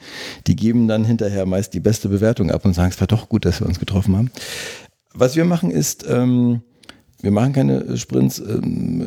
[0.46, 3.44] die geben dann hinterher meist die beste Bewertung ab und sagen, es war doch gut,
[3.44, 4.30] dass wir uns getroffen haben.
[5.14, 6.62] Was wir machen ist, ähm,
[7.20, 8.38] wir machen keine Sprints.
[8.38, 9.06] Ähm,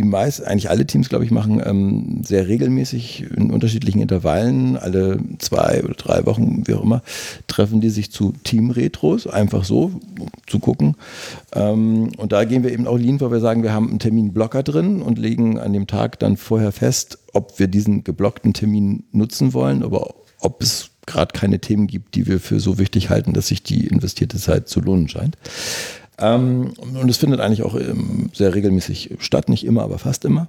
[0.00, 5.18] die meisten, eigentlich alle Teams, glaube ich, machen ähm, sehr regelmäßig in unterschiedlichen Intervallen, alle
[5.38, 7.02] zwei oder drei Wochen, wie auch immer,
[7.48, 10.96] treffen die sich zu Team-Retros, einfach so, um zu gucken.
[11.52, 14.62] Ähm, und da gehen wir eben auch lean, weil wir sagen, wir haben einen Terminblocker
[14.62, 19.52] drin und legen an dem Tag dann vorher fest, ob wir diesen geblockten Termin nutzen
[19.52, 23.48] wollen, aber ob es gerade keine Themen gibt, die wir für so wichtig halten, dass
[23.48, 25.36] sich die investierte Zeit zu lohnen scheint.
[26.18, 30.48] Ähm, und es findet eigentlich auch ähm, sehr regelmäßig statt, nicht immer, aber fast immer.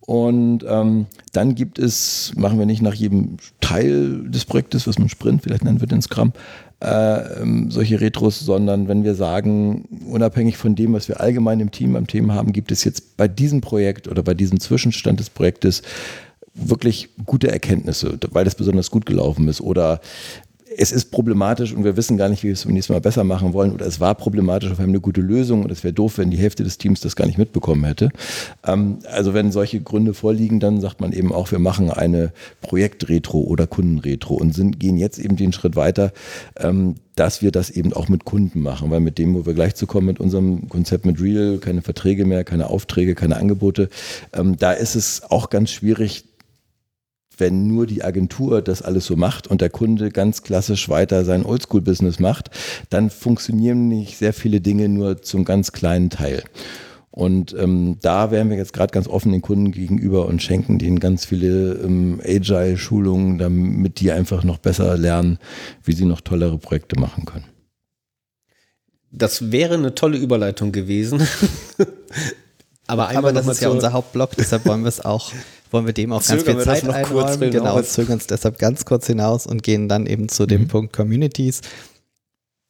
[0.00, 5.10] Und ähm, dann gibt es, machen wir nicht nach jedem Teil des Projektes, was man
[5.10, 6.32] Sprint vielleicht nennen wird in Scrum,
[6.80, 11.72] äh, ähm, solche Retros, sondern wenn wir sagen, unabhängig von dem, was wir allgemein im
[11.72, 15.28] Team am Thema haben, gibt es jetzt bei diesem Projekt oder bei diesem Zwischenstand des
[15.28, 15.82] Projektes
[16.58, 20.00] wirklich gute Erkenntnisse, weil das besonders gut gelaufen ist oder
[20.76, 23.24] es ist problematisch und wir wissen gar nicht, wie wir es beim nächsten Mal besser
[23.24, 23.72] machen wollen.
[23.72, 26.36] Oder es war problematisch, wir haben eine gute Lösung und es wäre doof, wenn die
[26.36, 28.10] Hälfte des Teams das gar nicht mitbekommen hätte.
[28.66, 33.40] Ähm, also wenn solche Gründe vorliegen, dann sagt man eben auch, wir machen eine Projektretro
[33.40, 36.12] oder Kundenretro und sind, gehen jetzt eben den Schritt weiter,
[36.58, 39.74] ähm, dass wir das eben auch mit Kunden machen, weil mit dem, wo wir gleich
[39.74, 43.88] zu kommen, mit unserem Konzept mit Real, keine Verträge mehr, keine Aufträge, keine Angebote,
[44.32, 46.27] ähm, da ist es auch ganz schwierig,
[47.38, 51.44] wenn nur die Agentur das alles so macht und der Kunde ganz klassisch weiter sein
[51.44, 52.50] Oldschool-Business macht,
[52.90, 56.42] dann funktionieren nicht sehr viele Dinge nur zum ganz kleinen Teil.
[57.10, 61.00] Und ähm, da wären wir jetzt gerade ganz offen den Kunden gegenüber und schenken denen
[61.00, 65.38] ganz viele ähm, Agile-Schulungen, damit die einfach noch besser lernen,
[65.82, 67.46] wie sie noch tollere Projekte machen können.
[69.10, 71.26] Das wäre eine tolle Überleitung gewesen.
[72.86, 75.32] Aber, Aber das ist ja unser Hauptblock, deshalb wollen wir es auch
[75.72, 77.50] wollen wir dem auch ganz viel Zeit noch einräumen.
[77.50, 80.68] Genau, zögern es deshalb ganz kurz hinaus und gehen dann eben zu dem mhm.
[80.68, 81.60] Punkt Communities.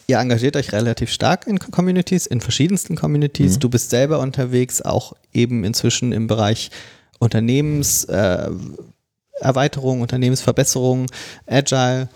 [0.07, 3.57] Ihr engagiert euch relativ stark in Communities, in verschiedensten Communities.
[3.57, 3.61] Mhm.
[3.61, 6.71] Du bist selber unterwegs, auch eben inzwischen im Bereich
[7.19, 11.07] Unternehmenserweiterung, äh, Unternehmensverbesserung,
[11.47, 12.09] Agile.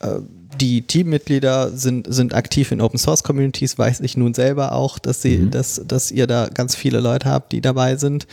[0.00, 0.18] Äh,
[0.60, 5.22] die Teammitglieder sind, sind aktiv in Open Source Communities, weiß ich nun selber auch, dass,
[5.22, 5.50] sie, mhm.
[5.50, 8.26] dass, dass ihr da ganz viele Leute habt, die dabei sind.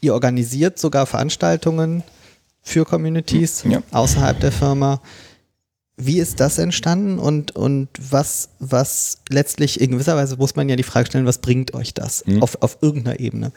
[0.00, 2.02] Ihr organisiert sogar Veranstaltungen
[2.62, 3.82] für Communities ja.
[3.92, 5.00] außerhalb der Firma.
[5.96, 10.76] Wie ist das entstanden und, und was, was letztlich in gewisser Weise muss man ja
[10.76, 12.42] die Frage stellen, was bringt euch das mhm.
[12.42, 13.52] auf, auf irgendeiner Ebene?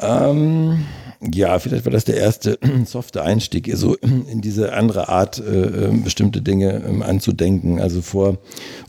[0.00, 0.84] Ähm,
[1.20, 6.04] ja, vielleicht war das der erste softe Einstieg, so in diese andere Art, äh, ähm,
[6.04, 7.80] bestimmte Dinge ähm, anzudenken.
[7.80, 8.38] Also vor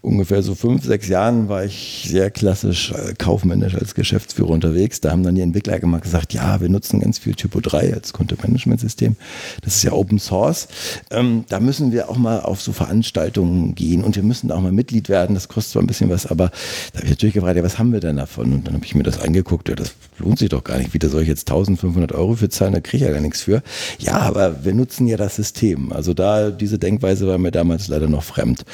[0.01, 5.01] ungefähr so fünf, sechs Jahren war ich sehr klassisch äh, kaufmännisch als Geschäftsführer unterwegs.
[5.01, 8.13] Da haben dann die Entwickler immer gesagt, ja, wir nutzen ganz viel Typo 3 als
[8.13, 9.15] Content-Management-System.
[9.63, 10.67] Das ist ja Open Source.
[11.09, 14.61] Ähm, da müssen wir auch mal auf so Veranstaltungen gehen und wir müssen da auch
[14.61, 15.33] mal Mitglied werden.
[15.33, 16.51] Das kostet zwar ein bisschen was, aber
[16.93, 18.53] da habe ich natürlich gefragt, ja, was haben wir denn davon?
[18.53, 20.93] Und dann habe ich mir das angeguckt, ja, das lohnt sich doch gar nicht.
[20.99, 23.41] Wieder soll ich jetzt 1500 Euro Euro für zahlen, da kriege ich ja gar nichts
[23.41, 23.63] für.
[23.97, 25.91] Ja, aber wir nutzen ja das System.
[25.91, 28.65] Also da, diese Denkweise war mir damals leider noch fremd.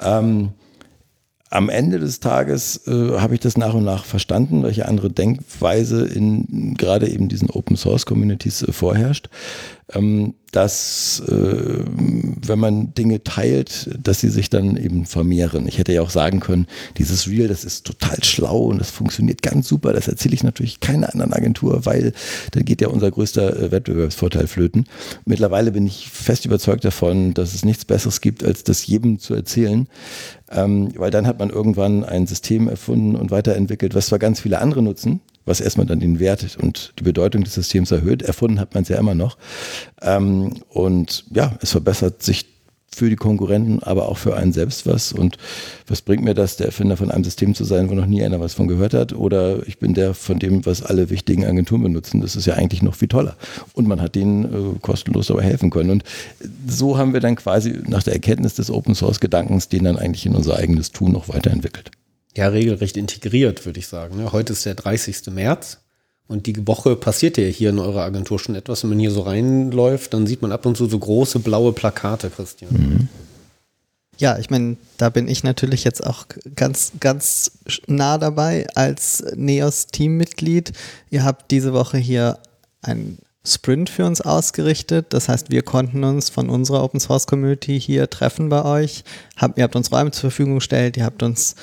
[0.00, 0.50] Ähm,
[1.50, 6.04] am Ende des Tages äh, habe ich das nach und nach verstanden, welche andere Denkweise
[6.04, 9.28] in gerade eben diesen Open Source Communities äh, vorherrscht
[9.94, 15.68] ähm, dass äh, wenn man Dinge teilt, dass sie sich dann eben vermehren.
[15.68, 16.66] Ich hätte ja auch sagen können,
[16.96, 19.92] dieses Reel, das ist total schlau und das funktioniert ganz super.
[19.92, 22.12] Das erzähle ich natürlich keiner anderen Agentur, weil
[22.52, 24.86] dann geht ja unser größter äh, Wettbewerbsvorteil flöten.
[25.24, 29.34] Mittlerweile bin ich fest überzeugt davon, dass es nichts Besseres gibt, als das jedem zu
[29.34, 29.86] erzählen.
[30.50, 34.60] Ähm, weil dann hat man irgendwann ein System erfunden und weiterentwickelt, was zwar ganz viele
[34.60, 38.22] andere nutzen, was erstmal dann den Wert und die Bedeutung des Systems erhöht.
[38.22, 39.36] Erfunden hat man es ja immer noch.
[40.02, 42.46] Ähm, und ja, es verbessert sich
[42.94, 45.12] für die Konkurrenten, aber auch für einen selbst was.
[45.12, 45.38] Und
[45.86, 48.40] was bringt mir das, der Erfinder von einem System zu sein, wo noch nie einer
[48.40, 49.12] was von gehört hat?
[49.12, 52.20] Oder ich bin der von dem, was alle wichtigen Agenturen benutzen.
[52.20, 53.36] Das ist ja eigentlich noch viel toller.
[53.72, 55.90] Und man hat denen äh, kostenlos dabei helfen können.
[55.90, 56.04] Und
[56.66, 60.26] so haben wir dann quasi nach der Erkenntnis des Open Source Gedankens den dann eigentlich
[60.26, 61.90] in unser eigenes Tun noch weiterentwickelt
[62.38, 64.16] ja regelrecht integriert, würde ich sagen.
[64.16, 64.32] Ne?
[64.32, 65.26] Heute ist der 30.
[65.30, 65.78] März
[66.26, 68.82] und die Woche passiert ja hier in eurer Agentur schon etwas.
[68.82, 72.30] Wenn man hier so reinläuft, dann sieht man ab und zu so große blaue Plakate,
[72.30, 72.72] Christian.
[72.72, 73.08] Mhm.
[74.18, 76.26] Ja, ich meine, da bin ich natürlich jetzt auch
[76.56, 77.52] ganz, ganz
[77.86, 80.72] nah dabei als Neos-Teammitglied.
[81.10, 82.38] Ihr habt diese Woche hier
[82.82, 85.06] ein Sprint für uns ausgerichtet.
[85.10, 89.04] Das heißt, wir konnten uns von unserer Open Source Community hier treffen bei euch.
[89.36, 91.54] Hab, ihr habt uns Räume zur Verfügung gestellt, ihr habt uns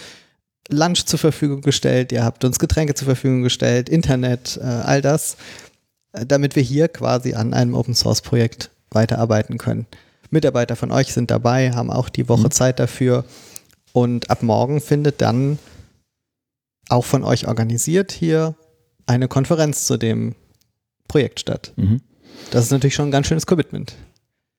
[0.70, 5.38] Lunch zur Verfügung gestellt, ihr habt uns Getränke zur Verfügung gestellt, Internet, äh, all das,
[6.13, 9.86] äh, damit wir hier quasi an einem Open Source Projekt weiterarbeiten können.
[10.32, 12.51] Mitarbeiter von euch sind dabei, haben auch die Woche mhm.
[12.51, 13.26] Zeit dafür
[13.93, 15.59] und ab morgen findet dann
[16.89, 18.55] auch von euch organisiert hier
[19.05, 20.36] eine Konferenz zu dem
[21.07, 21.74] Projekt statt.
[21.76, 22.01] Mhm.
[22.51, 23.95] Das ist natürlich schon ein ganz schönes Commitment.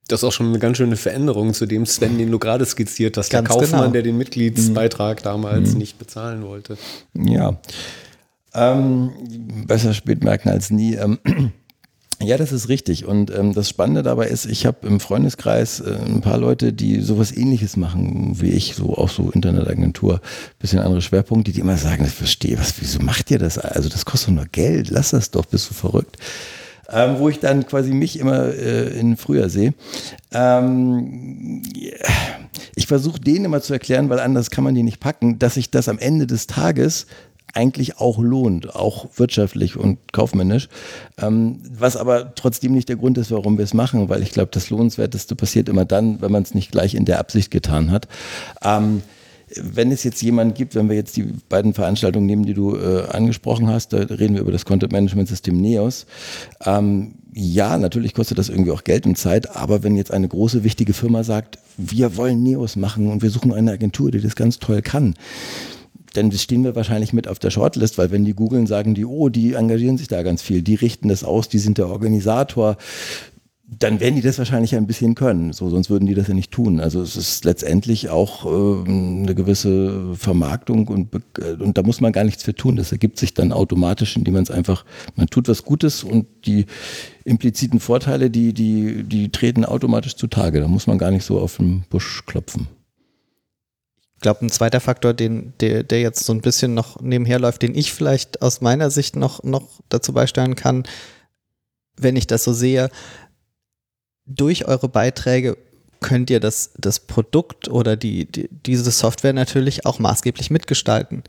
[0.08, 3.16] Das ist auch schon eine ganz schöne Veränderung zu dem Sven, den du gerade skizziert
[3.16, 3.30] hast.
[3.30, 3.92] Ganz der Kaufmann, genau.
[3.92, 5.24] der den Mitgliedsbeitrag mhm.
[5.24, 5.78] damals mhm.
[5.78, 6.78] nicht bezahlen wollte.
[7.14, 7.58] Ja.
[8.54, 9.10] Ähm,
[9.66, 10.94] besser spät merken als nie.
[10.94, 11.18] Ähm,
[12.22, 13.04] ja, das ist richtig.
[13.04, 17.00] Und ähm, das Spannende dabei ist, ich habe im Freundeskreis äh, ein paar Leute, die
[17.00, 20.20] sowas ähnliches machen wie ich, so auch so Internetagentur,
[20.60, 23.58] bisschen andere Schwerpunkte, die immer sagen, ich verstehe, was, wieso macht ihr das?
[23.58, 26.16] Also das kostet nur Geld, lass das doch, bist du verrückt
[26.90, 29.74] ähm, wo ich dann quasi mich immer äh, in früher sehe.
[30.32, 31.62] Ähm,
[32.74, 35.70] ich versuche denen immer zu erklären, weil anders kann man die nicht packen, dass sich
[35.70, 37.06] das am Ende des Tages
[37.54, 40.68] eigentlich auch lohnt, auch wirtschaftlich und kaufmännisch.
[41.18, 44.50] Ähm, was aber trotzdem nicht der Grund ist, warum wir es machen, weil ich glaube,
[44.52, 48.08] das Lohnenswerteste passiert immer dann, wenn man es nicht gleich in der Absicht getan hat.
[48.62, 49.02] Ähm,
[49.62, 53.06] wenn es jetzt jemanden gibt, wenn wir jetzt die beiden Veranstaltungen nehmen, die du äh,
[53.08, 56.06] angesprochen hast, da reden wir über das Content Management System NEOS.
[56.64, 60.64] Ähm, ja, natürlich kostet das irgendwie auch Geld und Zeit, aber wenn jetzt eine große,
[60.64, 64.58] wichtige Firma sagt, wir wollen NEOS machen und wir suchen eine Agentur, die das ganz
[64.58, 65.14] toll kann,
[66.14, 69.28] dann stehen wir wahrscheinlich mit auf der Shortlist, weil wenn die googeln, sagen die, oh,
[69.28, 72.76] die engagieren sich da ganz viel, die richten das aus, die sind der Organisator,
[73.68, 76.52] dann werden die das wahrscheinlich ein bisschen können, so sonst würden die das ja nicht
[76.52, 76.78] tun.
[76.78, 82.12] Also es ist letztendlich auch äh, eine gewisse Vermarktung und, äh, und da muss man
[82.12, 82.76] gar nichts für tun.
[82.76, 84.84] Das ergibt sich dann automatisch, indem man es einfach,
[85.16, 86.66] man tut was Gutes und die
[87.24, 90.60] impliziten Vorteile, die, die, die treten automatisch zutage.
[90.60, 92.68] Da muss man gar nicht so auf den Busch klopfen.
[94.14, 97.62] Ich glaube, ein zweiter Faktor, den, der, der jetzt so ein bisschen noch nebenher läuft,
[97.62, 100.84] den ich vielleicht aus meiner Sicht noch, noch dazu beisteuern kann,
[101.98, 102.90] wenn ich das so sehe,
[104.26, 105.56] durch eure Beiträge
[106.00, 111.22] könnt ihr das, das Produkt oder die, die, diese Software natürlich auch maßgeblich mitgestalten.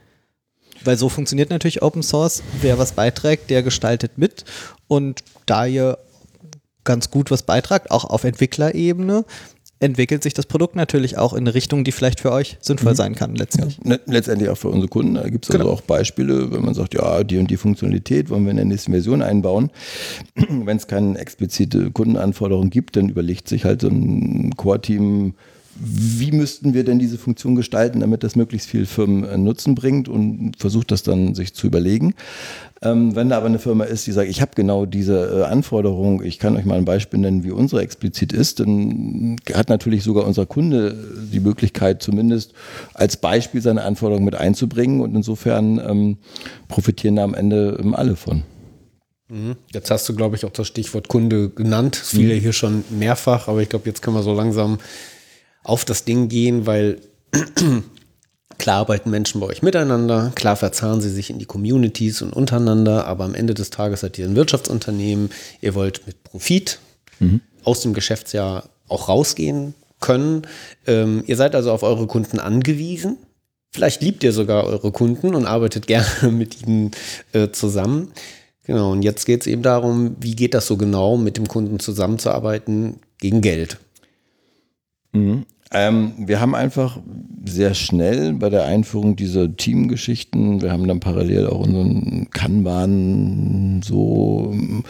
[0.84, 2.44] Weil so funktioniert natürlich Open Source.
[2.62, 4.46] Wer was beiträgt, der gestaltet mit.
[4.88, 5.98] Und da ihr
[6.84, 9.26] ganz gut was beitragt, auch auf Entwicklerebene,
[9.80, 12.98] entwickelt sich das Produkt natürlich auch in eine Richtung, die vielleicht für euch sinnvoll mhm.
[12.98, 13.78] sein kann letztlich.
[13.84, 15.16] Ja, letztendlich auch für unsere Kunden.
[15.16, 15.74] Da gibt es also genau.
[15.74, 18.92] auch Beispiele, wenn man sagt, ja, die und die Funktionalität wollen wir in der nächsten
[18.92, 19.70] Version einbauen.
[20.36, 25.34] wenn es keine explizite Kundenanforderung gibt, dann überlegt sich halt so ein Core-Team,
[25.80, 30.10] wie müssten wir denn diese Funktion gestalten, damit das möglichst viel Firmen äh, Nutzen bringt
[30.10, 32.14] und versucht das dann sich zu überlegen.
[32.82, 36.24] Ähm, wenn da aber eine Firma ist, die sagt, ich habe genau diese äh, Anforderung,
[36.24, 40.26] ich kann euch mal ein Beispiel nennen, wie unsere explizit ist, dann hat natürlich sogar
[40.26, 40.96] unser Kunde
[41.32, 42.54] die Möglichkeit, zumindest
[42.94, 46.18] als Beispiel seine Anforderung mit einzubringen und insofern ähm,
[46.68, 48.44] profitieren da am Ende ähm, alle von.
[49.30, 49.56] Mhm.
[49.74, 51.98] Jetzt hast du, glaube ich, auch das Stichwort Kunde genannt.
[52.00, 52.40] Das fiel ja mhm.
[52.40, 54.78] hier schon mehrfach, aber ich glaube, jetzt können wir so langsam
[55.68, 57.00] auf das Ding gehen, weil
[58.58, 63.06] klar arbeiten Menschen bei euch miteinander, klar verzahnen sie sich in die Communities und untereinander,
[63.06, 65.30] aber am Ende des Tages seid ihr ein Wirtschaftsunternehmen,
[65.62, 66.80] ihr wollt mit Profit
[67.20, 67.42] mhm.
[67.64, 70.44] aus dem Geschäftsjahr auch rausgehen können.
[70.86, 73.18] Ähm, ihr seid also auf eure Kunden angewiesen.
[73.74, 76.92] Vielleicht liebt ihr sogar eure Kunden und arbeitet gerne mit ihnen
[77.34, 78.12] äh, zusammen.
[78.64, 81.80] Genau, und jetzt geht es eben darum, wie geht das so genau, mit dem Kunden
[81.80, 83.78] zusammenzuarbeiten gegen Geld.
[85.14, 85.46] Mhm.
[85.72, 87.00] Ähm, wir haben einfach
[87.46, 94.50] sehr schnell bei der Einführung dieser Teamgeschichten, wir haben dann parallel auch unseren Kanban so
[94.54, 94.84] ähm,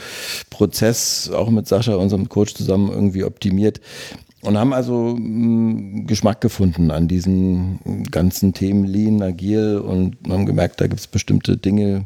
[0.50, 3.82] Prozess auch mit Sascha, unserem Coach zusammen irgendwie optimiert
[4.42, 7.80] und haben also mh, Geschmack gefunden an diesen
[8.12, 12.06] ganzen Themen Lean, Agil und haben gemerkt, da gibt es bestimmte Dinge,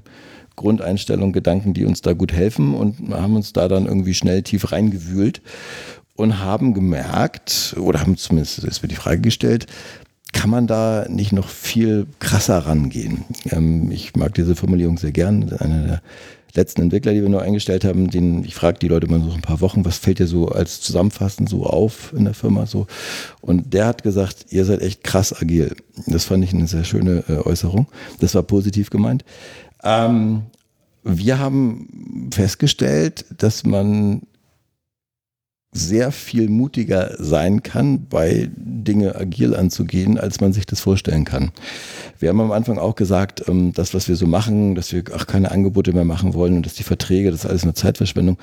[0.56, 4.72] Grundeinstellungen, Gedanken, die uns da gut helfen und haben uns da dann irgendwie schnell tief
[4.72, 5.42] reingewühlt
[6.16, 9.68] und haben gemerkt, oder haben zumindest, ist mir die Frage gestellt,
[10.34, 13.26] kann man da nicht noch viel krasser rangehen?
[13.50, 15.52] Ähm, ich mag diese Formulierung sehr gern.
[15.54, 16.02] Einer der
[16.54, 19.42] letzten Entwickler, die wir nur eingestellt haben, den ich frage die Leute mal so ein
[19.42, 22.88] paar Wochen, was fällt dir so als Zusammenfassen so auf in der Firma so?
[23.42, 25.76] Und der hat gesagt, ihr seid echt krass agil.
[26.08, 27.88] Das fand ich eine sehr schöne äh, Äußerung.
[28.20, 29.26] Das war positiv gemeint.
[29.84, 30.44] Ähm,
[31.04, 34.22] wir haben festgestellt, dass man
[35.74, 41.52] sehr viel mutiger sein kann, bei Dinge agil anzugehen, als man sich das vorstellen kann.
[42.20, 45.28] Wir haben am Anfang auch gesagt, ähm, das, was wir so machen, dass wir auch
[45.28, 48.38] keine Angebote mehr machen wollen und dass die Verträge, das ist alles nur Zeitverschwendung.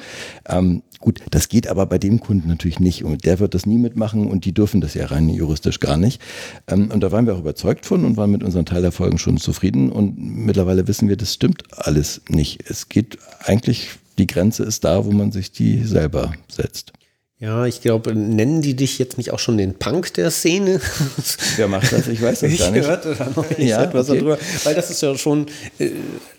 [0.48, 3.78] Ähm, gut, das geht aber bei dem Kunden natürlich nicht und der wird das nie
[3.78, 6.22] mitmachen und die dürfen das ja rein juristisch gar nicht.
[6.66, 9.92] Ähm, und da waren wir auch überzeugt von und waren mit unseren Teilerfolgen schon zufrieden
[9.92, 12.70] und mittlerweile wissen wir, das stimmt alles nicht.
[12.70, 16.94] Es geht eigentlich, die Grenze ist da, wo man sich die selber setzt.
[17.40, 20.80] Ja, ich glaube, nennen die dich jetzt nicht auch schon den Punk der Szene?
[21.56, 22.08] Wer macht das?
[22.08, 22.80] Ich weiß das ich gar nicht.
[22.80, 24.18] Ich hörte da noch nicht ja, etwas okay.
[24.18, 25.46] darüber, weil das ist ja schon,
[25.78, 25.90] äh,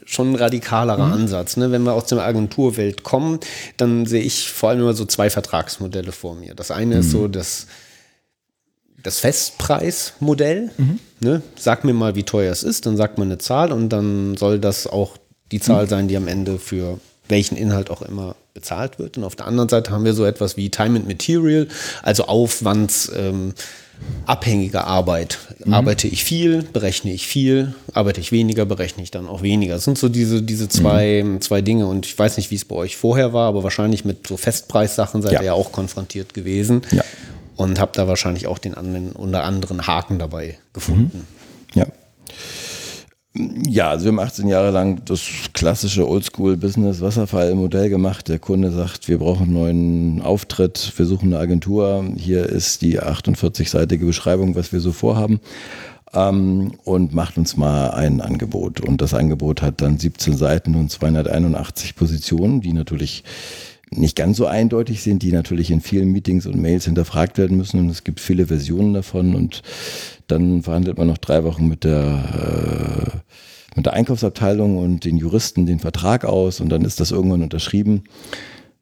[0.04, 1.14] schon ein radikalerer mhm.
[1.14, 1.56] Ansatz.
[1.56, 1.72] Ne?
[1.72, 3.40] Wenn wir aus der Agenturwelt kommen,
[3.78, 6.54] dann sehe ich vor allem immer so zwei Vertragsmodelle vor mir.
[6.54, 7.02] Das eine mhm.
[7.02, 7.68] ist so das,
[9.02, 10.70] das Festpreismodell.
[10.78, 11.00] Mhm.
[11.22, 11.42] Ne?
[11.58, 14.60] Sag mir mal, wie teuer es ist, dann sagt man eine Zahl und dann soll
[14.60, 15.16] das auch
[15.54, 15.90] die Zahl mhm.
[15.90, 19.18] sein, die am Ende für welchen Inhalt auch immer bezahlt wird.
[19.18, 21.68] Und auf der anderen Seite haben wir so etwas wie Time and Material,
[22.04, 25.40] also aufwandsabhängige ähm, Arbeit.
[25.64, 25.74] Mhm.
[25.74, 29.76] Arbeite ich viel, berechne ich viel, arbeite ich weniger, berechne ich dann auch weniger.
[29.76, 31.42] Das sind so diese, diese zwei, mhm.
[31.42, 31.88] zwei Dinge.
[31.88, 35.22] Und ich weiß nicht, wie es bei euch vorher war, aber wahrscheinlich mit so Festpreissachen
[35.22, 35.42] seid ja.
[35.42, 36.82] ihr ja auch konfrontiert gewesen.
[36.92, 37.04] Ja.
[37.56, 41.20] Und habt da wahrscheinlich auch den anderen, unter anderen Haken dabei gefunden.
[41.20, 41.39] Mhm.
[43.34, 43.90] Ja.
[43.92, 45.22] Also wir haben 18 Jahre lang das
[45.54, 48.28] klassische Oldschool-Business-Wasserfall-Modell gemacht.
[48.28, 52.04] Der Kunde sagt, wir brauchen einen neuen Auftritt, wir suchen eine Agentur.
[52.18, 55.40] Hier ist die 48-seitige Beschreibung, was wir so vorhaben.
[56.12, 58.82] Ähm, und macht uns mal ein Angebot.
[58.82, 63.24] Und das Angebot hat dann 17 Seiten und 281 Positionen, die natürlich
[63.92, 67.80] nicht ganz so eindeutig sind, die natürlich in vielen Meetings und Mails hinterfragt werden müssen.
[67.80, 69.36] Und es gibt viele Versionen davon.
[69.36, 69.62] Und
[70.28, 75.66] dann verhandelt man noch drei Wochen mit der, äh, mit der Einkaufsabteilung und den Juristen
[75.66, 76.60] den Vertrag aus.
[76.60, 78.04] Und dann ist das irgendwann unterschrieben.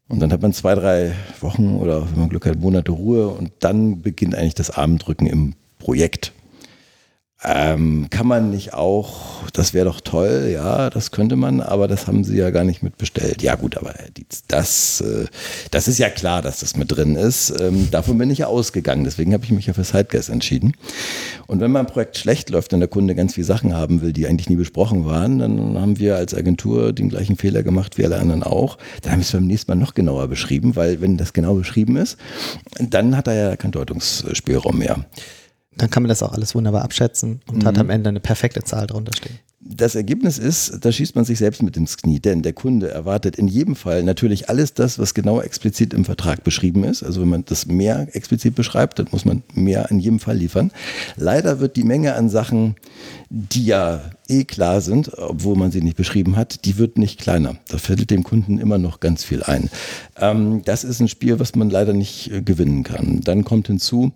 [0.10, 3.30] Und dann hat man zwei, drei Wochen oder wenn man Glück hat, Monate Ruhe.
[3.30, 6.34] Und dann beginnt eigentlich das Abendrücken im Projekt.
[7.43, 12.07] Ähm, kann man nicht auch, das wäre doch toll, ja, das könnte man, aber das
[12.07, 13.43] haben sie ja gar nicht mitbestellt.
[13.43, 13.93] Ja gut, aber
[14.47, 15.27] das, äh,
[15.69, 17.53] das ist ja klar, dass das mit drin ist.
[17.61, 20.73] Ähm, davon bin ich ja ausgegangen, deswegen habe ich mich ja für Sidegas entschieden.
[21.45, 24.25] Und wenn mein Projekt schlecht läuft und der Kunde ganz viele Sachen haben will, die
[24.25, 28.17] eigentlich nie besprochen waren, dann haben wir als Agentur den gleichen Fehler gemacht wie alle
[28.17, 28.79] anderen auch.
[29.03, 31.97] Dann haben wir es beim nächsten Mal noch genauer beschrieben, weil wenn das genau beschrieben
[31.97, 32.17] ist,
[32.79, 35.05] dann hat er ja keinen Deutungsspielraum mehr
[35.78, 37.65] dann kann man das auch alles wunderbar abschätzen und mhm.
[37.65, 39.39] hat am Ende eine perfekte Zahl drunter stehen.
[39.69, 43.36] Das Ergebnis ist, da schießt man sich selbst mit ins Knie, denn der Kunde erwartet
[43.36, 47.03] in jedem Fall natürlich alles das, was genau explizit im Vertrag beschrieben ist.
[47.03, 50.71] Also wenn man das mehr explizit beschreibt, dann muss man mehr in jedem Fall liefern.
[51.17, 52.75] Leider wird die Menge an Sachen,
[53.30, 57.57] die ja eh klar sind, obwohl man sie nicht beschrieben hat, die wird nicht kleiner.
[57.67, 59.69] Da fällt dem Kunden immer noch ganz viel ein.
[60.17, 63.21] Ähm, das ist ein Spiel, was man leider nicht äh, gewinnen kann.
[63.21, 64.13] Dann kommt hinzu,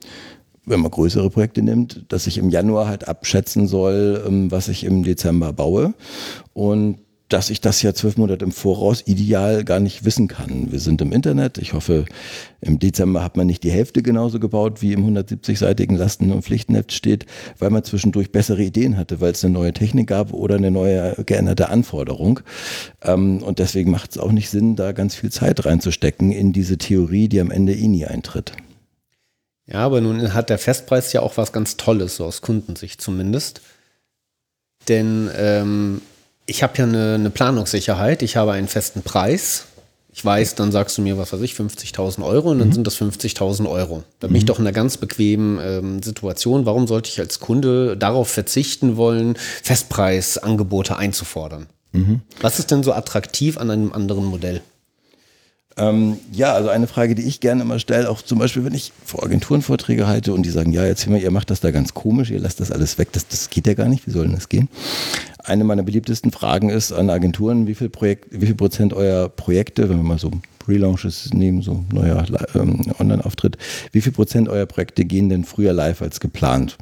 [0.65, 4.83] wenn man größere Projekte nimmt, dass ich im Januar halt abschätzen soll, ähm, was ich
[4.83, 5.93] im Dezember baue.
[6.53, 6.97] Und
[7.31, 10.71] dass ich das ja zwölf Monate im Voraus ideal gar nicht wissen kann.
[10.71, 11.57] Wir sind im Internet.
[11.57, 12.05] Ich hoffe,
[12.59, 16.91] im Dezember hat man nicht die Hälfte genauso gebaut, wie im 170-seitigen Lasten- und Pflichtenheft
[16.91, 17.25] steht,
[17.57, 21.15] weil man zwischendurch bessere Ideen hatte, weil es eine neue Technik gab oder eine neue
[21.25, 22.41] geänderte Anforderung.
[23.01, 26.77] Ähm, und deswegen macht es auch nicht Sinn, da ganz viel Zeit reinzustecken in diese
[26.77, 28.51] Theorie, die am Ende eh nie eintritt.
[29.71, 33.61] Ja, aber nun hat der Festpreis ja auch was ganz Tolles, so aus Kundensicht zumindest.
[34.87, 36.01] Denn ähm,
[36.45, 39.65] ich habe ja eine, eine, Planungssicherheit, ich habe einen festen Preis.
[40.13, 42.73] Ich weiß, dann sagst du mir, was weiß ich, 50.000 Euro und dann mhm.
[42.73, 44.03] sind das 50.000 Euro.
[44.19, 44.37] Da bin mhm.
[44.39, 46.65] ich doch in einer ganz bequemen ähm, Situation.
[46.65, 51.67] Warum sollte ich als Kunde darauf verzichten wollen, Festpreisangebote einzufordern?
[51.93, 52.21] Mhm.
[52.41, 54.61] Was ist denn so attraktiv an einem anderen Modell?
[55.77, 58.91] Ähm, ja, also eine Frage, die ich gerne immer stelle, auch zum Beispiel, wenn ich
[59.05, 61.93] vor Agenturen Vorträge halte und die sagen, ja, jetzt mal, ihr macht das da ganz
[61.93, 64.35] komisch, ihr lasst das alles weg, das, das geht ja gar nicht, wie soll denn
[64.35, 64.67] das gehen?
[65.43, 69.89] Eine meiner beliebtesten Fragen ist an Agenturen, wie viel, Projekt, wie viel Prozent eurer Projekte,
[69.89, 70.31] wenn wir mal so
[70.67, 73.57] Relaunches nehmen, so neuer ähm, Online-Auftritt,
[73.91, 76.77] wie viel Prozent eurer Projekte gehen denn früher live als geplant?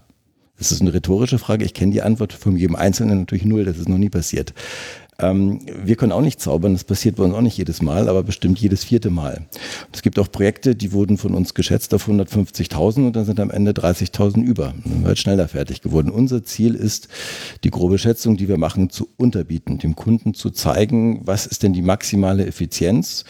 [0.57, 1.63] Das ist eine rhetorische Frage.
[1.63, 3.63] Ich kenne die Antwort von jedem Einzelnen natürlich null.
[3.63, 4.53] Das ist noch nie passiert.
[5.19, 8.23] Ähm, wir können auch nicht zaubern, das passiert bei uns auch nicht jedes Mal, aber
[8.23, 9.47] bestimmt jedes vierte Mal.
[9.91, 13.51] es gibt auch Projekte, die wurden von uns geschätzt auf 150.000 und dann sind am
[13.51, 14.73] Ende 30.000 über.
[14.85, 16.09] Dann wird halt schneller fertig geworden.
[16.09, 17.09] Unser Ziel ist,
[17.63, 21.73] die grobe Schätzung, die wir machen, zu unterbieten, dem Kunden zu zeigen, was ist denn
[21.73, 23.25] die maximale Effizienz,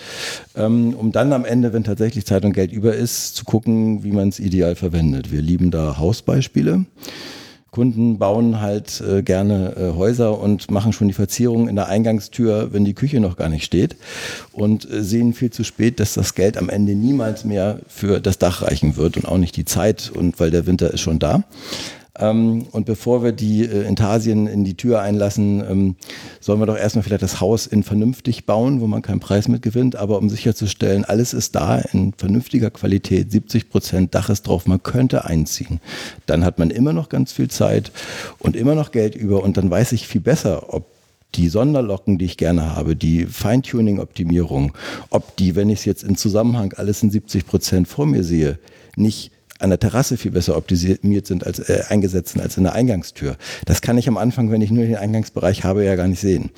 [0.56, 4.12] ähm, um dann am Ende, wenn tatsächlich Zeit und Geld über ist, zu gucken, wie
[4.12, 5.32] man es ideal verwendet.
[5.32, 6.86] Wir lieben da Hausbeispiele.
[7.72, 12.74] Kunden bauen halt äh, gerne äh, Häuser und machen schon die Verzierung in der Eingangstür,
[12.74, 13.95] wenn die Küche noch gar nicht steht
[14.51, 18.39] und äh, sehen viel zu spät, dass das Geld am Ende niemals mehr für das
[18.39, 21.43] Dach reichen wird und auch nicht die Zeit und weil der Winter ist schon da.
[22.20, 25.95] Ähm, und bevor wir die äh, Intarsien in die Tür einlassen, ähm,
[26.39, 29.61] sollen wir doch erstmal vielleicht das Haus in vernünftig bauen, wo man keinen Preis mit
[29.61, 34.67] gewinnt, aber um sicherzustellen, alles ist da in vernünftiger Qualität, 70 Prozent Dach ist drauf,
[34.67, 35.80] man könnte einziehen.
[36.26, 37.91] Dann hat man immer noch ganz viel Zeit
[38.39, 40.86] und immer noch Geld über und dann weiß ich viel besser, ob
[41.36, 44.74] die Sonderlocken, die ich gerne habe, die Feintuning-Optimierung,
[45.11, 48.57] ob die, wenn ich es jetzt in Zusammenhang alles in 70 Prozent vor mir sehe,
[48.95, 52.74] nicht an der Terrasse viel besser optimiert sind als äh, eingesetzt sind als in der
[52.74, 53.36] Eingangstür.
[53.66, 56.49] Das kann ich am Anfang, wenn ich nur den Eingangsbereich habe, ja gar nicht sehen.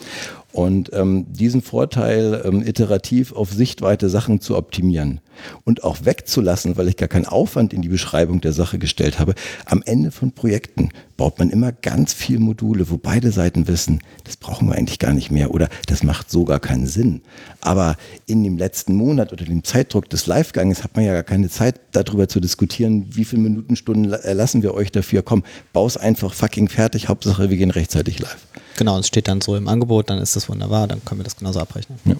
[0.54, 5.22] Und ähm, diesen Vorteil, ähm, iterativ auf Sichtweite Sachen zu optimieren
[5.64, 9.34] und auch wegzulassen, weil ich gar keinen Aufwand in die Beschreibung der Sache gestellt habe,
[9.66, 14.38] am Ende von Projekten baut man immer ganz viel Module, wo beide Seiten wissen, das
[14.38, 17.22] brauchen wir eigentlich gar nicht mehr oder das macht so gar keinen Sinn.
[17.62, 17.96] Aber
[18.26, 21.80] in dem letzten Monat oder dem Zeitdruck des Liveganges hat man ja gar keine Zeit,
[21.92, 25.22] darüber zu diskutieren, wie viele Minuten, Stunden lassen wir euch dafür.
[25.22, 25.44] Komm,
[25.74, 28.51] baus einfach fucking fertig, Hauptsache wir gehen rechtzeitig live.
[28.78, 31.38] Genau, es steht dann so im Angebot, dann ist das wunderbar, dann können wir das
[31.38, 32.00] genauso abrechnen.
[32.06, 32.16] Ja.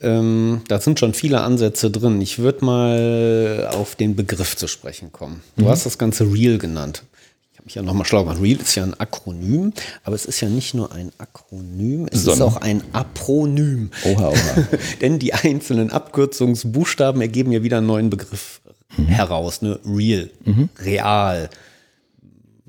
[0.00, 2.20] Ähm, da sind schon viele Ansätze drin.
[2.20, 5.42] Ich würde mal auf den Begriff zu sprechen kommen.
[5.56, 5.68] Du mhm.
[5.68, 7.04] hast das Ganze Real genannt.
[7.52, 8.42] Ich habe mich ja nochmal schlau gemacht.
[8.42, 9.72] Real ist ja ein Akronym,
[10.02, 12.48] aber es ist ja nicht nur ein Akronym, es Sondern.
[12.48, 13.90] ist auch ein Apronym.
[14.04, 14.68] Oha, oha.
[15.00, 18.60] Denn die einzelnen Abkürzungsbuchstaben ergeben ja wieder einen neuen Begriff
[18.96, 19.06] mhm.
[19.06, 19.62] heraus.
[19.62, 19.78] Ne?
[19.86, 20.68] Real, mhm.
[20.80, 21.48] real,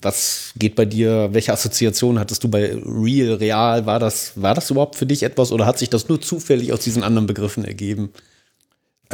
[0.06, 3.86] was geht bei dir, welche Assoziation hattest du bei Real, Real?
[3.86, 6.80] War das, war das überhaupt für dich etwas oder hat sich das nur zufällig aus
[6.80, 8.14] diesen anderen Begriffen ergeben?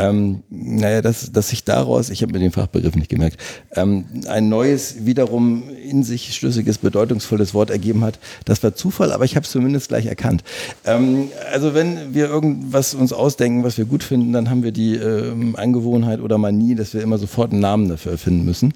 [0.01, 3.37] Ähm, naja, dass, dass sich daraus, ich habe mir den Fachbegriff nicht gemerkt,
[3.75, 8.17] ähm, ein neues, wiederum in sich schlüssiges, bedeutungsvolles Wort ergeben hat.
[8.45, 10.43] Das war Zufall, aber ich habe es zumindest gleich erkannt.
[10.85, 14.95] Ähm, also wenn wir irgendwas uns ausdenken, was wir gut finden, dann haben wir die
[14.95, 18.73] ähm, Angewohnheit oder Manie, dass wir immer sofort einen Namen dafür erfinden müssen.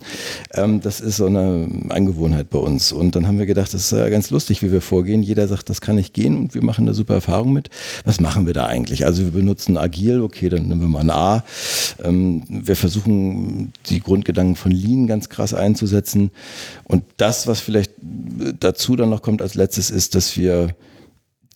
[0.54, 2.92] Ähm, das ist so eine Angewohnheit bei uns.
[2.92, 5.24] Und dann haben wir gedacht, das ist ja ganz lustig, wie wir vorgehen.
[5.24, 7.70] Jeder sagt, das kann ich gehen und wir machen eine super Erfahrung mit.
[8.04, 9.06] Was machen wir da eigentlich?
[9.06, 11.44] Also wir benutzen agil, okay, dann nehmen wir mal ein A.
[12.04, 16.32] Ähm, wir versuchen die Grundgedanken von Lean ganz krass einzusetzen.
[16.84, 17.92] Und das, was vielleicht
[18.60, 20.70] dazu dann noch kommt als letztes, ist, dass wir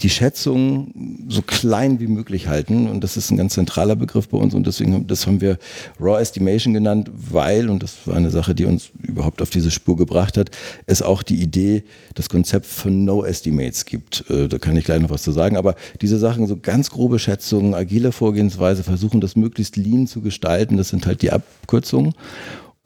[0.02, 2.88] die Schätzung so klein wie möglich halten.
[2.88, 4.54] Und das ist ein ganz zentraler Begriff bei uns.
[4.54, 5.58] Und deswegen das haben wir
[6.00, 9.98] Raw Estimation genannt, weil, und das war eine Sache, die uns überhaupt auf diese Spur
[9.98, 10.52] gebracht hat,
[10.86, 11.84] es auch die Idee,
[12.16, 14.30] das Konzept von No Estimates gibt.
[14.30, 15.58] Äh, da kann ich gleich noch was zu sagen.
[15.58, 20.78] Aber diese Sachen, so ganz grobe Schätzungen, agile Vorgehensweise, versuchen das möglichst lean zu gestalten.
[20.78, 22.14] Das sind halt die Abkürzungen.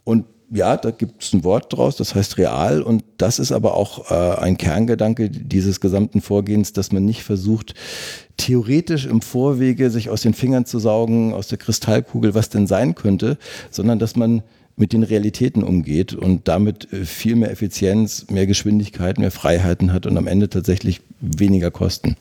[0.03, 3.75] Und ja, da gibt es ein Wort draus, das heißt real und das ist aber
[3.75, 7.73] auch äh, ein Kerngedanke dieses gesamten Vorgehens, dass man nicht versucht,
[8.37, 12.93] theoretisch im Vorwege sich aus den Fingern zu saugen, aus der Kristallkugel, was denn sein
[12.93, 13.37] könnte,
[13.71, 14.43] sondern dass man
[14.75, 20.05] mit den Realitäten umgeht und damit äh, viel mehr Effizienz, mehr Geschwindigkeit, mehr Freiheiten hat
[20.05, 22.15] und am Ende tatsächlich weniger Kosten.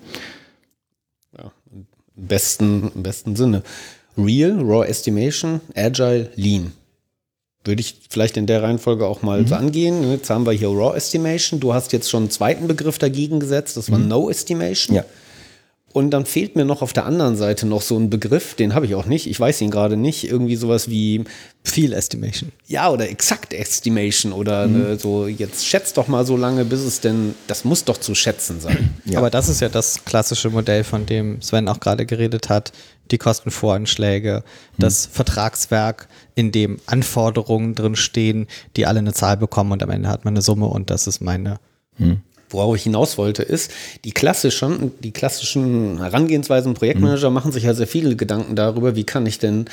[1.37, 1.87] Ja, im
[2.26, 3.62] besten, im besten Sinne.
[4.16, 6.72] Real, Raw Estimation, Agile, Lean
[7.64, 9.46] würde ich vielleicht in der Reihenfolge auch mal mhm.
[9.46, 10.10] so angehen.
[10.10, 11.60] Jetzt haben wir hier Raw Estimation.
[11.60, 14.08] Du hast jetzt schon einen zweiten Begriff dagegen gesetzt, das war mhm.
[14.08, 14.96] No Estimation.
[14.96, 15.04] Ja.
[15.92, 18.86] Und dann fehlt mir noch auf der anderen Seite noch so ein Begriff, den habe
[18.86, 21.24] ich auch nicht, ich weiß ihn gerade nicht, irgendwie sowas wie
[21.64, 22.50] Feel Estimation.
[22.66, 24.78] Ja, oder Exakt Estimation oder mhm.
[24.78, 28.14] ne, so, jetzt schätzt doch mal so lange, bis es denn, das muss doch zu
[28.14, 28.94] schätzen sein.
[29.04, 29.18] Ja.
[29.18, 32.72] Aber das ist ja das klassische Modell, von dem Sven auch gerade geredet hat,
[33.11, 34.42] die Kostenvoranschläge,
[34.78, 35.12] das mhm.
[35.12, 38.46] Vertragswerk, in dem Anforderungen drin stehen,
[38.76, 41.20] die alle eine Zahl bekommen und am Ende hat man eine Summe und das ist
[41.20, 41.59] meine.
[41.98, 42.20] Mhm.
[42.48, 43.70] Worauf ich hinaus wollte, ist,
[44.05, 47.34] die klassischen, die klassischen Herangehensweisen, Projektmanager mhm.
[47.34, 49.66] machen sich ja sehr viele Gedanken darüber, wie kann ich denn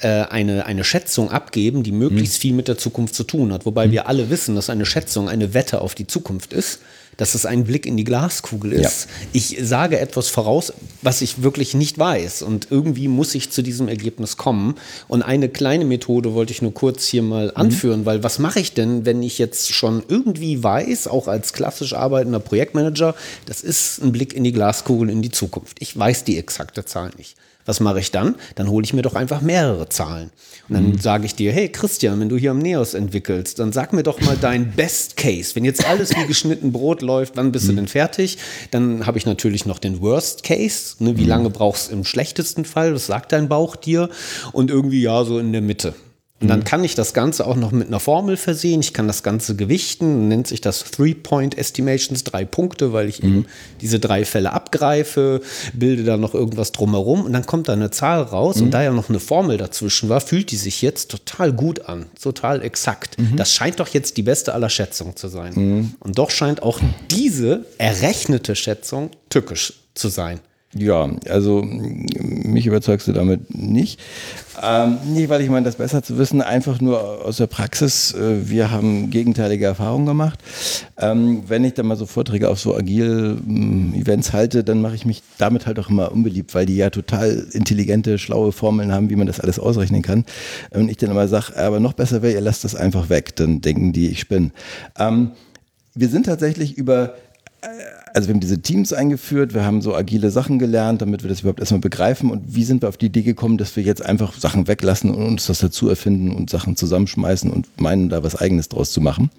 [0.00, 2.40] äh, eine, eine Schätzung abgeben, die möglichst mhm.
[2.40, 3.66] viel mit der Zukunft zu tun hat.
[3.66, 3.92] Wobei mhm.
[3.92, 6.80] wir alle wissen, dass eine Schätzung eine Wette auf die Zukunft ist
[7.16, 9.04] dass es ein Blick in die Glaskugel ist.
[9.04, 9.26] Ja.
[9.32, 12.42] Ich sage etwas voraus, was ich wirklich nicht weiß.
[12.42, 14.74] Und irgendwie muss ich zu diesem Ergebnis kommen.
[15.08, 17.56] Und eine kleine Methode wollte ich nur kurz hier mal mhm.
[17.56, 21.94] anführen, weil was mache ich denn, wenn ich jetzt schon irgendwie weiß, auch als klassisch
[21.94, 23.14] arbeitender Projektmanager,
[23.46, 25.76] das ist ein Blick in die Glaskugel in die Zukunft.
[25.80, 27.36] Ich weiß die exakte Zahl nicht.
[27.66, 28.36] Was mache ich dann?
[28.56, 30.30] Dann hole ich mir doch einfach mehrere Zahlen.
[30.68, 30.98] Und dann mhm.
[30.98, 34.20] sage ich dir, hey Christian, wenn du hier am Neos entwickelst, dann sag mir doch
[34.20, 35.54] mal dein Best Case.
[35.54, 37.70] Wenn jetzt alles wie geschnitten Brot läuft, wann bist mhm.
[37.70, 38.38] du denn fertig?
[38.70, 40.96] Dann habe ich natürlich noch den Worst Case.
[40.98, 41.16] Ne?
[41.16, 41.28] Wie mhm.
[41.28, 42.92] lange brauchst du im schlechtesten Fall?
[42.92, 44.08] Das sagt dein Bauch dir.
[44.52, 45.94] Und irgendwie ja, so in der Mitte.
[46.44, 46.64] Und dann mhm.
[46.64, 48.80] kann ich das Ganze auch noch mit einer Formel versehen.
[48.80, 53.28] Ich kann das Ganze gewichten, nennt sich das Three-Point-Estimations, drei Punkte, weil ich mhm.
[53.28, 53.46] eben
[53.80, 55.40] diese drei Fälle abgreife,
[55.72, 58.56] bilde da noch irgendwas drumherum und dann kommt da eine Zahl raus.
[58.56, 58.64] Mhm.
[58.64, 62.06] Und da ja noch eine Formel dazwischen war, fühlt die sich jetzt total gut an,
[62.20, 63.18] total exakt.
[63.18, 63.36] Mhm.
[63.36, 65.54] Das scheint doch jetzt die beste aller Schätzungen zu sein.
[65.54, 65.94] Mhm.
[66.00, 66.78] Und doch scheint auch
[67.10, 70.40] diese errechnete Schätzung tückisch zu sein.
[70.76, 74.00] Ja, also mich überzeugst du damit nicht.
[74.60, 78.12] Ähm, nicht, weil ich meine, das besser zu wissen, einfach nur aus der Praxis.
[78.12, 80.40] Äh, wir haben gegenteilige Erfahrungen gemacht.
[80.98, 84.96] Ähm, wenn ich dann mal so Vorträge auf so agil ähm, Events halte, dann mache
[84.96, 89.10] ich mich damit halt auch immer unbeliebt, weil die ja total intelligente, schlaue Formeln haben,
[89.10, 90.24] wie man das alles ausrechnen kann.
[90.70, 93.36] Und ich dann immer sage, aber noch besser wäre, ihr lasst das einfach weg.
[93.36, 94.50] Dann denken die, ich spinne.
[94.98, 95.32] Ähm,
[95.94, 97.14] wir sind tatsächlich über
[98.14, 101.40] also wir haben diese Teams eingeführt, wir haben so agile Sachen gelernt, damit wir das
[101.40, 102.30] überhaupt erstmal begreifen.
[102.30, 105.26] Und wie sind wir auf die Idee gekommen, dass wir jetzt einfach Sachen weglassen und
[105.26, 109.30] uns das dazu erfinden und Sachen zusammenschmeißen und meinen, da was Eigenes draus zu machen?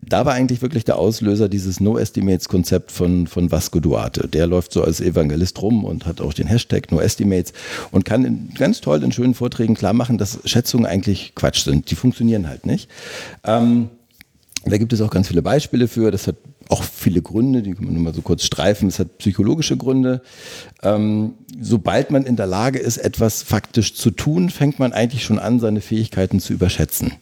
[0.00, 4.28] Da war eigentlich wirklich der Auslöser dieses No-Estimates-Konzept von, von Vasco Duarte.
[4.28, 7.52] Der läuft so als Evangelist rum und hat auch den Hashtag No-Estimates
[7.90, 11.90] und kann in, ganz toll in schönen Vorträgen klar machen, dass Schätzungen eigentlich Quatsch sind.
[11.90, 12.88] Die funktionieren halt nicht.
[13.42, 13.88] Ähm,
[14.66, 16.10] da gibt es auch ganz viele Beispiele für.
[16.10, 16.36] Das hat
[16.68, 18.88] auch viele Gründe, die kann man nur mal so kurz streifen.
[18.88, 20.22] Es hat psychologische Gründe.
[20.82, 25.38] Ähm, sobald man in der Lage ist, etwas faktisch zu tun, fängt man eigentlich schon
[25.38, 27.12] an, seine Fähigkeiten zu überschätzen.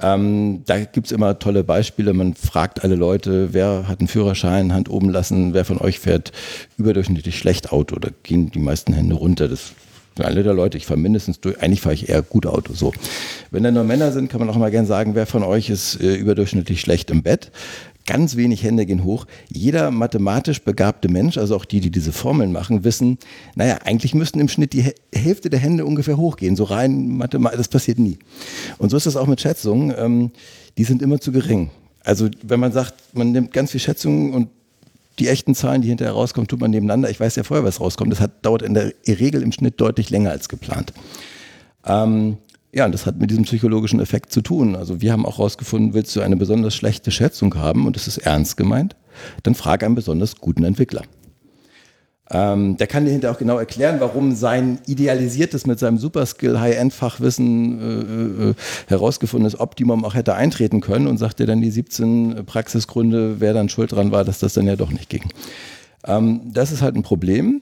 [0.00, 2.12] Ähm, da gibt's immer tolle Beispiele.
[2.12, 6.32] Man fragt alle Leute, wer hat einen Führerschein, Hand oben lassen, wer von euch fährt
[6.76, 7.96] überdurchschnittlich schlecht Auto.
[7.98, 9.48] Da gehen die meisten Hände runter.
[9.48, 9.72] Das
[10.18, 12.74] alle der Leute, ich fahre mindestens durch, eigentlich fahre ich eher gut Auto.
[12.74, 12.92] So.
[13.50, 16.00] Wenn da nur Männer sind, kann man auch mal gerne sagen, wer von euch ist
[16.00, 17.50] äh, überdurchschnittlich schlecht im Bett.
[18.06, 19.26] Ganz wenig Hände gehen hoch.
[19.48, 23.18] Jeder mathematisch begabte Mensch, also auch die, die diese Formeln machen, wissen,
[23.54, 24.84] naja, eigentlich müssten im Schnitt die
[25.14, 26.56] Hälfte der Hände ungefähr hochgehen.
[26.56, 28.18] So rein mathematisch, das passiert nie.
[28.78, 29.94] Und so ist das auch mit Schätzungen.
[29.96, 30.30] Ähm,
[30.78, 31.70] die sind immer zu gering.
[32.04, 34.48] Also wenn man sagt, man nimmt ganz viel Schätzungen und
[35.18, 37.10] die echten Zahlen, die hinterher rauskommen, tut man nebeneinander.
[37.10, 38.10] Ich weiß ja vorher, was rauskommt.
[38.10, 40.92] Das hat, dauert in der Regel im Schnitt deutlich länger als geplant.
[41.84, 42.38] Ähm,
[42.72, 44.76] ja, und das hat mit diesem psychologischen Effekt zu tun.
[44.76, 48.18] Also wir haben auch herausgefunden, willst du eine besonders schlechte Schätzung haben und es ist
[48.18, 48.96] ernst gemeint,
[49.42, 51.02] dann frag einen besonders guten Entwickler.
[52.30, 57.80] Ähm, der kann dir hinterher auch genau erklären, warum sein idealisiertes mit seinem Superskill High-End-Fachwissen
[57.80, 58.54] äh, äh,
[58.88, 63.68] herausgefundenes Optimum auch hätte eintreten können und sagt dir dann die 17 Praxisgründe, wer dann
[63.68, 65.24] schuld dran war, dass das dann ja doch nicht ging.
[66.06, 67.60] Ähm, das ist halt ein Problem.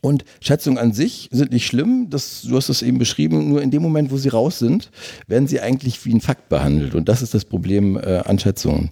[0.00, 3.70] Und Schätzungen an sich sind nicht schlimm, das, du hast es eben beschrieben, nur in
[3.70, 4.90] dem Moment, wo sie raus sind,
[5.26, 6.94] werden sie eigentlich wie ein Fakt behandelt.
[6.94, 8.90] Und das ist das Problem äh, an Schätzungen.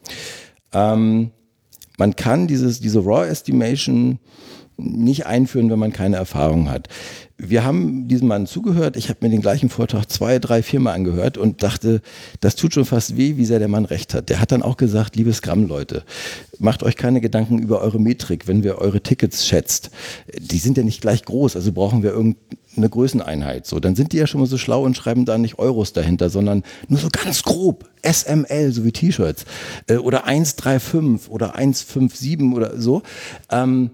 [0.73, 1.31] Ähm,
[1.99, 4.19] man kann dieses, diese Raw Estimation
[4.77, 6.89] nicht einführen, wenn man keine Erfahrung hat.
[7.39, 8.97] Wir haben diesem Mann zugehört.
[8.97, 12.01] Ich habe mir den gleichen Vortrag zwei, drei, viermal angehört und dachte,
[12.41, 14.31] das tut schon fast weh, wie sehr der Mann recht hat.
[14.31, 16.03] Der hat dann auch gesagt, liebe Scrum-Leute,
[16.59, 19.91] macht euch keine Gedanken über eure Metrik, wenn wir eure Tickets schätzt.
[20.39, 23.67] Die sind ja nicht gleich groß, also brauchen wir irgendeine Größeneinheit.
[23.67, 26.31] So, dann sind die ja schon mal so schlau und schreiben da nicht Euros dahinter,
[26.31, 27.89] sondern nur so ganz grob.
[28.03, 29.45] SML, so wie T-Shirts.
[29.89, 33.03] Äh, oder 135 oder 157 oder so.
[33.51, 33.91] Ähm,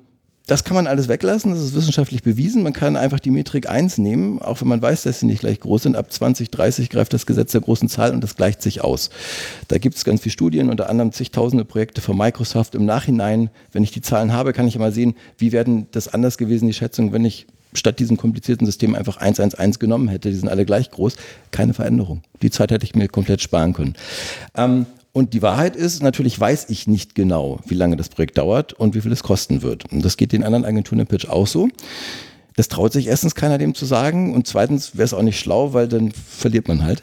[0.47, 2.63] das kann man alles weglassen, das ist wissenschaftlich bewiesen.
[2.63, 5.61] Man kann einfach die Metrik 1 nehmen, auch wenn man weiß, dass sie nicht gleich
[5.61, 5.97] groß sind.
[5.97, 9.11] Ab 2030 greift das Gesetz der großen Zahl und das gleicht sich aus.
[9.69, 12.75] Da gibt es ganz viele Studien, unter anderem zigtausende Projekte von Microsoft.
[12.75, 16.39] Im Nachhinein, wenn ich die Zahlen habe, kann ich mal sehen, wie werden das anders
[16.39, 20.31] gewesen, die Schätzungen, wenn ich statt diesem komplizierten System einfach 111 genommen hätte.
[20.31, 21.17] Die sind alle gleich groß.
[21.53, 22.23] Keine Veränderung.
[22.43, 23.95] Die Zeit hätte ich mir komplett sparen können.
[24.57, 28.73] Ähm, und die Wahrheit ist, natürlich weiß ich nicht genau, wie lange das Projekt dauert
[28.73, 29.93] und wie viel es kosten wird.
[29.93, 31.69] Und das geht den anderen Agenturen im Pitch auch so.
[32.57, 35.73] Das traut sich erstens keiner dem zu sagen und zweitens wäre es auch nicht schlau,
[35.73, 37.03] weil dann verliert man halt.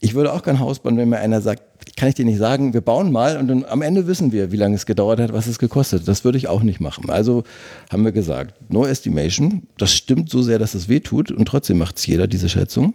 [0.00, 1.62] Ich würde auch kein Haus bauen, wenn mir einer sagt,
[1.96, 4.56] kann ich dir nicht sagen, wir bauen mal und dann am Ende wissen wir, wie
[4.56, 6.06] lange es gedauert hat, was es gekostet.
[6.06, 7.08] Das würde ich auch nicht machen.
[7.08, 7.44] Also
[7.90, 11.78] haben wir gesagt, no estimation, das stimmt so sehr, dass es weh tut und trotzdem
[11.78, 12.94] macht es jeder diese Schätzung.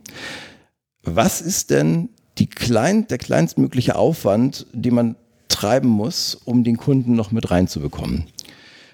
[1.03, 5.15] Was ist denn die klein, der kleinstmögliche Aufwand, den man
[5.47, 8.25] treiben muss, um den Kunden noch mit reinzubekommen.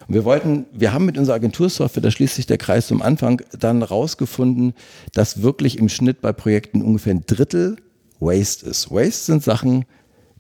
[0.08, 3.42] Und wir wollten, wir haben mit unserer Agentursoftware, da schließt sich der Kreis zum Anfang,
[3.58, 4.74] dann rausgefunden,
[5.14, 7.78] dass wirklich im Schnitt bei Projekten ungefähr ein Drittel
[8.20, 8.92] Waste ist.
[8.92, 9.86] Waste sind Sachen,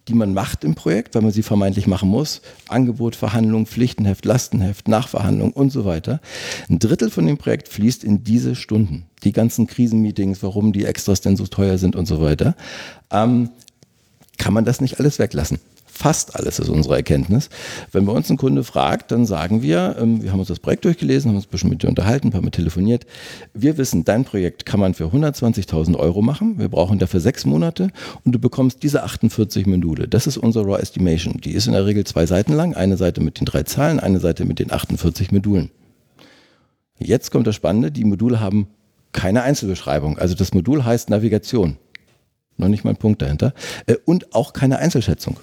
[0.08, 2.42] die man macht im Projekt, weil man sie vermeintlich machen muss.
[2.68, 6.20] Angebot, Verhandlung, Pflichtenheft, Lastenheft, Nachverhandlung und so weiter.
[6.70, 9.06] Ein Drittel von dem Projekt fließt in diese Stunden.
[9.24, 12.56] Die ganzen Krisenmeetings, warum die Extras denn so teuer sind und so weiter.
[13.12, 13.50] Ähm,
[14.38, 15.60] kann man das nicht alles weglassen?
[16.02, 17.50] Fast alles ist unsere Erkenntnis.
[17.92, 20.84] Wenn bei uns ein Kunde fragt, dann sagen wir, ähm, wir haben uns das Projekt
[20.86, 23.06] durchgelesen, haben uns ein bisschen mit dir unterhalten, ein paar Mal telefoniert.
[23.54, 26.58] Wir wissen, dein Projekt kann man für 120.000 Euro machen.
[26.58, 27.92] Wir brauchen dafür sechs Monate
[28.26, 30.08] und du bekommst diese 48 Module.
[30.08, 31.40] Das ist unsere Raw Estimation.
[31.40, 32.74] Die ist in der Regel zwei Seiten lang.
[32.74, 35.70] Eine Seite mit den drei Zahlen, eine Seite mit den 48 Modulen.
[36.98, 37.92] Jetzt kommt das Spannende.
[37.92, 38.70] Die Module haben
[39.12, 40.18] keine Einzelbeschreibung.
[40.18, 41.78] Also das Modul heißt Navigation.
[42.58, 43.54] Noch nicht mal ein Punkt dahinter.
[43.86, 45.38] Äh, und auch keine Einzelschätzung.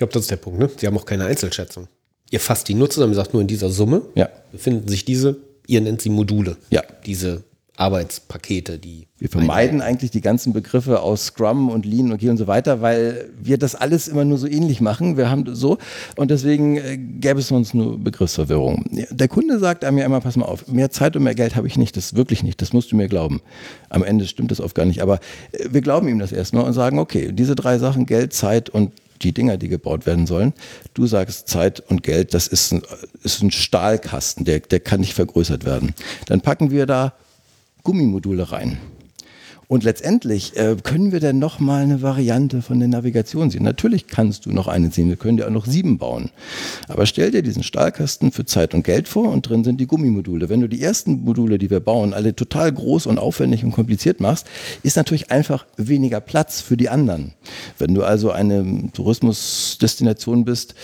[0.00, 0.58] Ich glaube, das ist der Punkt.
[0.58, 0.70] Ne?
[0.78, 1.86] Sie haben auch keine Einzelschätzung.
[2.30, 4.30] Ihr fasst die nur zusammen, ihr sagt nur in dieser Summe ja.
[4.50, 5.36] befinden sich diese,
[5.66, 6.56] ihr nennt sie Module.
[6.70, 6.82] Ja.
[7.04, 7.44] Diese
[7.76, 9.08] Arbeitspakete, die.
[9.18, 13.28] Wir vermeiden eigentlich die ganzen Begriffe aus Scrum und Lean und und so weiter, weil
[13.38, 15.18] wir das alles immer nur so ähnlich machen.
[15.18, 15.76] Wir haben so
[16.16, 18.86] und deswegen äh, gäbe es uns nur Begriffsverwirrung.
[19.10, 21.66] Der Kunde sagt einem ja immer, pass mal auf, mehr Zeit und mehr Geld habe
[21.66, 23.42] ich nicht, das wirklich nicht, das musst du mir glauben.
[23.90, 25.20] Am Ende stimmt das oft gar nicht, aber
[25.52, 28.92] äh, wir glauben ihm das erstmal und sagen, okay, diese drei Sachen, Geld, Zeit und
[29.22, 30.52] die Dinger, die gebaut werden sollen.
[30.94, 32.82] Du sagst Zeit und Geld, das ist ein,
[33.22, 35.94] ist ein Stahlkasten, der, der kann nicht vergrößert werden.
[36.26, 37.14] Dann packen wir da
[37.82, 38.78] Gummimodule rein.
[39.70, 43.62] Und letztendlich äh, können wir denn noch mal eine Variante von der Navigation sehen.
[43.62, 45.08] Natürlich kannst du noch eine sehen.
[45.08, 46.30] Wir können dir auch noch sieben bauen.
[46.88, 50.48] Aber stell dir diesen Stahlkasten für Zeit und Geld vor und drin sind die Gummimodule.
[50.48, 54.18] Wenn du die ersten Module, die wir bauen, alle total groß und aufwendig und kompliziert
[54.18, 54.48] machst,
[54.82, 57.34] ist natürlich einfach weniger Platz für die anderen.
[57.78, 60.74] Wenn du also eine Tourismusdestination bist,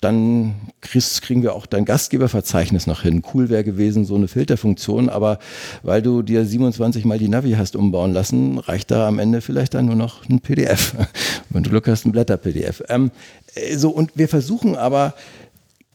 [0.00, 3.22] dann kriegst, kriegen wir auch dein Gastgeberverzeichnis noch hin.
[3.34, 5.38] Cool wäre gewesen, so eine Filterfunktion, aber
[5.82, 9.74] weil du dir 27 mal die Navi hast umbauen lassen, reicht da am Ende vielleicht
[9.74, 10.94] dann nur noch ein PDF.
[11.50, 12.82] Wenn du Glück hast, ein Blätter-PDF.
[12.88, 13.10] Ähm,
[13.76, 15.14] so, und wir versuchen aber,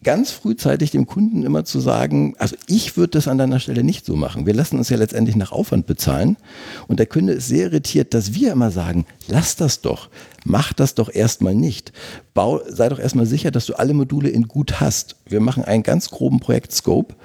[0.05, 4.05] ganz frühzeitig dem Kunden immer zu sagen, also ich würde das an deiner Stelle nicht
[4.05, 4.45] so machen.
[4.45, 6.37] Wir lassen uns ja letztendlich nach Aufwand bezahlen.
[6.87, 10.09] Und der Kunde ist sehr irritiert, dass wir immer sagen, lass das doch,
[10.45, 11.91] mach das doch erstmal nicht.
[12.35, 15.15] Bau, sei doch erstmal sicher, dass du alle Module in gut hast.
[15.25, 17.15] Wir machen einen ganz groben Projekt-Scope.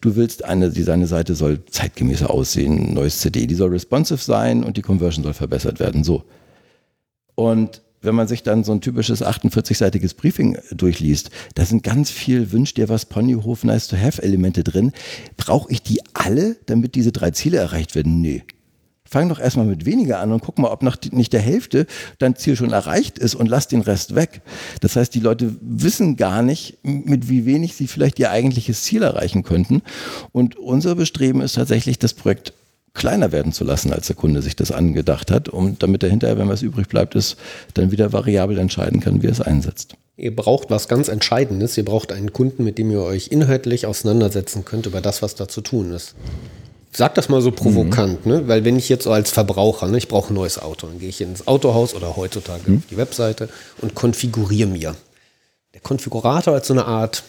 [0.00, 4.64] Du willst eine, die seine Seite soll zeitgemäßer aussehen, neues CD, die soll responsive sein
[4.64, 6.04] und die Conversion soll verbessert werden.
[6.04, 6.24] So.
[7.34, 12.52] Und wenn man sich dann so ein typisches 48-seitiges Briefing durchliest, da sind ganz viel
[12.52, 14.92] Wünsch dir was Ponyhof Nice to Have Elemente drin.
[15.36, 18.20] Brauche ich die alle, damit diese drei Ziele erreicht werden?
[18.20, 18.42] Nee.
[19.12, 21.86] Fang doch erstmal mit weniger an und guck mal, ob nach nicht der Hälfte
[22.18, 24.40] dein Ziel schon erreicht ist und lass den Rest weg.
[24.80, 29.02] Das heißt, die Leute wissen gar nicht, mit wie wenig sie vielleicht ihr eigentliches Ziel
[29.02, 29.82] erreichen könnten.
[30.30, 32.52] Und unser Bestreben ist tatsächlich, das Projekt
[32.94, 36.38] kleiner werden zu lassen, als der Kunde sich das angedacht hat, um damit er hinterher,
[36.38, 37.36] wenn was übrig bleibt, ist,
[37.74, 39.94] dann wieder variabel entscheiden kann, wie er es einsetzt.
[40.16, 41.78] Ihr braucht was ganz Entscheidendes.
[41.78, 45.48] Ihr braucht einen Kunden, mit dem ihr euch inhaltlich auseinandersetzen könnt über das, was da
[45.48, 46.14] zu tun ist.
[46.92, 48.32] Ich sag das mal so provokant, mhm.
[48.32, 48.48] ne?
[48.48, 51.08] weil wenn ich jetzt so als Verbraucher, ne, ich brauche ein neues Auto, dann gehe
[51.08, 52.78] ich ins Autohaus oder heutzutage mhm.
[52.78, 53.48] auf die Webseite
[53.80, 54.96] und konfiguriere mir.
[55.72, 57.22] Der Konfigurator als so eine Art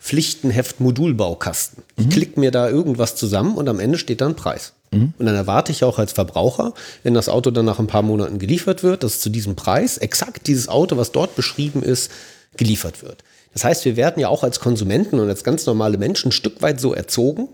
[0.00, 1.82] Pflichtenheft Modulbaukasten.
[1.96, 2.10] Ich mhm.
[2.10, 4.72] klicke mir da irgendwas zusammen und am Ende steht dann Preis.
[4.90, 5.12] Mhm.
[5.18, 8.38] Und dann erwarte ich auch als Verbraucher, wenn das Auto dann nach ein paar Monaten
[8.38, 12.10] geliefert wird, dass zu diesem Preis exakt dieses Auto, was dort beschrieben ist,
[12.56, 13.22] geliefert wird.
[13.52, 16.62] Das heißt, wir werden ja auch als Konsumenten und als ganz normale Menschen ein Stück
[16.62, 17.48] weit so erzogen.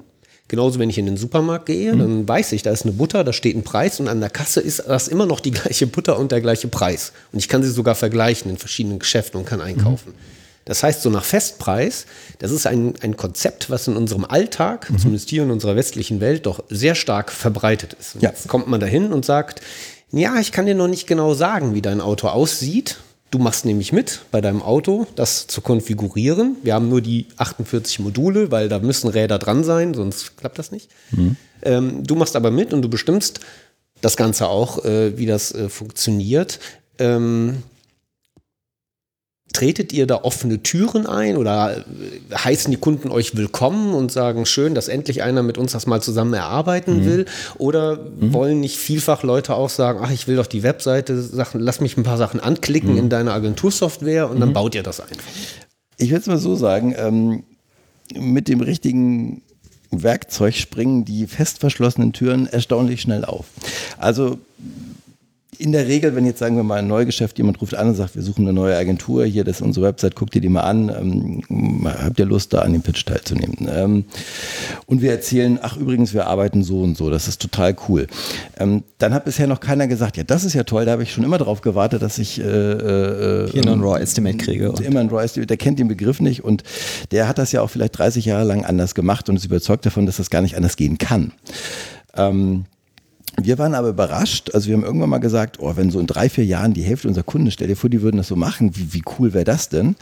[0.48, 1.98] Genauso, wenn ich in den Supermarkt gehe, mhm.
[1.98, 4.60] dann weiß ich, da ist eine Butter, da steht ein Preis und an der Kasse
[4.60, 7.12] ist das immer noch die gleiche Butter und der gleiche Preis.
[7.32, 10.10] Und ich kann sie sogar vergleichen in verschiedenen Geschäften und kann einkaufen.
[10.10, 10.43] Mhm.
[10.64, 12.06] Das heißt, so nach Festpreis,
[12.38, 14.98] das ist ein, ein Konzept, was in unserem Alltag, mhm.
[14.98, 18.14] zumindest hier in unserer westlichen Welt, doch sehr stark verbreitet ist.
[18.20, 18.30] Ja.
[18.30, 19.60] Jetzt kommt man dahin und sagt,
[20.10, 22.98] ja, ich kann dir noch nicht genau sagen, wie dein Auto aussieht.
[23.30, 26.56] Du machst nämlich mit bei deinem Auto, das zu konfigurieren.
[26.62, 30.70] Wir haben nur die 48 Module, weil da müssen Räder dran sein, sonst klappt das
[30.70, 30.88] nicht.
[31.10, 31.36] Mhm.
[31.62, 33.40] Ähm, du machst aber mit und du bestimmst
[34.00, 36.60] das Ganze auch, äh, wie das äh, funktioniert.
[36.98, 37.64] Ähm,
[39.54, 41.84] tretet ihr da offene Türen ein oder
[42.34, 46.02] heißen die Kunden euch willkommen und sagen, schön, dass endlich einer mit uns das mal
[46.02, 47.04] zusammen erarbeiten mhm.
[47.06, 47.26] will?
[47.56, 48.34] Oder mhm.
[48.34, 51.96] wollen nicht vielfach Leute auch sagen, ach, ich will doch die Webseite, Sachen, lass mich
[51.96, 52.98] ein paar Sachen anklicken mhm.
[52.98, 54.54] in deine Agentursoftware und dann mhm.
[54.54, 55.24] baut ihr das einfach?
[55.96, 57.44] Ich würde es mal so sagen, ähm,
[58.14, 59.42] mit dem richtigen
[59.90, 63.46] Werkzeug springen die fest verschlossenen Türen erstaunlich schnell auf.
[63.98, 64.38] Also
[65.58, 68.14] in der Regel, wenn jetzt sagen wir mal ein Neugeschäft, jemand ruft an und sagt,
[68.14, 70.88] wir suchen eine neue Agentur, hier, das ist unsere Website, guckt ihr die mal an,
[70.88, 73.68] ähm, habt ihr Lust, da an dem Pitch teilzunehmen?
[73.70, 74.04] Ähm,
[74.86, 78.06] und wir erzählen, ach übrigens, wir arbeiten so und so, das ist total cool.
[78.58, 81.12] Ähm, dann hat bisher noch keiner gesagt, ja, das ist ja toll, da habe ich
[81.12, 84.72] schon immer darauf gewartet, dass ich äh, äh, hier ein Raw Estimate kriege.
[84.82, 86.62] Immer ein Raw Estimate, der kennt den Begriff nicht und
[87.10, 90.06] der hat das ja auch vielleicht 30 Jahre lang anders gemacht und ist überzeugt davon,
[90.06, 91.32] dass das gar nicht anders gehen kann.
[92.16, 92.64] Ähm,
[93.40, 96.28] wir waren aber überrascht, also wir haben irgendwann mal gesagt, oh, wenn so in drei,
[96.28, 98.92] vier Jahren die Hälfte unserer Kunden, stell dir vor, die würden das so machen, wie,
[98.92, 99.96] wie cool wäre das denn?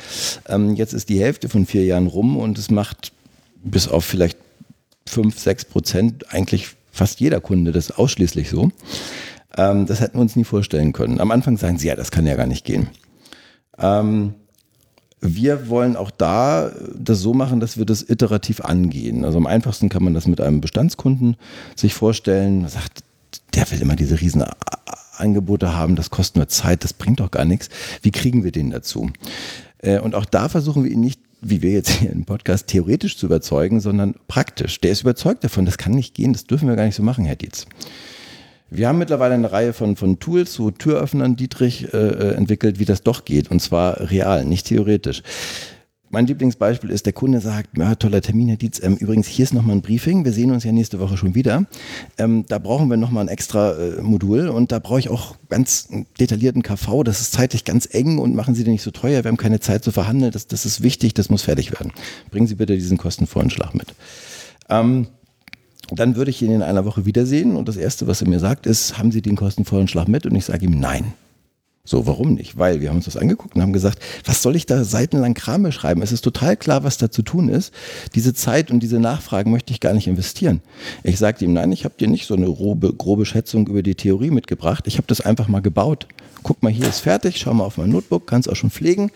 [0.49, 3.13] Ähm, jetzt ist die Hälfte von vier Jahren rum und es macht
[3.65, 4.39] bis auf vielleicht
[5.07, 8.71] fünf, sechs Prozent eigentlich fast jeder Kunde das ausschließlich so.
[9.57, 11.21] Ähm, das hätten wir uns nie vorstellen können.
[11.21, 12.89] Am Anfang sagen sie, ja, das kann ja gar nicht gehen.
[13.79, 14.35] Ähm,
[15.21, 19.25] wir wollen auch da das so machen, dass wir das iterativ angehen.
[19.25, 21.37] Also am einfachsten kann man das mit einem Bestandskunden
[21.77, 22.63] sich vorstellen.
[22.63, 23.05] Man sagt,
[23.55, 24.45] der will immer diese riesen
[25.17, 27.69] Angebote haben, das kostet nur Zeit, das bringt doch gar nichts.
[28.03, 29.11] Wie kriegen wir den dazu?
[29.79, 33.17] Äh, und auch da versuchen wir ihn nicht, wie wir jetzt hier im Podcast, theoretisch
[33.17, 34.81] zu überzeugen, sondern praktisch.
[34.81, 37.25] Der ist überzeugt davon, das kann nicht gehen, das dürfen wir gar nicht so machen,
[37.25, 37.67] Herr Dietz.
[38.71, 42.87] Wir haben mittlerweile eine Reihe von, von Tools zu Türöffnern, Dietrich, äh, äh entwickelt, wie
[42.87, 43.51] das doch geht.
[43.51, 45.23] Und zwar real, nicht theoretisch.
[46.15, 48.79] Mein Lieblingsbeispiel ist, der Kunde sagt, ja, toller Termin, Herr Dietz.
[48.83, 50.27] Ähm, übrigens, hier ist nochmal ein Briefing.
[50.27, 51.65] Wir sehen uns ja nächste Woche schon wieder.
[52.19, 55.89] Ähm, da brauchen wir nochmal ein extra äh, Modul und da brauche ich auch ganz
[56.21, 57.03] detaillierten KV.
[57.03, 59.25] Das ist zeitlich ganz eng und machen Sie den nicht so teuer.
[59.25, 60.33] Wir haben keine Zeit zu verhandeln.
[60.33, 61.93] Das, das ist wichtig, das muss fertig werden.
[62.31, 63.95] Bringen Sie bitte diesen Kostenvoranschlag mit.
[64.69, 65.07] Ähm,
[65.91, 68.67] dann würde ich ihn in einer Woche wiedersehen und das Erste, was er mir sagt,
[68.67, 70.27] ist, haben Sie den Kostenvoranschlag mit?
[70.27, 71.15] Und ich sage ihm, nein.
[71.85, 72.57] So, warum nicht?
[72.57, 75.65] Weil wir haben uns das angeguckt und haben gesagt, was soll ich da seitenlang Kram
[75.65, 76.01] beschreiben?
[76.01, 77.75] Es ist total klar, was da zu tun ist.
[78.15, 80.61] Diese Zeit und diese Nachfragen möchte ich gar nicht investieren.
[81.03, 83.97] Ich sagte ihm, nein, ich habe dir nicht so eine grobe, grobe Schätzung über die
[83.97, 84.87] Theorie mitgebracht.
[84.87, 86.07] Ich habe das einfach mal gebaut.
[86.45, 89.11] Guck mal, hier ist fertig, schau mal auf mein Notebook, kannst auch schon pflegen.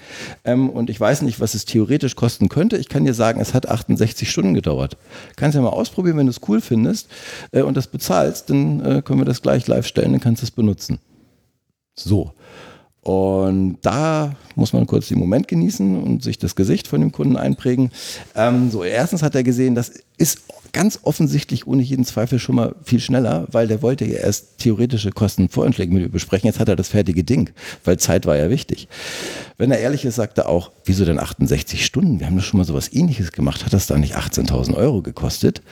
[0.45, 2.79] Ähm, und ich weiß nicht, was es theoretisch kosten könnte.
[2.79, 4.97] Ich kann dir sagen, es hat 68 Stunden gedauert.
[5.37, 7.07] Kannst ja mal ausprobieren, wenn du es cool findest
[7.53, 10.47] äh, und das bezahlst, dann äh, können wir das gleich live stellen, dann kannst du
[10.47, 10.99] es benutzen.
[11.98, 12.32] So.
[13.06, 17.36] Und da muss man kurz den Moment genießen und sich das Gesicht von dem Kunden
[17.36, 17.93] einprägen.
[18.35, 20.40] Ähm, so, erstens hat er gesehen, das ist
[20.73, 25.12] ganz offensichtlich ohne jeden Zweifel schon mal viel schneller, weil der wollte ja erst theoretische
[25.12, 26.48] Kostenvoranschläge mit mir besprechen.
[26.48, 27.51] Jetzt hat er das fertige Ding,
[27.85, 28.89] weil Zeit war ja wichtig.
[29.56, 32.18] Wenn er ehrlich ist, sagt er auch, wieso denn 68 Stunden?
[32.18, 33.64] Wir haben doch schon mal sowas ähnliches gemacht.
[33.64, 35.62] Hat das da nicht 18.000 Euro gekostet?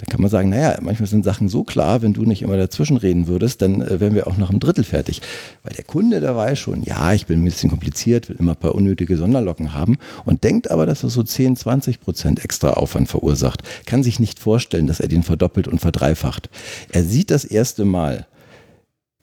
[0.00, 2.96] Da kann man sagen, naja, manchmal sind Sachen so klar, wenn du nicht immer dazwischen
[2.96, 5.20] reden würdest, dann äh, wären wir auch nach einem Drittel fertig.
[5.62, 8.56] Weil der Kunde, der weiß schon, ja, ich bin ein bisschen kompliziert, will immer ein
[8.56, 13.08] paar unnötige Sonderlocken haben und denkt aber, dass er so 10, 20 Prozent extra Aufwand
[13.08, 13.62] verursacht.
[13.84, 16.48] Kann sich nicht vorstellen, dass er den verdoppelt und verdreifacht.
[16.90, 18.26] Er sieht das erste Mal,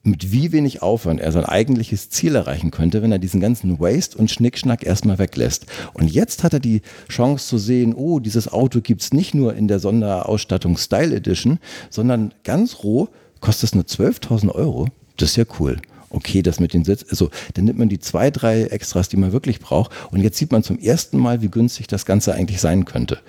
[0.08, 4.18] mit wie wenig Aufwand er sein eigentliches Ziel erreichen könnte, wenn er diesen ganzen Waste
[4.18, 5.66] und Schnickschnack erstmal weglässt.
[5.94, 9.56] Und jetzt hat er die Chance zu sehen, oh, dieses Auto gibt es nicht nur
[9.56, 11.60] in der Sonderausstattung Style Edition,
[11.90, 13.10] sondern ganz roh
[13.42, 14.88] kostet es nur 12.000 Euro.
[15.18, 15.78] Das ist ja cool
[16.10, 19.34] okay, das mit den Sitz, also dann nimmt man die zwei, drei Extras, die man
[19.34, 22.86] wirklich braucht und jetzt sieht man zum ersten Mal, wie günstig das Ganze eigentlich sein
[22.86, 23.20] könnte.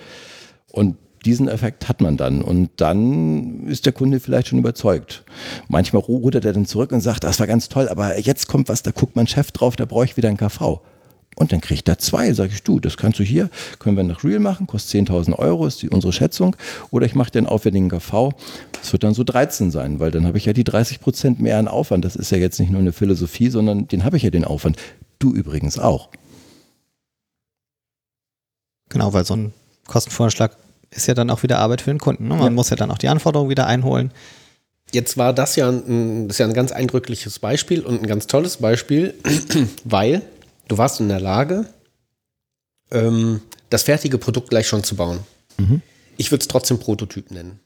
[0.70, 2.42] Und diesen Effekt hat man dann.
[2.42, 5.24] Und dann ist der Kunde vielleicht schon überzeugt.
[5.68, 8.82] Manchmal rudert er dann zurück und sagt, das war ganz toll, aber jetzt kommt was,
[8.82, 10.80] da guckt mein Chef drauf, da brauche ich wieder einen KV.
[11.36, 14.24] Und dann kriegt er zwei, sage ich, du, das kannst du hier, können wir nach
[14.24, 16.56] Real machen, kostet 10.000 Euro, ist die, unsere Schätzung.
[16.90, 18.32] Oder ich mache den aufwendigen KV,
[18.72, 21.58] das wird dann so 13 sein, weil dann habe ich ja die 30 Prozent mehr
[21.58, 22.04] an Aufwand.
[22.04, 24.78] Das ist ja jetzt nicht nur eine Philosophie, sondern den habe ich ja den Aufwand.
[25.20, 26.08] Du übrigens auch.
[28.88, 29.52] Genau, weil so ein
[29.86, 30.56] Kostenvorschlag
[30.90, 32.28] ist ja dann auch wieder Arbeit für den Kunden.
[32.28, 32.34] Ne?
[32.34, 32.50] Man ja.
[32.50, 34.12] muss ja dann auch die Anforderungen wieder einholen.
[34.92, 38.26] Jetzt war das ja ein, das ist ja ein ganz eindrückliches Beispiel und ein ganz
[38.26, 39.14] tolles Beispiel,
[39.84, 40.22] weil
[40.68, 41.66] du warst in der Lage,
[42.90, 45.20] ähm, das fertige Produkt gleich schon zu bauen.
[45.58, 45.82] Mhm.
[46.16, 47.60] Ich würde es trotzdem Prototyp nennen.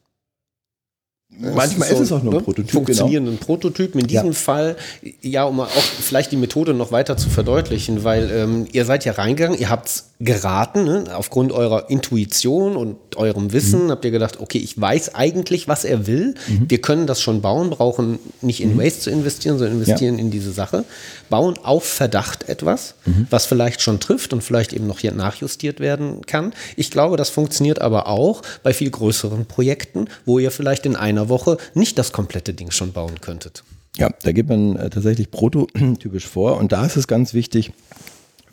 [1.39, 2.43] Manchmal ist, so, ist, es auch nur ein ne?
[2.43, 2.71] Prototyp.
[2.71, 3.45] Funktionierenden genau.
[3.45, 4.01] Prototypen.
[4.01, 4.33] In diesem ja.
[4.33, 4.75] Fall,
[5.21, 9.13] ja, um auch vielleicht die Methode noch weiter zu verdeutlichen, weil ähm, ihr seid ja
[9.13, 11.05] reingegangen, ihr habt es geraten, ne?
[11.13, 13.91] aufgrund eurer Intuition und eurem Wissen mhm.
[13.91, 16.35] habt ihr gedacht, okay, ich weiß eigentlich, was er will.
[16.47, 16.69] Mhm.
[16.69, 18.79] Wir können das schon bauen, brauchen nicht in mhm.
[18.79, 20.21] Waste zu investieren, sondern investieren ja.
[20.21, 20.85] in diese Sache.
[21.33, 23.25] Bauen auf Verdacht etwas, mhm.
[23.31, 26.53] was vielleicht schon trifft und vielleicht eben noch hier nachjustiert werden kann.
[26.75, 31.29] Ich glaube, das funktioniert aber auch bei viel größeren Projekten, wo ihr vielleicht in einer
[31.29, 33.63] Woche nicht das komplette Ding schon bauen könntet.
[33.97, 37.71] Ja, da geht man äh, tatsächlich prototypisch vor und da ist es ganz wichtig,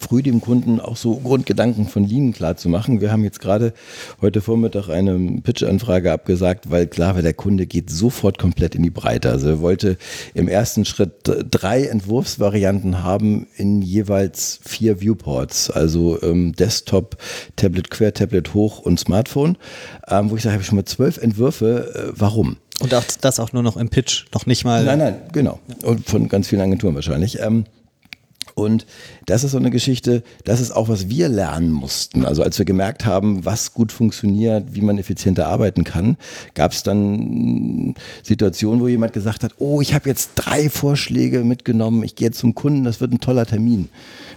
[0.00, 3.00] früh dem Kunden auch so Grundgedanken von Lean klar zu machen.
[3.00, 3.72] Wir haben jetzt gerade
[4.20, 8.90] heute Vormittag eine Pitch-Anfrage abgesagt, weil klar war, der Kunde geht sofort komplett in die
[8.90, 9.30] Breite.
[9.30, 9.98] Also er wollte
[10.34, 11.12] im ersten Schritt
[11.50, 17.16] drei Entwurfsvarianten haben in jeweils vier Viewports, also ähm, Desktop,
[17.56, 19.58] Tablet quer, Tablet hoch und Smartphone,
[20.08, 22.10] ähm, wo ich sage, habe ich schon mal zwölf Entwürfe.
[22.10, 22.56] Äh, warum?
[22.80, 24.84] Und auch das auch nur noch im Pitch, noch nicht mal.
[24.84, 25.60] Nein, nein, genau.
[25.82, 27.38] Und von ganz vielen Agenturen wahrscheinlich.
[27.38, 27.64] Ähm,
[28.60, 28.86] und
[29.26, 32.24] das ist so eine Geschichte, das ist auch, was wir lernen mussten.
[32.24, 36.16] Also als wir gemerkt haben, was gut funktioniert, wie man effizienter arbeiten kann,
[36.54, 42.02] gab es dann Situationen, wo jemand gesagt hat, oh, ich habe jetzt drei Vorschläge mitgenommen,
[42.02, 43.88] ich gehe zum Kunden, das wird ein toller Termin.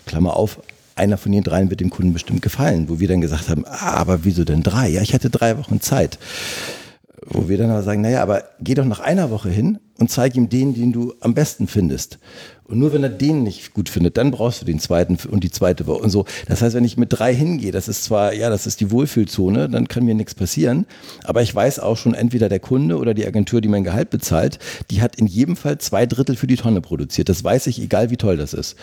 [0.06, 0.60] Klammer auf,
[0.96, 3.94] einer von den dreien wird dem Kunden bestimmt gefallen, wo wir dann gesagt haben, ah,
[3.94, 4.90] aber wieso denn drei?
[4.90, 6.20] Ja, ich hatte drei Wochen Zeit.
[7.26, 10.36] Wo wir dann aber sagen, naja, aber geh doch nach einer Woche hin und zeig
[10.36, 12.20] ihm den, den du am besten findest.
[12.66, 15.52] Und nur wenn er den nicht gut findet, dann brauchst du den zweiten und die
[15.52, 16.26] zweite und so.
[16.48, 19.70] Das heißt, wenn ich mit drei hingehe, das ist zwar, ja, das ist die Wohlfühlzone,
[19.70, 20.86] dann kann mir nichts passieren.
[21.24, 24.60] Aber ich weiß auch schon, entweder der Kunde oder die Agentur, die mein Gehalt bezahlt,
[24.92, 27.28] die hat in jedem Fall zwei Drittel für die Tonne produziert.
[27.28, 28.78] Das weiß ich, egal wie toll das ist.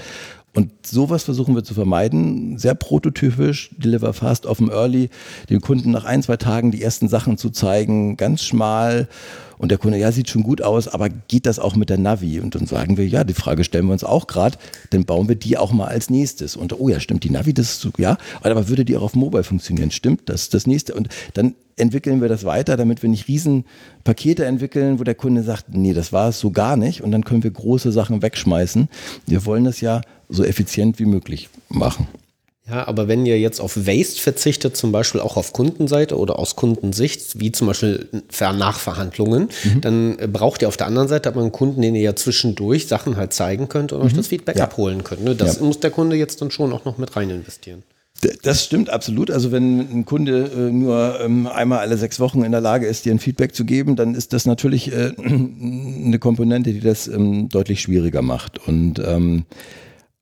[0.53, 2.59] Und sowas versuchen wir zu vermeiden.
[2.59, 5.09] Sehr prototypisch, Deliver Fast, Offen Early,
[5.49, 9.09] dem Kunden nach ein, zwei Tagen die ersten Sachen zu zeigen, ganz schmal.
[9.59, 12.41] Und der Kunde, ja, sieht schon gut aus, aber geht das auch mit der Navi?
[12.41, 14.57] Und dann sagen wir, ja, die Frage stellen wir uns auch gerade,
[14.89, 16.57] dann bauen wir die auch mal als nächstes.
[16.57, 19.15] Und oh ja, stimmt, die Navi, das ist so, ja, aber würde die auch auf
[19.15, 19.91] Mobile funktionieren?
[19.91, 20.95] Stimmt, das ist das nächste.
[20.95, 23.65] Und dann entwickeln wir das weiter, damit wir nicht riesen
[24.03, 27.03] Pakete entwickeln, wo der Kunde sagt, nee, das war es so gar nicht.
[27.03, 28.89] Und dann können wir große Sachen wegschmeißen.
[29.27, 30.01] Wir wollen das ja
[30.31, 32.09] so effizient wie möglich machen.
[32.69, 36.55] Ja, aber wenn ihr jetzt auf Waste verzichtet, zum Beispiel auch auf Kundenseite oder aus
[36.55, 38.09] Kundensicht, wie zum Beispiel
[38.41, 39.81] Nachverhandlungen, mhm.
[39.81, 43.17] dann braucht ihr auf der anderen Seite aber einen Kunden, den ihr ja zwischendurch Sachen
[43.17, 44.07] halt zeigen könnt und mhm.
[44.07, 44.65] euch das Feedback ja.
[44.65, 45.25] abholen könnt.
[45.25, 45.35] Ne?
[45.35, 45.65] Das ja.
[45.65, 47.83] muss der Kunde jetzt dann schon auch noch mit rein investieren.
[48.43, 49.31] Das stimmt absolut.
[49.31, 53.07] Also wenn ein Kunde äh, nur ähm, einmal alle sechs Wochen in der Lage ist,
[53.07, 57.49] dir ein Feedback zu geben, dann ist das natürlich äh, eine Komponente, die das ähm,
[57.49, 58.67] deutlich schwieriger macht.
[58.69, 59.47] Und ähm,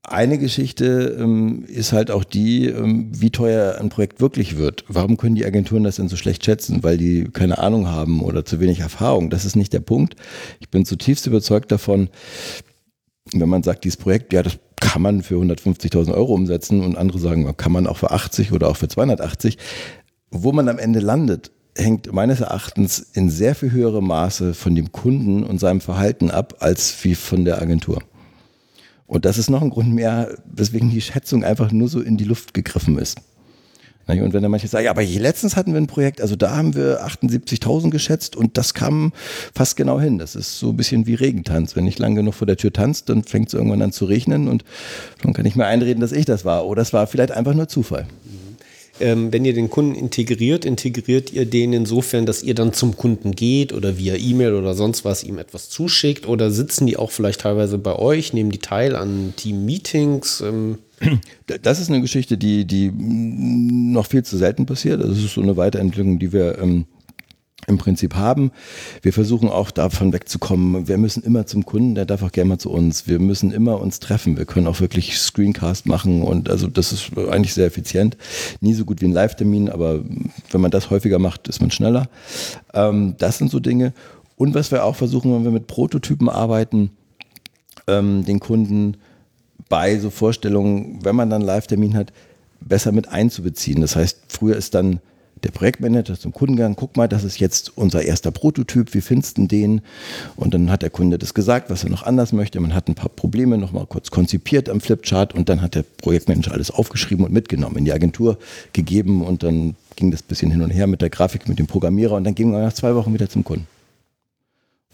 [0.09, 4.85] eine Geschichte ähm, ist halt auch die, ähm, wie teuer ein Projekt wirklich wird.
[4.89, 6.83] Warum können die Agenturen das denn so schlecht schätzen?
[6.83, 9.31] Weil die keine Ahnung haben oder zu wenig Erfahrung.
[9.31, 10.15] Das ist nicht der Punkt.
[10.61, 12.09] Ich bin zutiefst überzeugt davon,
[13.33, 17.19] wenn man sagt, dieses Projekt, ja, das kann man für 150.000 Euro umsetzen und andere
[17.19, 19.59] sagen, kann man auch für 80 oder auch für 280.
[20.31, 24.93] Wo man am Ende landet, hängt meines Erachtens in sehr viel höherem Maße von dem
[24.93, 28.03] Kunden und seinem Verhalten ab, als wie von der Agentur.
[29.09, 32.25] Und das ist noch ein Grund mehr, weswegen die Schätzung einfach nur so in die
[32.25, 33.19] Luft gegriffen ist.
[34.07, 36.75] Und wenn dann manche sagen, ja, aber letztens hatten wir ein Projekt, also da haben
[36.75, 39.13] wir 78.000 geschätzt und das kam
[39.55, 40.17] fast genau hin.
[40.17, 41.77] Das ist so ein bisschen wie Regentanz.
[41.77, 44.49] Wenn ich lang genug vor der Tür tanzt, dann fängt es irgendwann an zu regnen
[44.49, 44.65] und
[45.23, 46.65] dann kann ich mir einreden, dass ich das war.
[46.65, 48.07] Oder es war vielleicht einfach nur Zufall.
[49.01, 53.33] Ähm, wenn ihr den Kunden integriert, integriert ihr den insofern, dass ihr dann zum Kunden
[53.33, 57.41] geht oder via E-Mail oder sonst was ihm etwas zuschickt oder sitzen die auch vielleicht
[57.41, 60.41] teilweise bei euch, nehmen die teil an Team-Meetings?
[60.41, 60.79] Ähm?
[61.63, 65.03] Das ist eine Geschichte, die, die noch viel zu selten passiert.
[65.03, 66.87] Das ist so eine Weiterentwicklung, die wir ähm,
[67.67, 68.51] im Prinzip haben.
[69.03, 70.89] Wir versuchen auch davon wegzukommen.
[70.89, 73.07] Wir müssen immer zum Kunden, der darf auch gerne mal zu uns.
[73.07, 74.39] Wir müssen immer uns treffen.
[74.39, 78.17] Wir können auch wirklich Screencast machen und also das ist eigentlich sehr effizient.
[78.61, 80.01] Nie so gut wie ein Live-Termin, aber
[80.51, 82.09] wenn man das häufiger macht, ist man schneller.
[82.73, 83.93] Ähm, das sind so Dinge.
[84.37, 86.91] Und was wir auch versuchen, wenn wir mit Prototypen arbeiten,
[87.87, 88.97] ähm, den Kunden
[89.69, 92.13] bei so Vorstellungen, wenn man dann Live-Termin hat,
[92.61, 93.81] besser mit einzubeziehen.
[93.81, 95.01] Das heißt, früher ist dann
[95.45, 99.39] der Projektmanager zum Kunden gegangen, guck mal, das ist jetzt unser erster Prototyp, wie findest
[99.39, 99.81] du den?
[100.37, 102.61] Und dann hat der Kunde das gesagt, was er noch anders möchte.
[102.61, 105.85] Man hat ein paar Probleme noch mal kurz konzipiert am Flipchart und dann hat der
[105.99, 108.39] Projektmanager alles aufgeschrieben und mitgenommen, in die Agentur
[108.73, 112.15] gegeben und dann ging das bisschen hin und her mit der Grafik, mit dem Programmierer
[112.17, 113.67] und dann gingen wir nach zwei Wochen wieder zum Kunden.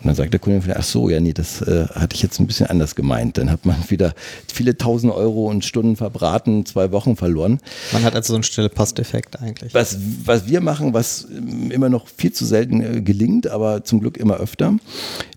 [0.04, 2.38] Und dann sagt der Kunde vielleicht, ach so, ja, nee, das äh, hatte ich jetzt
[2.38, 3.38] ein bisschen anders gemeint.
[3.38, 4.12] Dann hat man wieder
[4.52, 7.58] viele tausend Euro und Stunden verbraten, zwei Wochen verloren.
[7.90, 9.72] Man hat also so einen stille Posteffekt eigentlich.
[9.72, 11.26] Was, was wir machen, was
[11.70, 14.76] immer noch viel zu selten äh, gelingt, aber zum Glück immer öfter,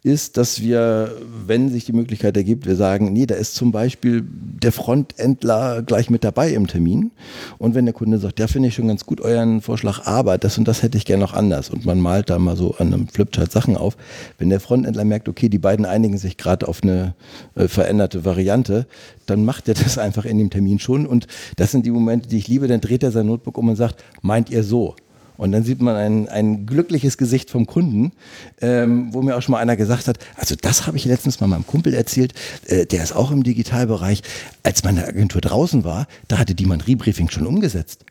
[0.03, 1.13] ist, dass wir,
[1.45, 6.09] wenn sich die Möglichkeit ergibt, wir sagen, nee, da ist zum Beispiel der Frontendler gleich
[6.09, 7.11] mit dabei im Termin.
[7.57, 10.57] Und wenn der Kunde sagt, ja, finde ich schon ganz gut euren Vorschlag, aber das
[10.57, 11.69] und das hätte ich gerne noch anders.
[11.69, 13.95] Und man malt da mal so an einem Flipchart Sachen auf.
[14.37, 17.15] Wenn der Frontendler merkt, okay, die beiden einigen sich gerade auf eine
[17.55, 18.87] äh, veränderte Variante,
[19.25, 21.05] dann macht er das einfach in dem Termin schon.
[21.05, 22.67] Und das sind die Momente, die ich liebe.
[22.67, 24.95] Dann dreht er sein Notebook um und sagt, meint ihr so?
[25.37, 28.11] Und dann sieht man ein, ein glückliches Gesicht vom Kunden,
[28.59, 31.47] ähm, wo mir auch schon mal einer gesagt hat, also das habe ich letztens mal
[31.47, 32.33] meinem Kumpel erzählt,
[32.65, 34.23] äh, der ist auch im Digitalbereich.
[34.63, 38.03] Als meine Agentur draußen war, da hatte die mein Rebriefing schon umgesetzt.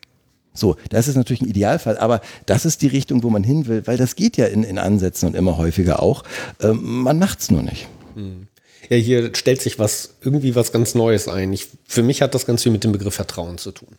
[0.57, 3.85] So, das ist natürlich ein Idealfall, aber das ist die Richtung, wo man hin will,
[3.85, 6.23] weil das geht ja in, in Ansätzen und immer häufiger auch.
[6.61, 7.87] Ähm, man macht's nur nicht.
[8.15, 8.47] Hm.
[8.89, 11.51] Ja, hier stellt sich was, irgendwie was ganz Neues ein.
[11.53, 13.97] Ich, für mich hat das ganz viel mit dem Begriff Vertrauen zu tun.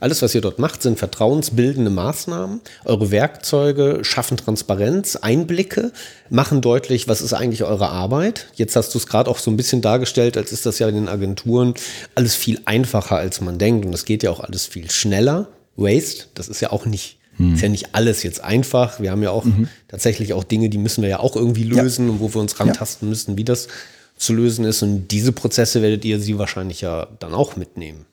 [0.00, 2.62] Alles, was ihr dort macht, sind vertrauensbildende Maßnahmen.
[2.86, 5.92] Eure Werkzeuge schaffen Transparenz, Einblicke,
[6.30, 8.46] machen deutlich, was ist eigentlich eure Arbeit.
[8.54, 10.94] Jetzt hast du es gerade auch so ein bisschen dargestellt, als ist das ja in
[10.94, 11.74] den Agenturen
[12.14, 13.84] alles viel einfacher, als man denkt.
[13.84, 15.48] Und es geht ja auch alles viel schneller.
[15.80, 17.54] Waste, das ist ja auch nicht hm.
[17.54, 19.00] Ist ja nicht alles jetzt einfach.
[19.00, 19.68] Wir haben ja auch mhm.
[19.86, 22.12] tatsächlich auch Dinge, die müssen wir ja auch irgendwie lösen ja.
[22.12, 23.10] und wo wir uns rantasten ja.
[23.10, 23.68] müssen, wie das
[24.16, 24.82] zu lösen ist.
[24.82, 28.04] Und diese Prozesse werdet ihr sie wahrscheinlich ja dann auch mitnehmen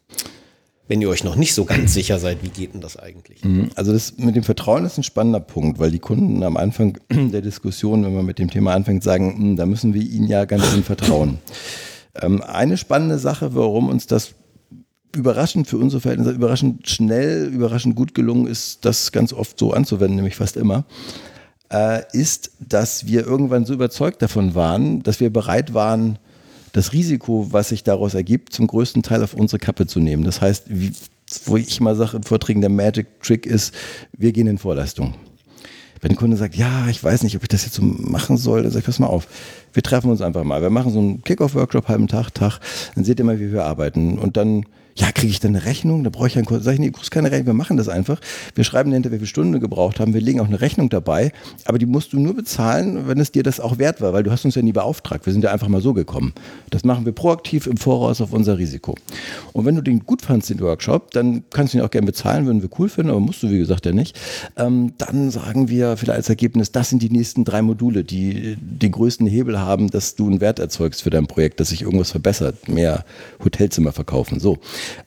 [0.87, 3.43] wenn ihr euch noch nicht so ganz sicher seid, wie geht denn das eigentlich?
[3.43, 3.69] Mhm.
[3.75, 7.41] Also das mit dem Vertrauen ist ein spannender Punkt, weil die Kunden am Anfang der
[7.41, 10.65] Diskussion, wenn man mit dem Thema anfängt, sagen, hm, da müssen wir ihnen ja ganz
[10.67, 11.39] schön vertrauen.
[12.19, 14.33] Ähm, eine spannende Sache, warum uns das
[15.17, 20.15] überraschend für unsere Verhältnisse überraschend schnell, überraschend gut gelungen ist, das ganz oft so anzuwenden,
[20.15, 20.85] nämlich fast immer,
[21.71, 26.19] äh, ist, dass wir irgendwann so überzeugt davon waren, dass wir bereit waren,
[26.71, 30.23] das Risiko, was sich daraus ergibt, zum größten Teil auf unsere Kappe zu nehmen.
[30.23, 30.91] Das heißt, wie,
[31.45, 33.73] wo ich immer sage in Vorträgen, der Magic Trick ist,
[34.15, 35.15] wir gehen in Vorleistung.
[36.01, 38.61] Wenn der Kunde sagt, ja, ich weiß nicht, ob ich das jetzt so machen soll,
[38.61, 39.27] dann sag ich, pass mal auf,
[39.73, 40.61] wir treffen uns einfach mal.
[40.61, 42.59] Wir machen so einen Kickoff-Workshop, halben Tag, Tag,
[42.93, 44.19] dann seht ihr mal, wie wir arbeiten.
[44.19, 44.65] Und dann
[44.97, 46.03] ja, kriege ich dann eine Rechnung?
[46.03, 46.63] Da brauche ich einen Kurs.
[46.63, 48.19] Sag ich, nee, du brauchst keine Rechnung, wir machen das einfach.
[48.55, 50.15] Wir schreiben hinter, wie viele Stunden wir gebraucht haben.
[50.15, 51.31] Wir legen auch eine Rechnung dabei.
[51.65, 54.31] Aber die musst du nur bezahlen, wenn es dir das auch wert war, weil du
[54.31, 55.27] hast uns ja nie beauftragt.
[55.27, 56.33] Wir sind ja einfach mal so gekommen.
[56.71, 58.95] Das machen wir proaktiv im Voraus auf unser Risiko.
[59.53, 62.47] Und wenn du den gut fandst, den Workshop, dann kannst du ihn auch gerne bezahlen,
[62.47, 64.19] würden wir cool finden, aber musst du, wie gesagt, ja nicht.
[64.55, 68.91] Ähm, dann sagen wir vielleicht als Ergebnis, das sind die nächsten drei Module, die den
[68.91, 72.67] größten Hebel haben, dass du einen Wert erzeugst für dein Projekt, dass sich irgendwas verbessert.
[72.67, 73.05] Mehr
[73.43, 74.39] Hotelzimmer verkaufen.
[74.39, 74.57] So.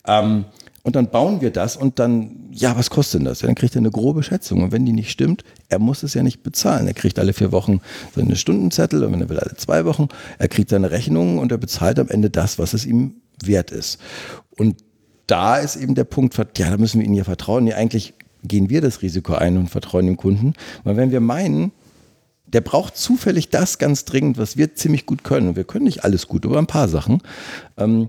[0.06, 0.44] Ähm,
[0.82, 3.42] und dann bauen wir das und dann, ja, was kostet denn das?
[3.42, 4.62] Ja, dann kriegt er eine grobe Schätzung.
[4.62, 6.86] Und wenn die nicht stimmt, er muss es ja nicht bezahlen.
[6.86, 7.80] Er kriegt alle vier Wochen
[8.14, 10.08] seine Stundenzettel und wenn er will, alle zwei Wochen.
[10.38, 14.00] Er kriegt seine Rechnung und er bezahlt am Ende das, was es ihm wert ist.
[14.56, 14.76] Und
[15.26, 17.64] da ist eben der Punkt, ja, da müssen wir ihnen ja vertrauen.
[17.64, 20.54] Nee, eigentlich gehen wir das Risiko ein und vertrauen dem Kunden.
[20.84, 21.72] Weil wenn wir meinen,
[22.46, 25.48] der braucht zufällig das ganz dringend, was wir ziemlich gut können.
[25.48, 27.22] Und wir können nicht alles gut, aber ein paar Sachen.
[27.76, 28.08] Ähm,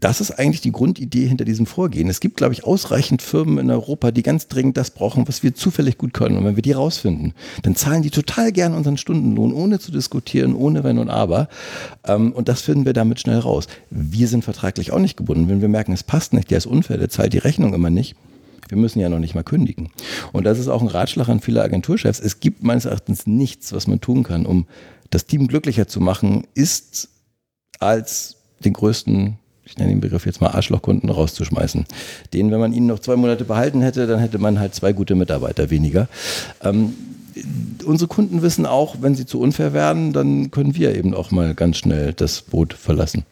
[0.00, 2.10] das ist eigentlich die Grundidee hinter diesem Vorgehen.
[2.10, 5.54] Es gibt, glaube ich, ausreichend Firmen in Europa, die ganz dringend das brauchen, was wir
[5.54, 6.36] zufällig gut können.
[6.36, 7.32] Und wenn wir die rausfinden,
[7.62, 11.48] dann zahlen die total gern unseren Stundenlohn, ohne zu diskutieren, ohne Wenn und Aber.
[12.04, 13.68] Ähm, und das finden wir damit schnell raus.
[13.90, 15.48] Wir sind vertraglich auch nicht gebunden.
[15.48, 18.16] Wenn wir merken, es passt nicht, der ist unfair, der zahlt die Rechnung immer nicht.
[18.68, 19.90] Wir müssen ja noch nicht mal kündigen.
[20.32, 22.20] Und das ist auch ein Ratschlag an viele Agenturchefs.
[22.20, 24.66] Es gibt meines Erachtens nichts, was man tun kann, um
[25.10, 27.08] das Team glücklicher zu machen, ist
[27.78, 31.84] als den größten ich nenne den Begriff jetzt mal Arschlochkunden rauszuschmeißen.
[32.32, 35.16] Den, wenn man ihn noch zwei Monate behalten hätte, dann hätte man halt zwei gute
[35.16, 36.08] Mitarbeiter weniger.
[36.62, 36.94] Ähm,
[37.84, 41.54] unsere Kunden wissen auch, wenn sie zu unfair werden, dann können wir eben auch mal
[41.54, 43.24] ganz schnell das Boot verlassen.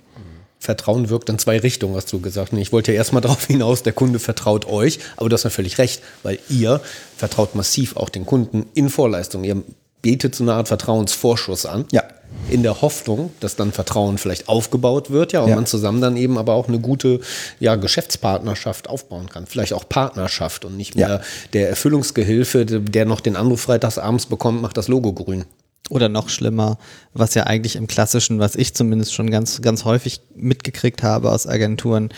[0.58, 2.52] Vertrauen wirkt in zwei Richtungen, hast du gesagt.
[2.54, 5.78] Ich wollte ja erstmal darauf hinaus, der Kunde vertraut euch, aber du hast ja völlig
[5.78, 6.80] recht, weil ihr
[7.16, 9.44] vertraut massiv auch den Kunden in Vorleistung.
[9.44, 9.62] Ihr
[10.02, 11.84] bietet so eine Art Vertrauensvorschuss an.
[11.92, 12.02] Ja
[12.50, 15.56] in der Hoffnung, dass dann Vertrauen vielleicht aufgebaut wird, ja, und ja.
[15.56, 17.20] man zusammen dann eben aber auch eine gute
[17.60, 19.46] ja, Geschäftspartnerschaft aufbauen kann.
[19.46, 21.20] Vielleicht auch Partnerschaft und nicht mehr ja.
[21.52, 25.44] der Erfüllungsgehilfe, der noch den Anruf freitags abends bekommt, macht das Logo grün.
[25.90, 26.78] Oder noch schlimmer,
[27.12, 31.46] was ja eigentlich im Klassischen, was ich zumindest schon ganz, ganz häufig mitgekriegt habe aus
[31.46, 32.08] Agenturen,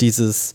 [0.00, 0.54] dieses,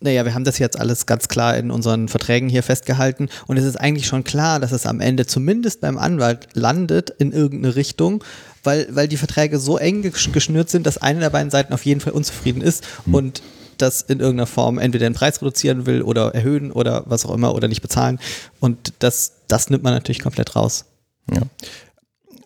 [0.00, 3.64] naja, wir haben das jetzt alles ganz klar in unseren Verträgen hier festgehalten und es
[3.64, 8.22] ist eigentlich schon klar, dass es am Ende zumindest beim Anwalt landet in irgendeine Richtung,
[8.62, 12.00] weil, weil die Verträge so eng geschnürt sind, dass eine der beiden Seiten auf jeden
[12.00, 13.14] Fall unzufrieden ist mhm.
[13.14, 13.42] und
[13.78, 17.54] das in irgendeiner Form entweder den Preis reduzieren will oder erhöhen oder was auch immer
[17.54, 18.18] oder nicht bezahlen.
[18.60, 20.84] Und das, das nimmt man natürlich komplett raus.
[21.32, 21.42] Ja.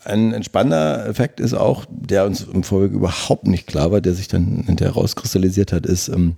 [0.04, 4.28] Ein entspannender Effekt ist auch, der uns im Vorweg überhaupt nicht klar war, der sich
[4.28, 6.36] dann hinterher rauskristallisiert hat, ist, ähm,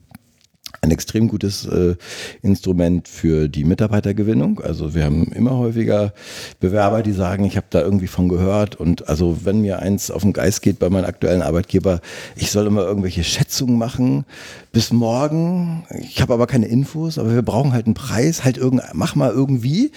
[0.80, 1.96] ein extrem gutes äh,
[2.42, 4.60] Instrument für die Mitarbeitergewinnung.
[4.60, 6.12] Also wir haben immer häufiger
[6.60, 10.22] Bewerber, die sagen, ich habe da irgendwie von gehört und also wenn mir eins auf
[10.22, 12.00] den Geist geht bei meinem aktuellen Arbeitgeber,
[12.36, 14.24] ich soll immer irgendwelche Schätzungen machen
[14.72, 15.84] bis morgen.
[16.00, 19.30] Ich habe aber keine Infos, aber wir brauchen halt einen Preis, halt irgend, mach mal
[19.30, 19.92] irgendwie.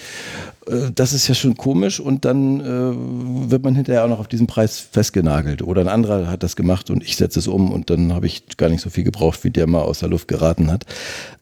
[0.68, 4.28] Äh, das ist ja schon komisch und dann äh, wird man hinterher auch noch auf
[4.28, 5.62] diesen Preis festgenagelt.
[5.62, 8.58] Oder ein anderer hat das gemacht und ich setze es um und dann habe ich
[8.58, 10.86] gar nicht so viel gebraucht, wie der mal aus der Luft geraten hat.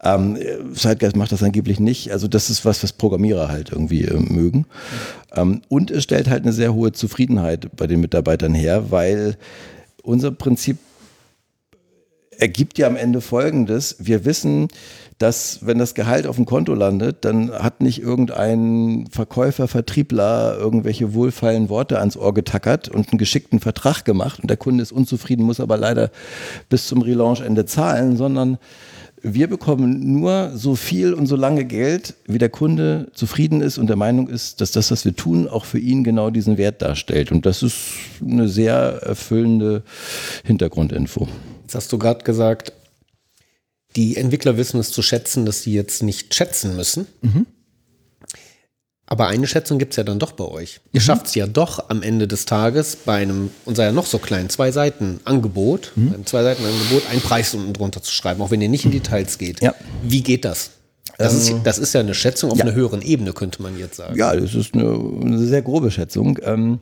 [0.04, 0.38] Ähm,
[0.74, 2.12] Zeitgeist macht das angeblich nicht.
[2.12, 4.66] Also das ist was, was Programmierer halt irgendwie äh, mögen.
[5.34, 9.38] Ähm, und es stellt halt eine sehr hohe Zufriedenheit bei den Mitarbeitern her, weil
[10.04, 10.78] unser Prinzip
[12.40, 13.98] ergibt ja am Ende Folgendes.
[14.00, 14.68] Wir wissen,
[15.18, 21.14] dass wenn das Gehalt auf dem Konto landet, dann hat nicht irgendein Verkäufer, Vertriebler irgendwelche
[21.14, 25.46] wohlfeilen Worte ans Ohr getackert und einen geschickten Vertrag gemacht und der Kunde ist unzufrieden,
[25.46, 26.12] muss aber leider
[26.70, 28.58] bis zum Relaunchende zahlen, sondern
[29.28, 33.88] wir bekommen nur so viel und so lange Geld, wie der Kunde zufrieden ist und
[33.88, 37.32] der Meinung ist, dass das, was wir tun, auch für ihn genau diesen Wert darstellt.
[37.32, 37.78] Und das ist
[38.22, 39.82] eine sehr erfüllende
[40.44, 41.28] Hintergrundinfo.
[41.66, 42.74] Jetzt hast du gerade gesagt,
[43.96, 47.08] die Entwickler wissen es zu schätzen, dass sie jetzt nicht schätzen müssen.
[47.22, 47.48] Mhm.
[49.08, 50.80] Aber eine Schätzung gibt es ja dann doch bei euch.
[50.92, 51.06] Ihr mhm.
[51.06, 54.20] schafft es ja doch am Ende des Tages bei einem, und sei ja noch so
[54.20, 56.14] klein, zwei Seiten Angebot, mhm.
[56.14, 58.92] einem zwei Seiten Angebot, einen Preis unten drunter zu schreiben, auch wenn ihr nicht in
[58.92, 59.62] Details geht.
[59.62, 59.74] Ja.
[60.04, 60.70] Wie geht das?
[61.18, 62.66] Das, ähm, ist, das ist ja eine Schätzung auf ja.
[62.66, 64.16] einer höheren Ebene, könnte man jetzt sagen.
[64.16, 66.38] Ja, das ist eine, eine sehr grobe Schätzung.
[66.44, 66.80] Ähm,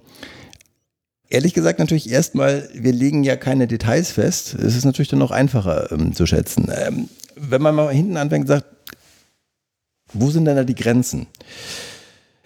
[1.33, 4.53] ehrlich gesagt natürlich erstmal, wir legen ja keine Details fest.
[4.53, 6.71] Es ist natürlich dann noch einfacher ähm, zu schätzen.
[6.73, 8.67] Ähm, wenn man mal hinten anfängt und sagt,
[10.13, 11.25] wo sind denn da die Grenzen?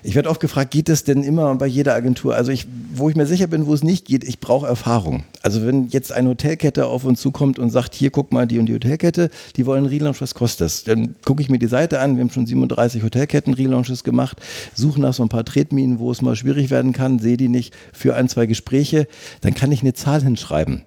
[0.03, 2.35] Ich werde oft gefragt, geht es denn immer bei jeder Agentur?
[2.35, 5.23] Also ich, wo ich mir sicher bin, wo es nicht geht, ich brauche Erfahrung.
[5.41, 8.67] Also wenn jetzt eine Hotelkette auf uns zukommt und sagt, hier guck mal die und
[8.67, 10.83] die Hotelkette, die wollen Relaunch, was kostet das?
[10.83, 14.37] Dann gucke ich mir die Seite an, wir haben schon 37 Hotelketten Relaunches gemacht,
[14.75, 17.73] suche nach so ein paar Tretminen, wo es mal schwierig werden kann, sehe die nicht
[17.91, 19.07] für ein, zwei Gespräche,
[19.41, 20.83] dann kann ich eine Zahl hinschreiben.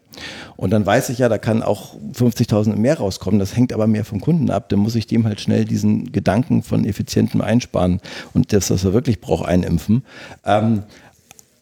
[0.57, 3.39] Und dann weiß ich ja, da kann auch 50.000 mehr rauskommen.
[3.41, 4.69] Das hängt aber mehr vom Kunden ab.
[4.69, 8.01] Dann muss ich dem halt schnell diesen Gedanken von effizientem Einsparen
[8.35, 10.05] und das, was er wirklich braucht, einimpfen.
[10.45, 10.83] Ähm,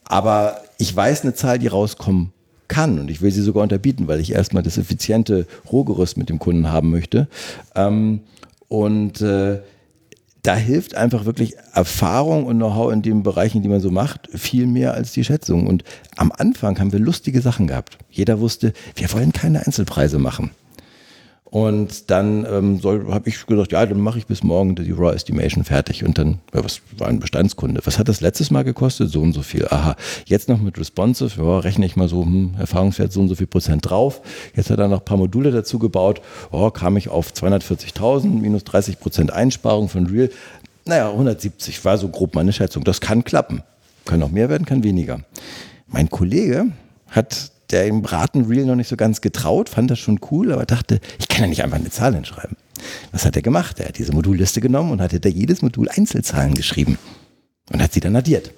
[0.05, 2.33] aber ich weiß eine Zahl, die rauskommen
[2.67, 6.39] kann und ich will sie sogar unterbieten, weil ich erstmal das effiziente Rohgerüst mit dem
[6.39, 7.29] Kunden haben möchte.
[7.75, 8.21] Ähm,
[8.69, 9.61] und äh,
[10.43, 14.67] da hilft einfach wirklich Erfahrung und Know-how in den Bereichen, die man so macht, viel
[14.67, 15.67] mehr als die Schätzung.
[15.67, 15.85] Und
[16.17, 17.99] am Anfang haben wir lustige Sachen gehabt.
[18.11, 20.51] Jeder wusste, wir wollen keine Einzelpreise machen.
[21.51, 25.65] Und dann ähm, habe ich gesagt, ja, dann mache ich bis morgen die Raw Estimation
[25.65, 26.05] fertig.
[26.05, 27.81] Und dann, ja, was war ein Bestandskunde?
[27.85, 29.11] Was hat das letztes Mal gekostet?
[29.11, 29.67] So und so viel.
[29.69, 29.97] Aha,
[30.27, 33.47] jetzt noch mit Responsive, ja, rechne ich mal so, hm, Erfahrungswert so und so viel
[33.47, 34.21] Prozent drauf.
[34.55, 36.21] Jetzt hat er noch ein paar Module dazu gebaut.
[36.51, 40.29] Oh, kam ich auf 240.000, minus 30 Prozent Einsparung von Real.
[40.85, 42.85] Naja, 170 war so grob meine Schätzung.
[42.85, 43.63] Das kann klappen.
[44.05, 45.21] Kann auch mehr werden, kann weniger.
[45.87, 46.67] Mein Kollege
[47.09, 51.01] hat der im Ratenreel noch nicht so ganz getraut, fand das schon cool, aber dachte,
[51.19, 52.57] ich kann ja nicht einfach eine Zahl hinschreiben.
[53.13, 53.81] Was hat er gemacht?
[53.81, 56.99] Er hat diese Modulliste genommen und hat da jedes Modul Einzelzahlen geschrieben
[57.71, 58.53] und hat sie dann addiert.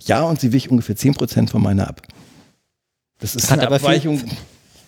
[0.00, 2.02] Ja, und sie wich ungefähr 10% von meiner ab.
[3.18, 4.18] Das ist hat eine Abweichung.
[4.18, 4.30] Viel,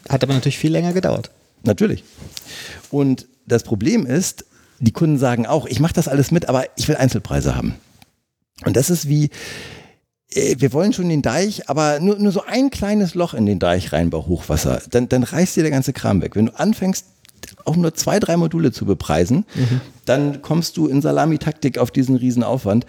[0.09, 1.31] hat aber natürlich viel länger gedauert.
[1.63, 2.05] Natürlich.
[2.91, 4.45] Und das Problem ist,
[4.79, 7.75] die Kunden sagen auch, ich mache das alles mit, aber ich will Einzelpreise haben.
[8.65, 9.31] Und das ist wie,
[10.33, 13.93] wir wollen schon den Deich, aber nur, nur so ein kleines Loch in den Deich
[13.93, 14.81] rein bei Hochwasser.
[14.91, 16.37] Dann, dann reißt dir der ganze Kram weg.
[16.37, 17.05] Wenn du anfängst,
[17.65, 19.81] auch nur zwei, drei Module zu bepreisen, mhm.
[20.05, 22.87] dann kommst du in Salamitaktik auf diesen riesen Aufwand,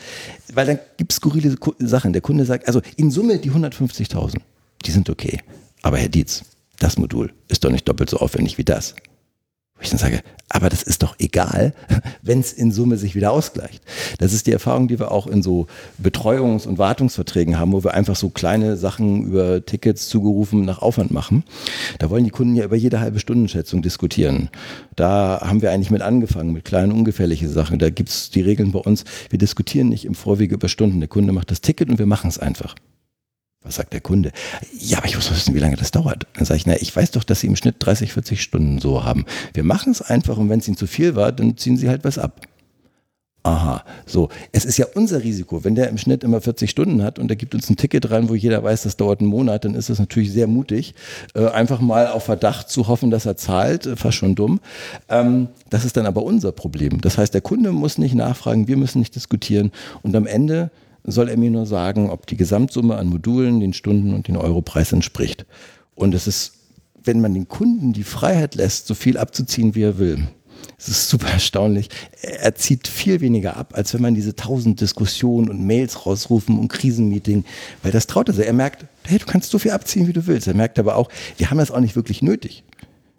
[0.53, 2.13] weil dann gibt es skurrile Sachen.
[2.13, 4.38] Der Kunde sagt, also in Summe die 150.000,
[4.85, 5.39] die sind okay.
[5.81, 6.43] Aber Herr Dietz,
[6.80, 8.95] das Modul ist doch nicht doppelt so aufwendig wie das.
[9.82, 11.74] Wo ich dann sage, aber das ist doch egal,
[12.22, 13.82] wenn es in Summe sich wieder ausgleicht.
[14.20, 15.66] Das ist die Erfahrung, die wir auch in so
[15.99, 21.10] Betreuungs- und Wartungsverträgen haben, wo wir einfach so kleine Sachen über Tickets zugerufen nach Aufwand
[21.10, 21.44] machen.
[21.98, 24.49] Da wollen die Kunden ja über jede halbe Stundenschätzung diskutieren.
[24.95, 27.80] Da haben wir eigentlich mit angefangen, mit kleinen ungefährlichen Sachen.
[27.80, 29.03] Da gibt es die Regeln bei uns.
[29.32, 30.99] Wir diskutieren nicht im Vorwege über Stunden.
[30.99, 32.76] Der Kunde macht das Ticket und wir machen es einfach.
[33.64, 34.32] Was sagt der Kunde?
[34.80, 36.26] Ja, aber ich muss wissen, wie lange das dauert.
[36.34, 39.04] Dann sage ich, na, ich weiß doch, dass Sie im Schnitt 30, 40 Stunden so
[39.04, 39.26] haben.
[39.54, 42.04] Wir machen es einfach und wenn es Ihnen zu viel war, dann ziehen Sie halt
[42.04, 42.42] was ab.
[43.44, 44.30] Aha, so.
[44.52, 45.64] Es ist ja unser Risiko.
[45.64, 48.30] Wenn der im Schnitt immer 40 Stunden hat und der gibt uns ein Ticket rein,
[48.30, 50.94] wo jeder weiß, das dauert einen Monat, dann ist das natürlich sehr mutig,
[51.34, 54.60] äh, einfach mal auf Verdacht zu hoffen, dass er zahlt, äh, fast schon dumm.
[55.10, 57.02] Ähm, das ist dann aber unser Problem.
[57.02, 59.72] Das heißt, der Kunde muss nicht nachfragen, wir müssen nicht diskutieren
[60.04, 60.70] und am Ende
[61.03, 64.91] soll er mir nur sagen, ob die Gesamtsumme an Modulen den Stunden und den Europreis
[64.91, 65.45] entspricht.
[65.95, 66.53] Und es ist,
[67.03, 70.28] wenn man den Kunden die Freiheit lässt, so viel abzuziehen, wie er will.
[70.78, 71.90] Es ist super erstaunlich.
[72.22, 76.68] Er zieht viel weniger ab, als wenn man diese tausend Diskussionen und Mails rausrufen und
[76.68, 77.45] Krisenmeeting,
[77.82, 78.45] weil das traut er sich.
[78.45, 80.48] Er merkt, hey, du kannst so viel abziehen, wie du willst.
[80.48, 82.64] Er merkt aber auch, wir haben das auch nicht wirklich nötig.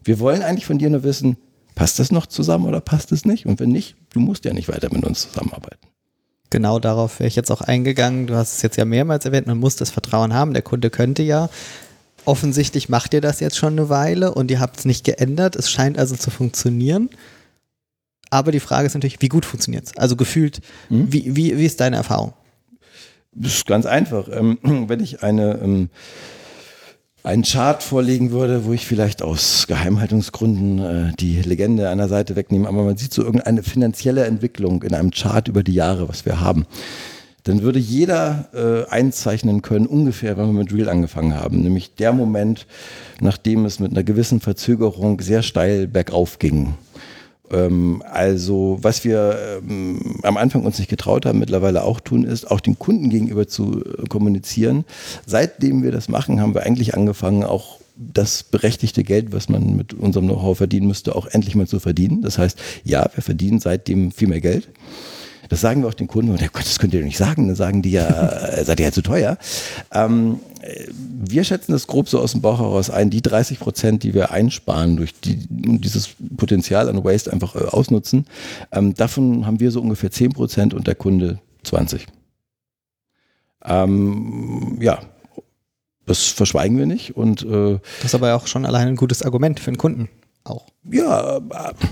[0.05, 1.37] Wir wollen eigentlich von dir nur wissen,
[1.75, 3.47] passt das noch zusammen oder passt es nicht?
[3.47, 5.92] Und wenn nicht, du musst ja nicht weiter mit uns zusammenarbeiten
[6.53, 8.29] genau darauf wäre ich jetzt auch eingegangen.
[8.29, 10.53] Du hast es jetzt ja mehrmals erwähnt, man muss das Vertrauen haben.
[10.53, 11.51] Der Kunde könnte ja.
[12.25, 15.57] Offensichtlich macht ihr das jetzt schon eine Weile und ihr habt es nicht geändert.
[15.57, 17.11] Es scheint also zu funktionieren.
[18.31, 19.97] Aber die Frage ist natürlich, wie gut funktioniert es?
[19.97, 21.13] Also gefühlt, mhm.
[21.13, 22.33] wie, wie, wie ist deine Erfahrung?
[23.33, 24.29] Das ist ganz einfach.
[24.31, 25.91] Ähm, wenn ich eine ähm,
[27.23, 32.69] einen Chart vorlegen würde, wo ich vielleicht aus Geheimhaltungsgründen äh, die Legende der Seite wegnehme,
[32.69, 36.41] aber man sieht so irgendeine finanzielle Entwicklung in einem Chart über die Jahre, was wir
[36.41, 36.67] haben.
[37.45, 42.13] Dann würde jeder äh, einzeichnen können, ungefähr, wenn wir mit Real angefangen haben, nämlich der
[42.13, 42.67] Moment,
[43.21, 46.75] nachdem es mit einer gewissen Verzögerung sehr steil bergauf ging.
[47.53, 52.51] Ähm, also was wir ähm, am Anfang uns nicht getraut haben, mittlerweile auch tun, ist
[52.51, 54.85] auch den Kunden gegenüber zu äh, kommunizieren.
[55.27, 59.95] Seitdem wir das machen, haben wir eigentlich angefangen, auch das berechtigte Geld, was man mit
[59.95, 62.23] unserem Know-how verdienen müsste, auch endlich mal zu verdienen.
[62.23, 64.69] Das heißt, ja, wir verdienen seitdem viel mehr Geld.
[65.49, 67.47] Das sagen wir auch den Kunden, und oh Gott, das könnt ihr doch nicht sagen,
[67.47, 69.37] dann sagen die ja, äh, seid ihr ja zu teuer.
[69.93, 70.41] Ähm,
[70.87, 74.31] wir schätzen das grob so aus dem Bauch heraus ein, die 30 Prozent, die wir
[74.31, 78.27] einsparen durch die, dieses Potenzial an Waste einfach äh, ausnutzen,
[78.71, 82.07] ähm, davon haben wir so ungefähr 10 Prozent und der Kunde 20.
[83.65, 85.01] Ähm, ja,
[86.07, 89.61] das verschweigen wir nicht und äh, das ist aber auch schon allein ein gutes Argument
[89.61, 90.09] für den Kunden
[90.45, 90.67] auch.
[90.91, 91.41] Ja, äh,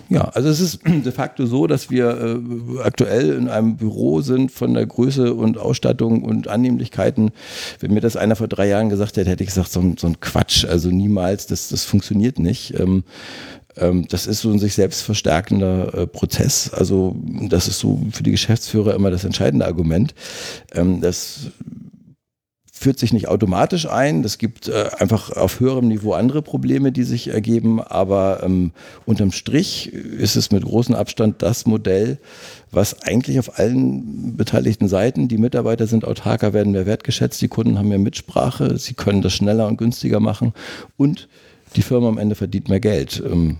[0.09, 4.51] ja, also es ist de facto so, dass wir äh, aktuell in einem Büro sind
[4.51, 7.31] von der Größe und Ausstattung und Annehmlichkeiten.
[7.79, 10.21] Wenn mir das einer vor drei Jahren gesagt hätte, hätte ich gesagt, so, so ein
[10.21, 12.79] Quatsch, also niemals, das, das funktioniert nicht.
[12.79, 13.05] Ähm,
[13.77, 16.73] ähm, das ist so ein sich selbst verstärkender äh, Prozess.
[16.73, 17.17] Also
[17.49, 20.15] das ist so für die Geschäftsführer immer das entscheidende Argument.
[20.73, 21.51] Ähm, das
[22.81, 24.25] führt sich nicht automatisch ein.
[24.25, 27.79] Es gibt äh, einfach auf höherem Niveau andere Probleme, die sich ergeben.
[27.79, 28.73] Aber ähm,
[29.05, 32.17] unterm Strich ist es mit großem Abstand das Modell,
[32.71, 37.79] was eigentlich auf allen beteiligten Seiten, die Mitarbeiter sind autarker, werden mehr wertgeschätzt, die Kunden
[37.79, 40.55] haben mehr Mitsprache, sie können das schneller und günstiger machen
[40.97, 41.29] und
[41.77, 43.23] die Firma am Ende verdient mehr Geld.
[43.31, 43.59] Ähm,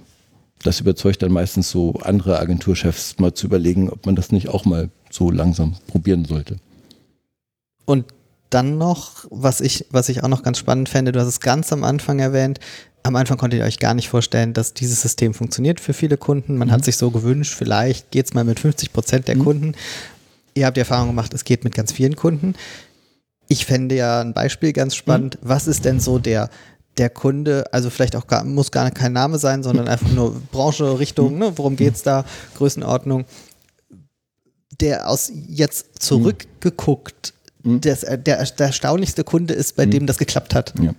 [0.63, 4.65] das überzeugt dann meistens so andere Agenturchefs mal zu überlegen, ob man das nicht auch
[4.65, 6.57] mal so langsam probieren sollte.
[7.85, 8.07] Und
[8.51, 11.73] dann noch, was ich, was ich auch noch ganz spannend fände, du hast es ganz
[11.73, 12.61] am Anfang erwähnt,
[13.03, 16.59] am Anfang konntet ihr euch gar nicht vorstellen, dass dieses System funktioniert für viele Kunden.
[16.59, 16.73] Man mhm.
[16.73, 19.45] hat sich so gewünscht, vielleicht geht es mal mit 50 Prozent der mhm.
[19.45, 19.75] Kunden.
[20.55, 22.55] Ihr habt die Erfahrung gemacht, es geht mit ganz vielen Kunden.
[23.49, 25.39] Ich fände ja ein Beispiel ganz spannend.
[25.41, 25.49] Mhm.
[25.49, 26.51] Was ist denn so der,
[26.99, 29.93] der Kunde, also vielleicht auch gar, muss gar kein Name sein, sondern mhm.
[29.93, 32.25] einfach nur Branche, Richtung, ne, worum geht es da,
[32.57, 33.25] Größenordnung,
[34.81, 37.35] der aus jetzt zurückgeguckt
[37.65, 40.75] das, äh, der, der erstaunlichste Kunde ist, bei dem das geklappt hat.
[40.81, 40.95] Ja.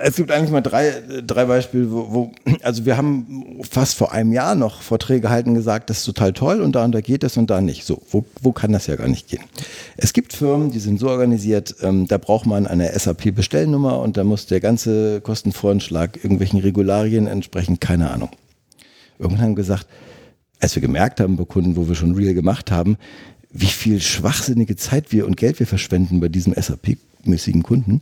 [0.00, 2.32] Es gibt eigentlich mal drei, drei Beispiele, wo, wo,
[2.62, 6.32] also wir haben fast vor einem Jahr noch Vorträge gehalten und gesagt, das ist total
[6.34, 7.84] toll und da und da geht es und da nicht.
[7.84, 9.42] So, wo, wo kann das ja gar nicht gehen?
[9.96, 14.24] Es gibt Firmen, die sind so organisiert, ähm, da braucht man eine SAP-Bestellnummer und da
[14.24, 18.30] muss der ganze Kostenvoranschlag irgendwelchen Regularien entsprechen, keine Ahnung.
[19.18, 19.86] Irgendwann haben wir gesagt,
[20.60, 22.98] als wir gemerkt haben bei Kunden, wo wir schon Real gemacht haben,
[23.50, 28.00] wie viel schwachsinnige Zeit wir und Geld wir verschwenden bei diesem SAP-mäßigen Kunden.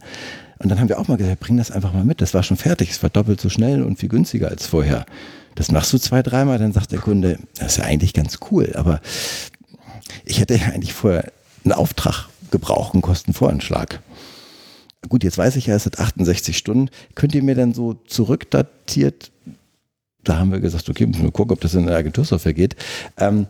[0.59, 2.21] Und dann haben wir auch mal gesagt, bring das einfach mal mit.
[2.21, 2.91] Das war schon fertig.
[2.91, 5.07] Es war doppelt so schnell und viel günstiger als vorher.
[5.55, 8.73] Das machst du zwei, dreimal, dann sagt der Kunde, das ist ja eigentlich ganz cool,
[8.75, 9.01] aber
[10.27, 11.33] ich hätte ja eigentlich vorher
[11.65, 14.01] einen Auftrag gebraucht, einen Kostenvoranschlag.
[15.09, 16.91] Gut, jetzt weiß ich ja, es hat 68 Stunden.
[17.15, 19.31] Könnt ihr mir dann so zurückdatiert,
[20.25, 22.77] da haben wir gesagt, okay, müssen wir gucken, ob das in der Agentursoftware geht.
[23.17, 23.47] Ähm,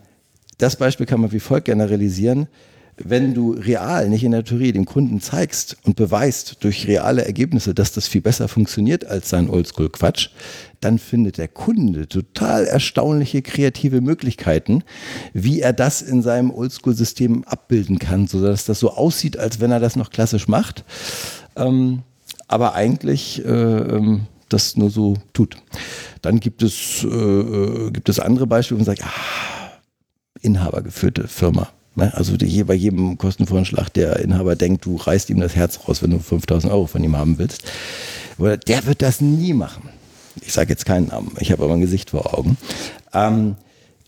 [0.58, 2.48] das Beispiel kann man wie folgt generalisieren.
[2.98, 7.74] Wenn du real, nicht in der Theorie, dem Kunden zeigst und beweist durch reale Ergebnisse,
[7.74, 10.30] dass das viel besser funktioniert als sein Oldschool-Quatsch,
[10.80, 14.82] dann findet der Kunde total erstaunliche kreative Möglichkeiten,
[15.34, 19.80] wie er das in seinem Oldschool-System abbilden kann, sodass das so aussieht, als wenn er
[19.80, 20.84] das noch klassisch macht.
[21.54, 22.02] Ähm,
[22.48, 25.56] aber eigentlich äh, ähm, das nur so tut.
[26.22, 29.65] Dann gibt es, äh, äh gibt es andere Beispiele, wo man sagt, ah,
[30.46, 31.68] inhabergeführte Firma.
[31.96, 32.12] Ne?
[32.14, 36.18] Also bei jedem Kostenvoranschlag der Inhaber denkt, du reißt ihm das Herz raus, wenn du
[36.18, 37.64] 5000 Euro von ihm haben willst.
[38.38, 39.88] Der wird das nie machen.
[40.42, 42.58] Ich sage jetzt keinen Namen, ich habe aber ein Gesicht vor Augen.
[43.14, 43.56] Ähm,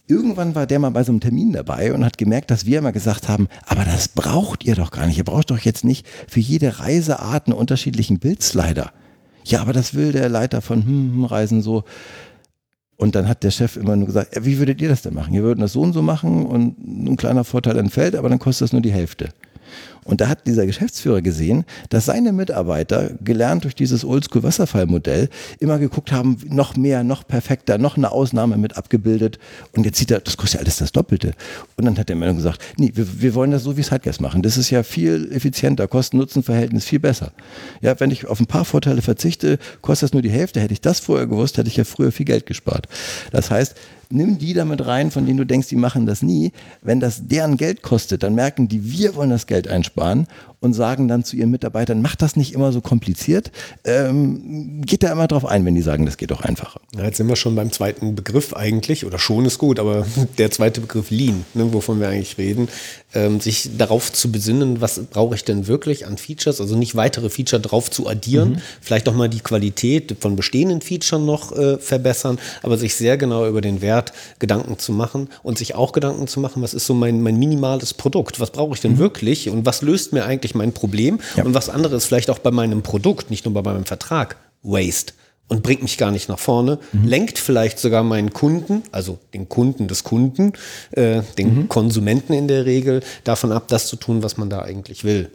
[0.06, 2.92] irgendwann war der mal bei so einem Termin dabei und hat gemerkt, dass wir immer
[2.92, 5.16] gesagt haben, aber das braucht ihr doch gar nicht.
[5.16, 8.92] Ihr braucht doch jetzt nicht für jede Reiseart einen unterschiedlichen Bildslider.
[9.44, 11.84] Ja, aber das will der Leiter von hm, hm, Reisen so.
[13.00, 15.32] Und dann hat der Chef immer nur gesagt, wie würdet ihr das denn machen?
[15.32, 16.76] Ihr würdet das so und so machen und
[17.06, 19.28] ein kleiner Vorteil entfällt, aber dann kostet das nur die Hälfte.
[20.04, 25.28] Und da hat dieser Geschäftsführer gesehen, dass seine Mitarbeiter, gelernt durch dieses Oldschool-Wasserfallmodell,
[25.60, 29.38] immer geguckt haben, noch mehr, noch perfekter, noch eine Ausnahme mit abgebildet.
[29.76, 31.34] Und jetzt sieht er, das kostet ja alles das Doppelte.
[31.76, 34.42] Und dann hat der Männer gesagt, nee, wir, wir wollen das so wie Sidegas machen.
[34.42, 37.32] Das ist ja viel effizienter, Kosten-Nutzen-Verhältnis viel besser.
[37.82, 40.60] Ja, wenn ich auf ein paar Vorteile verzichte, kostet das nur die Hälfte.
[40.60, 42.86] Hätte ich das vorher gewusst, hätte ich ja früher viel Geld gespart.
[43.30, 43.76] Das heißt,
[44.10, 46.52] nimm die damit rein, von denen du denkst, die machen das nie.
[46.82, 50.26] Wenn das deren Geld kostet, dann merken die, wir wollen das Geld einsparen
[50.60, 53.52] und sagen dann zu ihren Mitarbeitern, macht das nicht immer so kompliziert.
[53.84, 56.80] Ähm, geht da immer drauf ein, wenn die sagen, das geht doch einfacher.
[56.96, 60.04] Ja, jetzt sind wir schon beim zweiten Begriff eigentlich, oder schon ist gut, aber
[60.38, 62.68] der zweite Begriff Lean, ne, wovon wir eigentlich reden,
[63.14, 67.30] ähm, sich darauf zu besinnen, was brauche ich denn wirklich an Features, also nicht weitere
[67.30, 68.62] Feature drauf zu addieren, mhm.
[68.80, 73.46] vielleicht auch mal die Qualität von bestehenden Features noch äh, verbessern, aber sich sehr genau
[73.46, 73.97] über den Wert
[74.38, 77.94] Gedanken zu machen und sich auch Gedanken zu machen, was ist so mein, mein minimales
[77.94, 78.98] Produkt, was brauche ich denn mhm.
[78.98, 81.44] wirklich und was löst mir eigentlich mein Problem ja.
[81.44, 85.12] und was anderes vielleicht auch bei meinem Produkt, nicht nur bei meinem Vertrag, Waste
[85.48, 87.06] und bringt mich gar nicht nach vorne, mhm.
[87.06, 90.52] lenkt vielleicht sogar meinen Kunden, also den Kunden des Kunden,
[90.92, 91.68] äh, den mhm.
[91.68, 95.30] Konsumenten in der Regel, davon ab, das zu tun, was man da eigentlich will.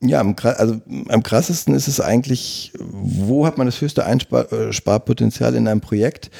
[0.00, 5.68] Ja, am, also am krassesten ist es eigentlich, wo hat man das höchste Einsparpotenzial in
[5.68, 6.30] einem Projekt?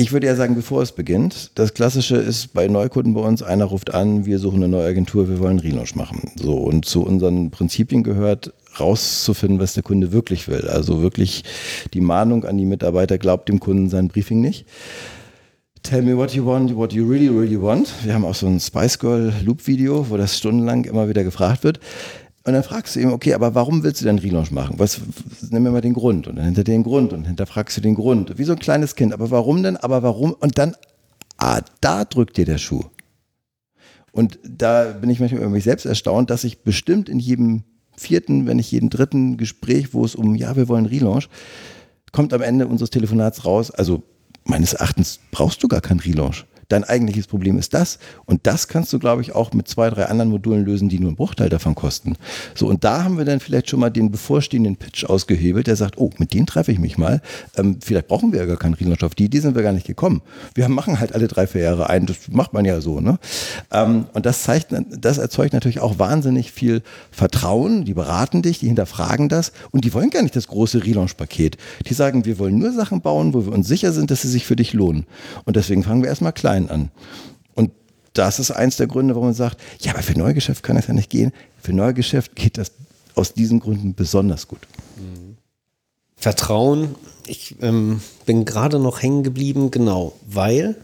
[0.00, 1.50] Ich würde ja sagen, bevor es beginnt.
[1.56, 5.28] Das Klassische ist bei Neukunden bei uns, einer ruft an, wir suchen eine neue Agentur,
[5.28, 6.30] wir wollen Relaunch machen.
[6.36, 10.68] So, und zu unseren Prinzipien gehört, rauszufinden, was der Kunde wirklich will.
[10.68, 11.42] Also wirklich
[11.94, 14.66] die Mahnung an die Mitarbeiter, glaubt dem Kunden sein Briefing nicht.
[15.82, 17.92] Tell me what you want, what you really, really want.
[18.04, 21.64] Wir haben auch so ein Spice Girl Loop Video, wo das stundenlang immer wieder gefragt
[21.64, 21.80] wird.
[22.48, 24.78] Und dann fragst du ihm, okay, aber warum willst du denn Relaunch machen?
[24.78, 25.02] Was,
[25.50, 26.26] nimm mir mal den Grund.
[26.28, 28.38] Und dann hinter den Grund und hinterfragst du den Grund.
[28.38, 29.12] Wie so ein kleines Kind.
[29.12, 29.76] Aber warum denn?
[29.76, 30.32] Aber warum?
[30.32, 30.74] Und dann,
[31.36, 32.84] ah, da drückt dir der Schuh.
[34.12, 37.64] Und da bin ich manchmal über mich selbst erstaunt, dass ich bestimmt in jedem
[37.98, 41.28] vierten, wenn nicht jeden dritten Gespräch, wo es um, ja, wir wollen Relaunch,
[42.12, 44.04] kommt am Ende unseres Telefonats raus, also
[44.44, 46.46] meines Erachtens brauchst du gar keinen Relaunch.
[46.68, 47.98] Dein eigentliches Problem ist das.
[48.26, 51.08] Und das kannst du, glaube ich, auch mit zwei, drei anderen Modulen lösen, die nur
[51.08, 52.16] einen Bruchteil davon kosten.
[52.54, 55.96] So, und da haben wir dann vielleicht schon mal den bevorstehenden Pitch ausgehebelt, der sagt,
[55.96, 57.22] oh, mit denen treffe ich mich mal.
[57.56, 58.68] Ähm, vielleicht brauchen wir ja gar keinen.
[59.02, 60.20] Auf die Idee sind wir gar nicht gekommen.
[60.54, 62.04] Wir machen halt alle drei, vier Jahre ein.
[62.04, 63.00] Das macht man ja so.
[63.00, 63.18] Ne?
[63.72, 67.86] Ähm, und das, zeigt, das erzeugt natürlich auch wahnsinnig viel Vertrauen.
[67.86, 71.56] Die beraten dich, die hinterfragen das und die wollen gar nicht das große Relaunch-Paket.
[71.86, 74.44] Die sagen, wir wollen nur Sachen bauen, wo wir uns sicher sind, dass sie sich
[74.44, 75.06] für dich lohnen.
[75.44, 76.90] Und deswegen fangen wir erstmal klein klein an.
[77.54, 77.70] Und
[78.12, 80.94] das ist eins der Gründe, warum man sagt, ja, aber für Neugeschäft kann das ja
[80.94, 81.32] nicht gehen.
[81.62, 82.72] Für Neugeschäft geht das
[83.14, 84.60] aus diesen Gründen besonders gut.
[86.16, 90.76] Vertrauen, ich ähm, bin gerade noch hängen geblieben, genau, weil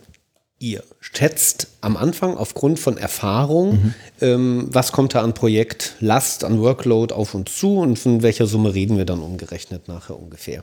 [0.60, 3.94] ihr schätzt am Anfang aufgrund von Erfahrung, mhm.
[4.20, 8.74] ähm, was kommt da an Projektlast, an Workload auf uns zu und von welcher Summe
[8.74, 10.62] reden wir dann umgerechnet nachher ungefähr.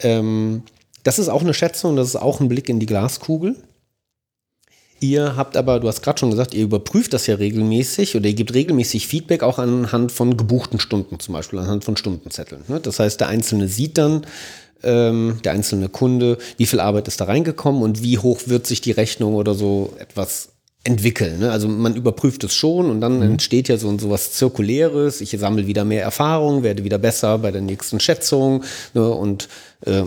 [0.00, 0.64] Ähm,
[1.04, 3.56] das ist auch eine Schätzung, das ist auch ein Blick in die Glaskugel.
[5.04, 8.34] Ihr habt aber, du hast gerade schon gesagt, ihr überprüft das ja regelmäßig oder ihr
[8.34, 12.62] gebt regelmäßig Feedback auch anhand von gebuchten Stunden zum Beispiel, anhand von Stundenzetteln.
[12.68, 12.80] Ne?
[12.80, 14.26] Das heißt, der Einzelne sieht dann,
[14.82, 18.80] ähm, der einzelne Kunde, wie viel Arbeit ist da reingekommen und wie hoch wird sich
[18.80, 20.48] die Rechnung oder so etwas
[20.84, 21.38] entwickeln.
[21.38, 21.50] Ne?
[21.50, 23.32] Also man überprüft es schon und dann mhm.
[23.32, 25.20] entsteht ja so, so was Zirkuläres.
[25.20, 28.64] Ich sammle wieder mehr Erfahrung, werde wieder besser bei der nächsten Schätzung
[28.94, 29.06] ne?
[29.06, 29.50] und
[29.84, 30.04] äh,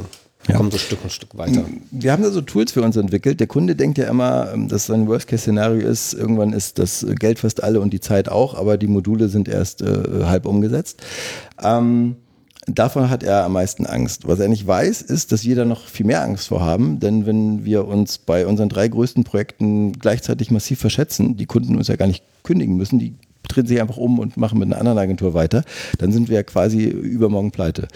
[0.48, 0.57] ja.
[0.57, 1.64] kommen so Stück und Stück weiter.
[1.91, 3.40] Wir haben da so Tools für uns entwickelt.
[3.40, 7.64] Der Kunde denkt ja immer, ähm, dass sein Worst-Case-Szenario ist, irgendwann ist das Geld fast
[7.64, 11.02] alle und die Zeit auch, aber die Module sind erst äh, halb umgesetzt.
[11.61, 12.18] Ähm,
[12.69, 14.28] Davon hat er am meisten Angst.
[14.28, 16.99] Was er nicht weiß, ist, dass wir da noch viel mehr Angst vor haben.
[16.99, 21.88] Denn wenn wir uns bei unseren drei größten Projekten gleichzeitig massiv verschätzen, die Kunden uns
[21.88, 23.15] ja gar nicht kündigen müssen, die
[23.48, 25.64] drehen sich einfach um und machen mit einer anderen Agentur weiter,
[25.98, 27.88] dann sind wir ja quasi übermorgen pleite.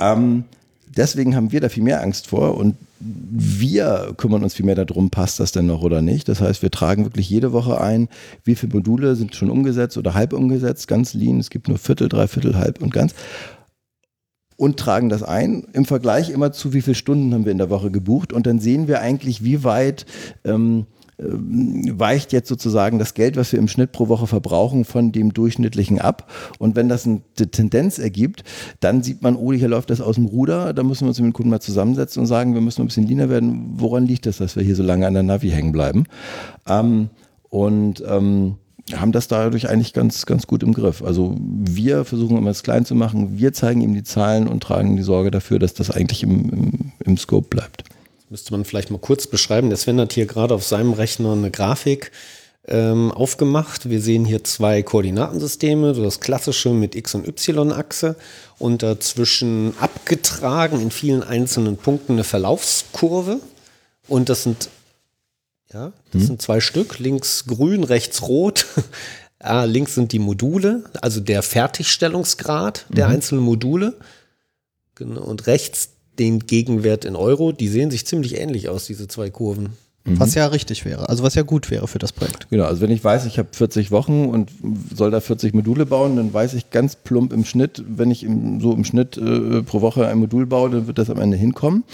[0.00, 0.44] Ähm,
[0.96, 5.10] deswegen haben wir da viel mehr Angst vor und wir kümmern uns viel mehr darum,
[5.10, 6.28] passt das denn noch oder nicht.
[6.28, 8.08] Das heißt, wir tragen wirklich jede Woche ein,
[8.44, 11.38] wie viele Module sind schon umgesetzt oder halb umgesetzt, ganz lean.
[11.38, 13.14] Es gibt nur Viertel, Dreiviertel, halb und ganz
[14.58, 15.68] und tragen das ein.
[15.72, 18.32] Im Vergleich immer zu, wie viele Stunden haben wir in der Woche gebucht.
[18.32, 20.04] Und dann sehen wir eigentlich, wie weit
[20.44, 20.86] ähm,
[21.20, 26.00] weicht jetzt sozusagen das Geld, was wir im Schnitt pro Woche verbrauchen, von dem durchschnittlichen
[26.00, 26.30] ab.
[26.58, 28.44] Und wenn das eine Tendenz ergibt,
[28.80, 30.72] dann sieht man, oh, hier läuft das aus dem Ruder.
[30.72, 33.06] Da müssen wir uns mit dem Kunden mal zusammensetzen und sagen, wir müssen ein bisschen
[33.06, 33.72] leaner werden.
[33.74, 36.04] Woran liegt das, dass wir hier so lange an der Navi hängen bleiben?
[36.68, 37.10] Ähm,
[37.50, 38.56] und ähm,
[38.94, 41.02] haben das dadurch eigentlich ganz, ganz gut im Griff.
[41.02, 44.96] Also wir versuchen immer es klein zu machen, wir zeigen ihm die Zahlen und tragen
[44.96, 47.84] die Sorge dafür, dass das eigentlich im, im, im Scope bleibt.
[48.30, 49.70] Müsste man vielleicht mal kurz beschreiben.
[49.70, 52.12] Der Sven hat hier gerade auf seinem Rechner eine Grafik
[52.66, 53.88] ähm, aufgemacht.
[53.88, 58.16] Wir sehen hier zwei Koordinatensysteme, so das klassische mit X- und Y-Achse
[58.58, 63.40] und dazwischen abgetragen in vielen einzelnen Punkten eine Verlaufskurve.
[64.06, 64.68] Und das sind
[65.72, 66.26] ja, das hm.
[66.26, 68.66] sind zwei Stück, links grün, rechts rot.
[69.38, 73.14] ah, links sind die Module, also der Fertigstellungsgrad der mhm.
[73.14, 73.94] einzelnen Module.
[74.94, 77.52] Genau, und rechts den Gegenwert in Euro.
[77.52, 79.76] Die sehen sich ziemlich ähnlich aus, diese zwei Kurven.
[80.08, 80.20] Mhm.
[80.20, 82.48] Was ja richtig wäre, also was ja gut wäre für das Projekt.
[82.50, 84.50] Genau, also wenn ich weiß, ich habe 40 Wochen und
[84.94, 88.60] soll da 40 Module bauen, dann weiß ich ganz plump im Schnitt, wenn ich im,
[88.60, 91.84] so im Schnitt äh, pro Woche ein Modul baue, dann wird das am Ende hinkommen.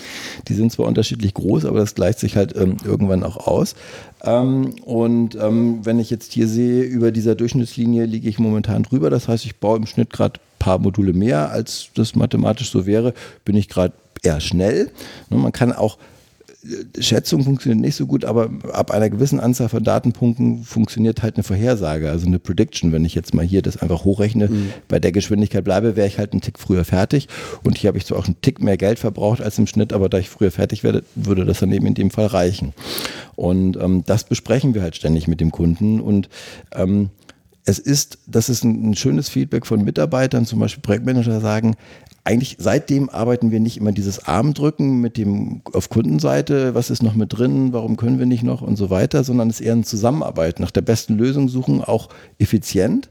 [0.48, 3.74] Die sind zwar unterschiedlich groß, aber das gleicht sich halt ähm, irgendwann auch aus.
[4.22, 9.10] Ähm, und ähm, wenn ich jetzt hier sehe, über dieser Durchschnittslinie liege ich momentan drüber,
[9.10, 12.86] das heißt, ich baue im Schnitt gerade ein paar Module mehr, als das mathematisch so
[12.86, 13.12] wäre,
[13.44, 13.92] bin ich gerade
[14.22, 14.90] eher schnell.
[15.30, 15.98] Und man kann auch
[16.98, 21.42] Schätzung funktioniert nicht so gut, aber ab einer gewissen Anzahl von Datenpunkten funktioniert halt eine
[21.42, 22.92] Vorhersage, also eine Prediction.
[22.92, 24.70] Wenn ich jetzt mal hier das einfach hochrechne, mhm.
[24.88, 27.28] bei der Geschwindigkeit bleibe, wäre ich halt einen Tick früher fertig.
[27.62, 30.08] Und hier habe ich zwar auch einen Tick mehr Geld verbraucht als im Schnitt, aber
[30.08, 32.72] da ich früher fertig werde, würde das dann eben in dem Fall reichen.
[33.36, 36.28] Und ähm, das besprechen wir halt ständig mit dem Kunden und
[36.74, 37.10] ähm,
[37.64, 41.76] es ist, das ist ein, schönes Feedback von Mitarbeitern, zum Beispiel Projektmanager sagen,
[42.22, 47.14] eigentlich seitdem arbeiten wir nicht immer dieses Armdrücken mit dem auf Kundenseite, was ist noch
[47.14, 49.84] mit drin, warum können wir nicht noch und so weiter, sondern es ist eher ein
[49.84, 52.08] Zusammenarbeit, nach der besten Lösung suchen, auch
[52.38, 53.10] effizient.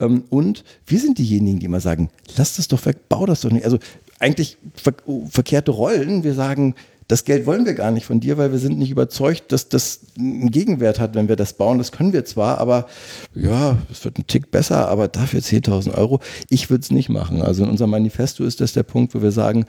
[0.00, 3.50] Ähm, und wir sind diejenigen, die immer sagen, lass das doch weg, bau das doch
[3.50, 3.64] nicht.
[3.64, 3.78] Also
[4.18, 4.94] eigentlich ver
[5.28, 6.24] verkehrte Rollen.
[6.24, 6.74] Wir sagen,
[7.08, 10.00] das Geld wollen wir gar nicht von dir, weil wir sind nicht überzeugt, dass das
[10.18, 11.78] einen Gegenwert hat, wenn wir das bauen.
[11.78, 12.86] Das können wir zwar, aber
[13.34, 16.20] ja, es wird ein Tick besser, aber dafür 10.000 Euro.
[16.48, 17.42] Ich würde es nicht machen.
[17.42, 19.66] Also in unserem Manifesto ist das der Punkt, wo wir sagen,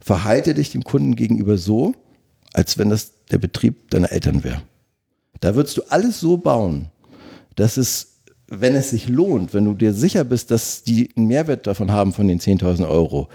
[0.00, 1.94] verhalte dich dem Kunden gegenüber so,
[2.54, 4.62] als wenn das der Betrieb deiner Eltern wäre.
[5.40, 6.88] Da würdest du alles so bauen,
[7.54, 8.08] dass es
[8.54, 12.12] wenn es sich lohnt, wenn du dir sicher bist, dass die einen Mehrwert davon haben
[12.12, 13.28] von den 10.000 Euro,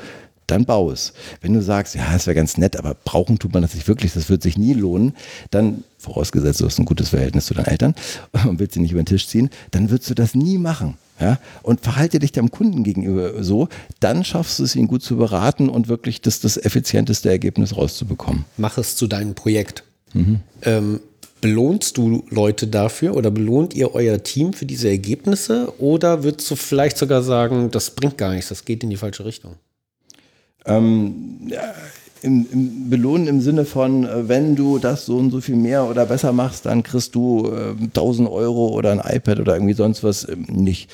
[0.48, 1.14] dann bau es.
[1.42, 4.14] Wenn du sagst, ja, das wäre ganz nett, aber brauchen tut man das nicht wirklich,
[4.14, 5.14] das wird sich nie lohnen,
[5.52, 7.96] dann, vorausgesetzt, du hast ein gutes Verhältnis zu deinen Eltern
[8.48, 10.96] und willst sie nicht über den Tisch ziehen, dann würdest du das nie machen.
[11.20, 13.70] Ja, und verhalte dich dem Kunden gegenüber so,
[14.00, 18.46] dann schaffst du es, ihn gut zu beraten und wirklich das, das effizienteste Ergebnis rauszubekommen.
[18.58, 19.84] Mach es zu deinem Projekt.
[20.14, 20.42] Mhm.
[20.62, 21.00] Ähm,
[21.42, 26.56] belohnst du Leute dafür oder belohnt ihr euer Team für diese Ergebnisse oder würdest du
[26.56, 29.56] vielleicht sogar sagen, das bringt gar nichts, das geht in die falsche Richtung?
[30.68, 31.50] Ähm,
[32.22, 35.86] im, im Belohnen im Sinne von, äh, wenn du das so und so viel mehr
[35.86, 40.04] oder besser machst, dann kriegst du äh, 1000 Euro oder ein iPad oder irgendwie sonst
[40.04, 40.90] was ähm, nicht.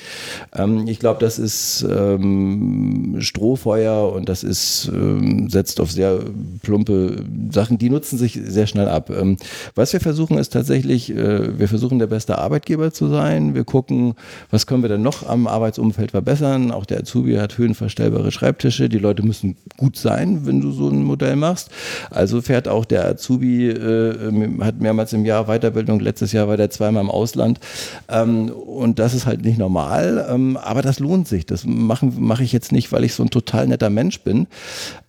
[0.54, 6.20] Ähm, ich glaube, das ist ähm, Strohfeuer und das ist, ähm, setzt auf sehr
[6.62, 9.10] plumpe Sachen, die nutzen sich sehr schnell ab.
[9.10, 9.36] Ähm,
[9.74, 13.54] was wir versuchen ist tatsächlich, äh, wir versuchen der beste Arbeitgeber zu sein.
[13.54, 14.14] Wir gucken,
[14.50, 16.70] was können wir denn noch am Arbeitsumfeld verbessern.
[16.70, 18.88] Auch der Azubi hat höhenverstellbare Schreibtische.
[18.88, 21.70] Die Leute müssen gut sein, wenn du so ein Modell machst.
[22.10, 26.70] Also fährt auch der Azubi, äh, hat mehrmals im Jahr Weiterbildung, letztes Jahr war der
[26.70, 27.60] zweimal im Ausland.
[28.08, 31.46] Ähm, und das ist halt nicht normal, ähm, aber das lohnt sich.
[31.46, 34.46] Das mache mach ich jetzt nicht, weil ich so ein total netter Mensch bin,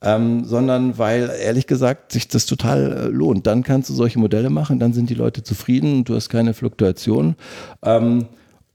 [0.02, 3.48] ähm, sondern weil ehrlich gesagt sich das total äh, lohnt.
[3.48, 7.36] Dann kannst du solche Modelle machen, dann sind die Leute zufrieden, du hast keine Fluktuation.
[7.84, 8.28] Ähm,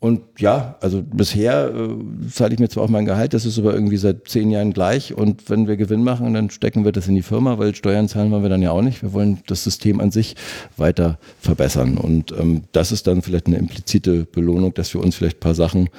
[0.03, 3.75] und ja, also bisher äh, zahle ich mir zwar auch mein Gehalt, das ist aber
[3.75, 5.13] irgendwie seit zehn Jahren gleich.
[5.13, 8.31] Und wenn wir Gewinn machen, dann stecken wir das in die Firma, weil Steuern zahlen
[8.31, 9.03] wollen wir dann ja auch nicht.
[9.03, 10.37] Wir wollen das System an sich
[10.79, 11.99] weiter verbessern.
[11.99, 15.55] Und ähm, das ist dann vielleicht eine implizite Belohnung, dass wir uns vielleicht ein paar
[15.55, 15.91] Sachen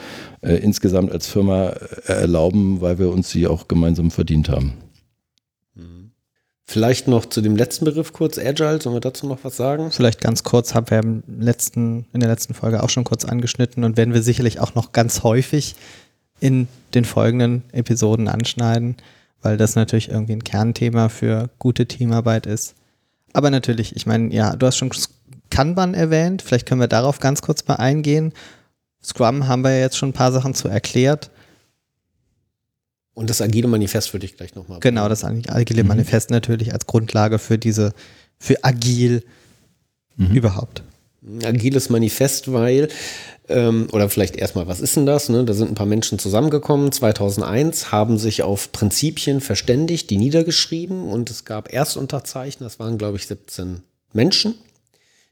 [0.41, 1.68] äh, insgesamt als Firma
[2.07, 4.73] äh, erlauben, weil wir uns sie auch gemeinsam verdient haben.
[6.72, 9.91] Vielleicht noch zu dem letzten Begriff kurz, Agile, sollen wir dazu noch was sagen?
[9.91, 13.84] Vielleicht ganz kurz, haben wir im letzten, in der letzten Folge auch schon kurz angeschnitten
[13.84, 15.76] und werden wir sicherlich auch noch ganz häufig
[16.39, 18.95] in den folgenden Episoden anschneiden,
[19.41, 22.76] weil das natürlich irgendwie ein Kernthema für gute Teamarbeit ist.
[23.34, 24.91] Aber natürlich, ich meine, ja, du hast schon
[25.49, 28.31] Kanban erwähnt, vielleicht können wir darauf ganz kurz mal eingehen.
[29.03, 31.31] Scrum haben wir jetzt schon ein paar Sachen zu erklärt.
[33.13, 34.79] Und das agile Manifest würde ich gleich nochmal.
[34.79, 35.89] Genau, das agile mhm.
[35.89, 37.93] Manifest natürlich als Grundlage für diese,
[38.39, 39.23] für agil
[40.15, 40.35] mhm.
[40.35, 40.83] überhaupt.
[41.43, 42.88] Agiles Manifest, weil,
[43.47, 45.29] ähm, oder vielleicht erstmal, was ist denn das?
[45.29, 45.43] Ne?
[45.45, 51.29] Da sind ein paar Menschen zusammengekommen, 2001, haben sich auf Prinzipien verständigt, die niedergeschrieben und
[51.29, 53.83] es gab Erstunterzeichner, das waren, glaube ich, 17
[54.13, 54.55] Menschen,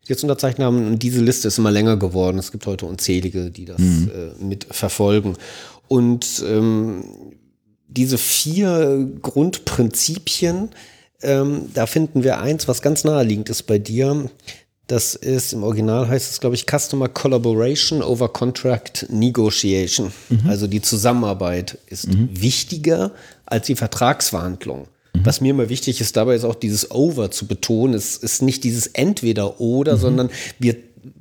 [0.04, 2.38] die jetzt unterzeichnet haben und diese Liste ist immer länger geworden.
[2.38, 4.12] Es gibt heute unzählige, die das mhm.
[4.14, 5.38] äh, mit verfolgen.
[5.88, 7.04] Und ähm,
[7.90, 10.70] diese vier Grundprinzipien,
[11.22, 14.30] ähm, da finden wir eins, was ganz naheliegend ist bei dir.
[14.88, 20.12] Das ist im Original heißt es, glaube ich, Customer Collaboration over Contract Negotiation.
[20.30, 20.50] Mhm.
[20.50, 22.30] Also die Zusammenarbeit ist mhm.
[22.32, 23.12] wichtiger
[23.46, 24.88] als die Vertragsverhandlung.
[25.14, 25.26] Mhm.
[25.26, 27.94] Was mir immer wichtig ist, dabei ist auch dieses Over zu betonen.
[27.94, 30.00] Es ist nicht dieses Entweder-Oder, mhm.
[30.00, 30.76] sondern wir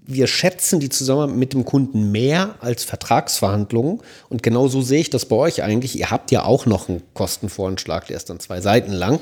[0.06, 4.00] wir schätzen die Zusammenarbeit mit dem Kunden mehr als Vertragsverhandlungen.
[4.28, 5.98] Und genau so sehe ich das bei euch eigentlich.
[5.98, 9.20] Ihr habt ja auch noch einen Kostenvoranschlag, der ist dann zwei Seiten lang.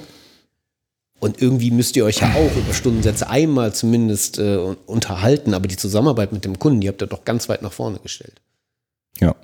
[1.19, 5.55] Und irgendwie müsst ihr euch ja auch über Stundensätze einmal zumindest äh, unterhalten.
[5.55, 8.41] Aber die Zusammenarbeit mit dem Kunden, die habt ihr doch ganz weit nach vorne gestellt.
[9.19, 9.35] Ja,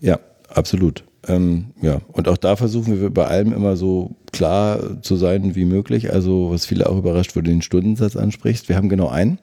[0.00, 0.18] ja,
[0.48, 1.04] absolut.
[1.28, 5.64] Ähm, ja, und auch da versuchen wir bei allem immer so klar zu sein wie
[5.64, 6.12] möglich.
[6.12, 8.68] Also, was viele auch überrascht, wo du den Stundensatz ansprichst.
[8.68, 9.38] Wir haben genau einen.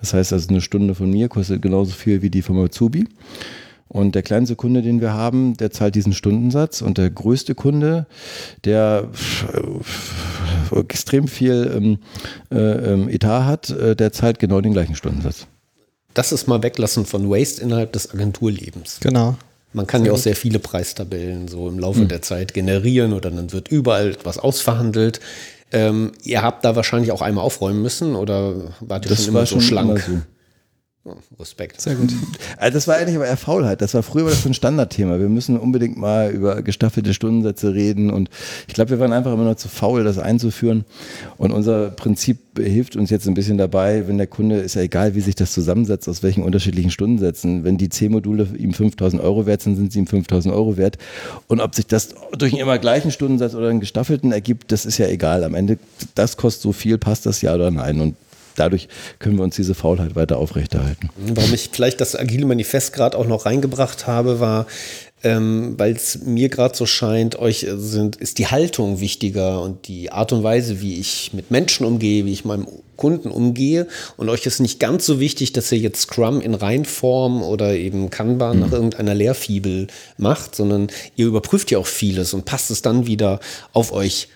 [0.00, 3.06] Das heißt, also eine Stunde von mir kostet genauso viel wie die von Matsubi.
[3.88, 6.82] Und der kleinste Kunde, den wir haben, der zahlt diesen Stundensatz.
[6.82, 8.06] Und der größte Kunde,
[8.64, 9.08] der
[10.74, 11.98] extrem viel ähm,
[12.50, 15.46] äh, ähm, Etat hat, äh, der zahlt genau den gleichen Stundensatz.
[16.12, 18.98] Das ist mal weglassen von Waste innerhalb des Agenturlebens.
[19.00, 19.36] Genau.
[19.72, 22.08] Man kann ja auch sehr viele Preistabellen so im Laufe mhm.
[22.08, 25.20] der Zeit generieren oder dann wird überall was ausverhandelt.
[25.72, 29.44] Ähm, ihr habt da wahrscheinlich auch einmal aufräumen müssen oder wart ihr das schon immer
[29.44, 29.90] so schlank?
[29.90, 30.22] Immer so.
[31.38, 31.80] Respekt.
[31.80, 32.12] Sehr gut.
[32.56, 33.80] Also das war eigentlich aber eher Faulheit.
[33.82, 35.20] Das war früher war das so ein Standardthema.
[35.20, 38.30] Wir müssen unbedingt mal über gestaffelte Stundensätze reden und
[38.66, 40.84] ich glaube, wir waren einfach immer noch zu faul, das einzuführen.
[41.36, 45.14] Und unser Prinzip hilft uns jetzt ein bisschen dabei, wenn der Kunde, ist ja egal,
[45.14, 47.64] wie sich das zusammensetzt, aus welchen unterschiedlichen Stundensätzen.
[47.64, 50.98] Wenn die C-Module ihm 5000 Euro wert sind, sind sie ihm 5000 Euro wert.
[51.46, 54.98] Und ob sich das durch einen immer gleichen Stundensatz oder einen gestaffelten ergibt, das ist
[54.98, 55.44] ja egal.
[55.44, 55.78] Am Ende,
[56.14, 58.00] das kostet so viel, passt das ja oder nein.
[58.00, 58.16] Und
[58.58, 61.10] dadurch können wir uns diese Faulheit weiter aufrechterhalten.
[61.16, 64.66] Warum ich vielleicht das Agile Manifest gerade auch noch reingebracht habe, war,
[65.24, 70.12] ähm, weil es mir gerade so scheint, euch sind, ist die Haltung wichtiger und die
[70.12, 73.88] Art und Weise, wie ich mit Menschen umgehe, wie ich meinem Kunden umgehe.
[74.16, 78.10] Und euch ist nicht ganz so wichtig, dass ihr jetzt Scrum in Reinform oder eben
[78.10, 78.62] Kanban mhm.
[78.62, 83.40] nach irgendeiner Lehrfibel macht, sondern ihr überprüft ja auch vieles und passt es dann wieder
[83.72, 84.28] auf euch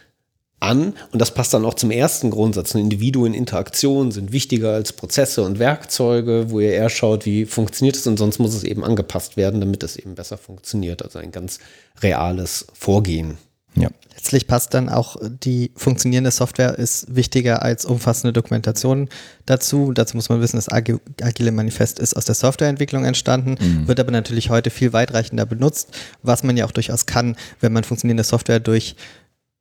[0.63, 0.95] an.
[1.13, 2.75] Und das passt dann auch zum ersten Grundsatz.
[2.75, 8.07] Individuen, Interaktionen sind wichtiger als Prozesse und Werkzeuge, wo ihr eher schaut, wie funktioniert es
[8.07, 11.03] und sonst muss es eben angepasst werden, damit es eben besser funktioniert.
[11.03, 11.59] Also ein ganz
[12.01, 13.39] reales Vorgehen.
[13.75, 13.89] Ja.
[14.15, 19.09] Letztlich passt dann auch die funktionierende Software ist wichtiger als umfassende Dokumentation
[19.47, 19.93] dazu.
[19.93, 23.89] Dazu muss man wissen, das Agile Manifest ist aus der Softwareentwicklung entstanden, mhm.
[23.89, 27.85] wird aber natürlich heute viel weitreichender benutzt, was man ja auch durchaus kann, wenn man
[27.85, 28.95] funktionierende Software durch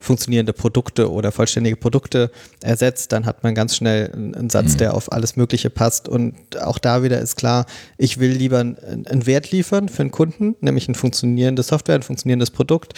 [0.02, 4.78] funktionierende Produkte oder vollständige Produkte ersetzt, dann hat man ganz schnell einen Satz, mhm.
[4.78, 6.10] der auf alles Mögliche passt.
[6.10, 7.68] Und auch da wieder ist klar,
[7.98, 12.50] ich will lieber einen Wert liefern für einen Kunden, nämlich ein funktionierendes Software, ein funktionierendes
[12.50, 12.96] Produkt,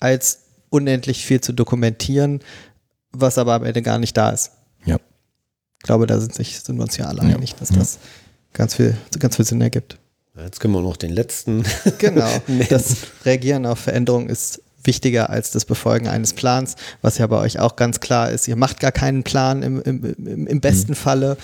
[0.00, 2.40] als unendlich viel zu dokumentieren,
[3.12, 4.52] was aber am Ende gar nicht da ist.
[4.86, 4.96] Ja.
[5.78, 7.76] Ich glaube, da sind, sich, sind wir uns ja alle einig, dass ja.
[7.76, 7.98] das
[8.54, 9.98] ganz viel, ganz viel Sinn ergibt.
[10.38, 11.64] Jetzt können wir noch den letzten.
[11.98, 12.28] Genau.
[12.68, 17.58] das Reagieren auf Veränderungen ist wichtiger als das Befolgen eines Plans, was ja bei euch
[17.58, 18.48] auch ganz klar ist.
[18.48, 20.96] Ihr macht gar keinen Plan im, im, im besten mhm.
[20.96, 21.36] Falle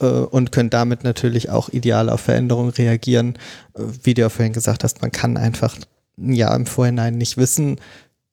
[0.00, 3.36] äh, und könnt damit natürlich auch ideal auf Veränderungen reagieren.
[3.74, 5.76] Äh, wie du ja vorhin gesagt hast, man kann einfach
[6.18, 7.76] ein Jahr im Vorhinein nicht wissen,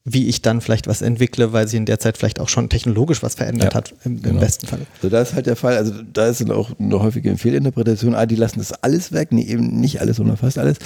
[0.08, 3.24] wie ich dann vielleicht was entwickle, weil sie in der Zeit vielleicht auch schon technologisch
[3.24, 4.36] was verändert ja, hat, im, genau.
[4.36, 4.82] im, besten Fall.
[4.98, 8.28] Also da ist halt der Fall, also da ist dann auch eine häufige Fehlinterpretation, ah,
[8.28, 10.78] die lassen das alles weg, nee, eben nicht alles, sondern fast alles.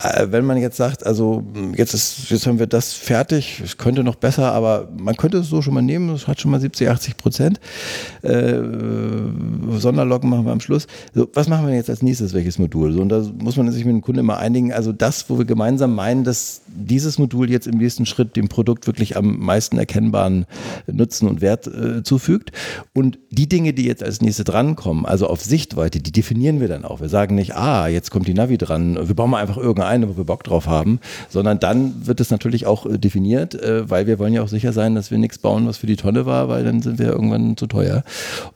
[0.00, 1.42] Äh, wenn man jetzt sagt, also
[1.74, 5.48] jetzt ist, jetzt haben wir das fertig, es könnte noch besser, aber man könnte es
[5.48, 7.58] so schon mal nehmen, es hat schon mal 70, 80 Prozent.
[8.22, 8.60] Äh,
[9.76, 10.86] Sonderlocken machen wir am Schluss.
[11.14, 12.92] So, was machen wir jetzt als nächstes, welches Modul?
[12.92, 15.46] So, und da muss man sich mit dem Kunden immer einigen, also das, wo wir
[15.46, 19.78] gemeinsam meinen, dass dieses Modul jetzt im nächsten Schritt dem Produkt Produkt wirklich am meisten
[19.78, 20.44] erkennbaren
[20.86, 22.52] Nutzen und Wert äh, zufügt.
[22.92, 26.84] Und die Dinge, die jetzt als nächste drankommen, also auf Sichtweite, die definieren wir dann
[26.84, 27.00] auch.
[27.00, 30.18] Wir sagen nicht, ah, jetzt kommt die Navi dran, wir bauen mal einfach irgendeine, wo
[30.18, 31.00] wir Bock drauf haben,
[31.30, 34.74] sondern dann wird es natürlich auch äh, definiert, äh, weil wir wollen ja auch sicher
[34.74, 37.56] sein, dass wir nichts bauen, was für die Tonne war, weil dann sind wir irgendwann
[37.56, 38.04] zu teuer.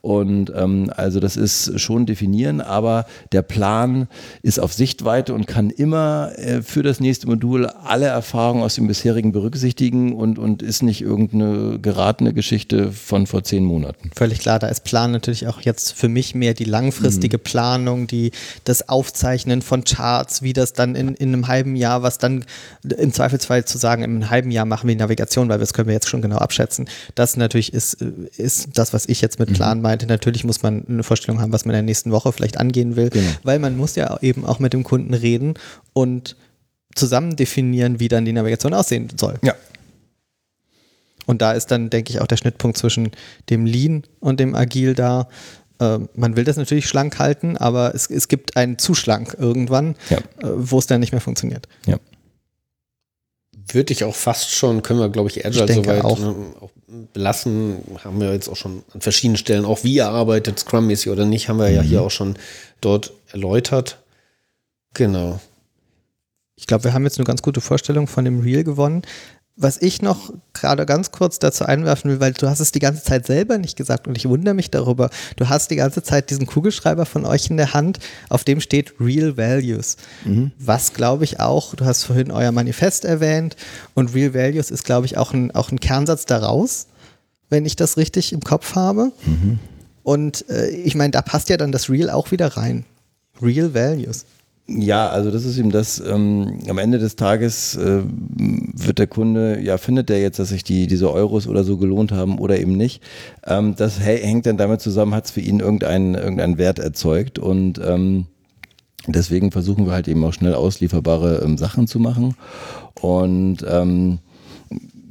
[0.03, 4.09] Und ähm, also das ist schon definieren, aber der Plan
[4.43, 8.89] ist auf Sichtweite und kann immer äh, für das nächste Modul alle Erfahrungen aus dem
[8.89, 14.11] bisherigen berücksichtigen und, und ist nicht irgendeine geratene Geschichte von vor zehn Monaten.
[14.17, 17.43] Völlig klar, da ist Plan natürlich auch jetzt für mich mehr die langfristige mhm.
[17.43, 18.33] Planung, die,
[18.65, 22.45] das Aufzeichnen von Charts, wie das dann in, in einem halben Jahr, was dann
[22.83, 26.09] im Zweifelsfall zu sagen, im halben Jahr machen wir Navigation, weil das können wir jetzt
[26.09, 26.89] schon genau abschätzen.
[27.15, 29.55] Das natürlich ist, ist das, was ich jetzt mit mhm.
[29.55, 29.83] Plan mhm.
[29.83, 30.07] meinte.
[30.07, 33.11] Natürlich muss man eine Vorstellung haben, was man in der nächsten Woche vielleicht angehen will,
[33.11, 33.31] genau.
[33.45, 35.55] weil man muss ja eben auch mit dem Kunden reden
[35.93, 36.37] und
[36.95, 39.39] zusammen definieren, wie dann die Navigation aussehen soll.
[39.43, 39.55] Ja,
[41.27, 43.11] und da ist dann, denke ich, auch der Schnittpunkt zwischen
[43.51, 45.29] dem Lean und dem Agil da.
[45.79, 49.97] Äh, man will das natürlich schlank halten, aber es, es gibt einen zu schlank irgendwann,
[50.11, 50.19] ja.
[50.19, 51.69] äh, wo es dann nicht mehr funktioniert.
[51.87, 51.99] Ja.
[53.69, 56.19] Würde ich auch fast schon, können wir, glaube ich, Agile ich soweit auch.
[56.19, 56.71] Ne, auch
[57.13, 57.79] belassen.
[58.05, 61.49] Haben wir jetzt auch schon an verschiedenen Stellen, auch wie ihr arbeitet, Scrum-mäßig oder nicht,
[61.49, 61.77] haben wir mhm.
[61.77, 62.37] ja hier auch schon
[62.81, 63.99] dort erläutert.
[64.95, 65.41] Genau.
[66.57, 69.03] Ich glaube, wir haben jetzt eine ganz gute Vorstellung von dem Real gewonnen.
[69.55, 73.03] Was ich noch gerade ganz kurz dazu einwerfen will, weil du hast es die ganze
[73.03, 75.11] Zeit selber nicht gesagt und ich wundere mich darüber.
[75.37, 77.99] Du hast die ganze Zeit diesen Kugelschreiber von euch in der Hand,
[78.31, 79.97] auf dem steht Real Values.
[80.25, 80.53] Mhm.
[80.59, 83.57] Was glaube ich auch, du hast vorhin euer Manifest erwähnt
[83.95, 86.87] und Real Values ist glaube ich auch ein, auch ein Kernsatz daraus,
[87.51, 89.13] wenn ich das richtig im Kopf habe.
[89.27, 89.59] Mhm.
[90.03, 92.85] Und äh, ich meine, da passt ja dann das Real auch wieder rein.
[93.41, 94.25] Real Values.
[94.69, 99.61] Ja, also das ist eben das, ähm, am Ende des Tages äh, wird der Kunde,
[99.61, 102.77] ja, findet der jetzt, dass sich die, diese Euros oder so gelohnt haben oder eben
[102.77, 103.03] nicht.
[103.45, 107.81] Ähm, das hängt dann damit zusammen, hat es für ihn irgendeinen, irgendeinen Wert erzeugt und
[107.85, 108.27] ähm,
[109.09, 112.37] deswegen versuchen wir halt eben auch schnell auslieferbare ähm, Sachen zu machen
[113.01, 114.21] und ähm,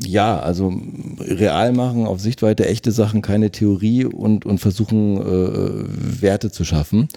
[0.04, 0.74] ja, also
[1.20, 7.10] real machen, auf Sichtweite echte Sachen, keine Theorie und, und versuchen äh, Werte zu schaffen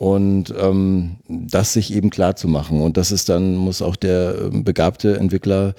[0.00, 2.80] und ähm, das sich eben klar zu machen.
[2.80, 5.74] Und das ist dann, muss auch der ähm, begabte Entwickler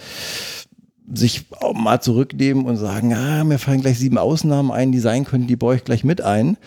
[1.12, 5.48] sich mal zurücknehmen und sagen, ah, mir fallen gleich sieben Ausnahmen ein, die sein könnten,
[5.48, 6.58] die baue ich gleich mit ein.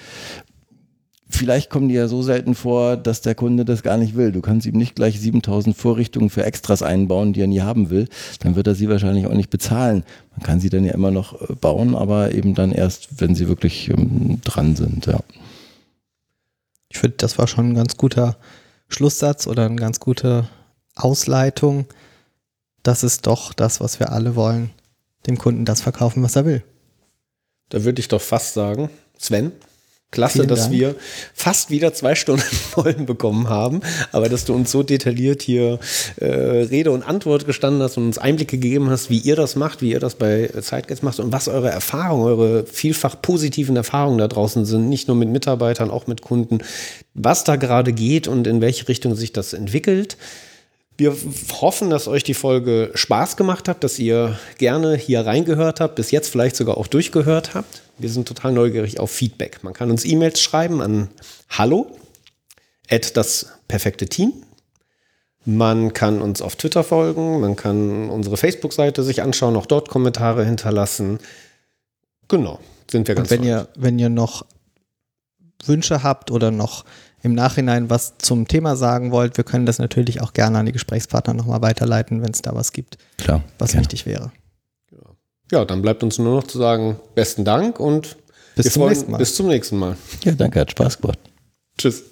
[1.29, 4.33] Vielleicht kommen die ja so selten vor, dass der Kunde das gar nicht will.
[4.33, 8.09] Du kannst ihm nicht gleich 7000 Vorrichtungen für Extras einbauen, die er nie haben will.
[8.41, 10.03] Dann wird er sie wahrscheinlich auch nicht bezahlen.
[10.33, 13.47] Man kann sie dann ja immer noch äh, bauen, aber eben dann erst, wenn sie
[13.47, 15.21] wirklich ähm, dran sind, ja.
[16.95, 18.37] Ich finde, das war schon ein ganz guter
[18.89, 20.49] Schlusssatz oder eine ganz gute
[20.95, 21.87] Ausleitung.
[22.85, 24.71] Das ist doch das, was wir alle wollen,
[25.27, 26.63] dem Kunden das verkaufen, was er will.
[27.69, 29.51] Da würde ich doch fast sagen, Sven,
[30.15, 30.73] Klasse, Vielen dass Dank.
[30.73, 30.95] wir
[31.35, 33.81] fast wieder zwei Stunden voll bekommen haben,
[34.13, 35.81] aber dass du uns so detailliert hier
[36.17, 39.83] äh, Rede und Antwort gestanden hast und uns Einblicke gegeben hast, wie ihr das macht,
[39.83, 44.29] wie ihr das bei Zeitgeist macht und was eure Erfahrungen, eure vielfach positiven Erfahrungen da
[44.29, 46.59] draußen sind, nicht nur mit Mitarbeitern, auch mit Kunden,
[47.15, 50.17] was da gerade geht und in welche Richtung sich das entwickelt.
[50.97, 51.17] Wir
[51.61, 56.13] hoffen, dass euch die Folge Spaß gemacht hat, dass ihr gerne hier reingehört habt, bis
[56.13, 57.83] jetzt vielleicht sogar auch durchgehört habt.
[57.99, 59.63] Wir sind total neugierig auf Feedback.
[59.63, 61.09] Man kann uns E-Mails schreiben an
[61.49, 61.97] hallo
[62.91, 64.33] at das perfekte Team.
[65.47, 70.45] Man kann uns auf Twitter folgen, man kann unsere Facebook-Seite sich anschauen, auch dort Kommentare
[70.45, 71.19] hinterlassen.
[72.29, 72.61] Genau,
[72.91, 74.47] sind wir ganz Und wenn ihr, wenn ihr noch
[75.67, 76.87] Wünsche habt oder noch
[77.23, 80.73] im Nachhinein was zum Thema sagen wollt, wir können das natürlich auch gerne an die
[80.73, 83.43] Gesprächspartner nochmal weiterleiten, wenn es da was gibt, Klar.
[83.59, 83.85] was gerne.
[83.85, 84.33] wichtig wäre.
[85.55, 88.17] Ja, dann bleibt uns nur noch zu sagen, besten Dank und
[88.57, 89.19] Bis wir zum freuen- nächsten Mal.
[89.19, 89.97] Bis zum nächsten Mal.
[90.25, 91.19] Ja, danke, hat Spaß gemacht.
[91.79, 92.03] Tschüss.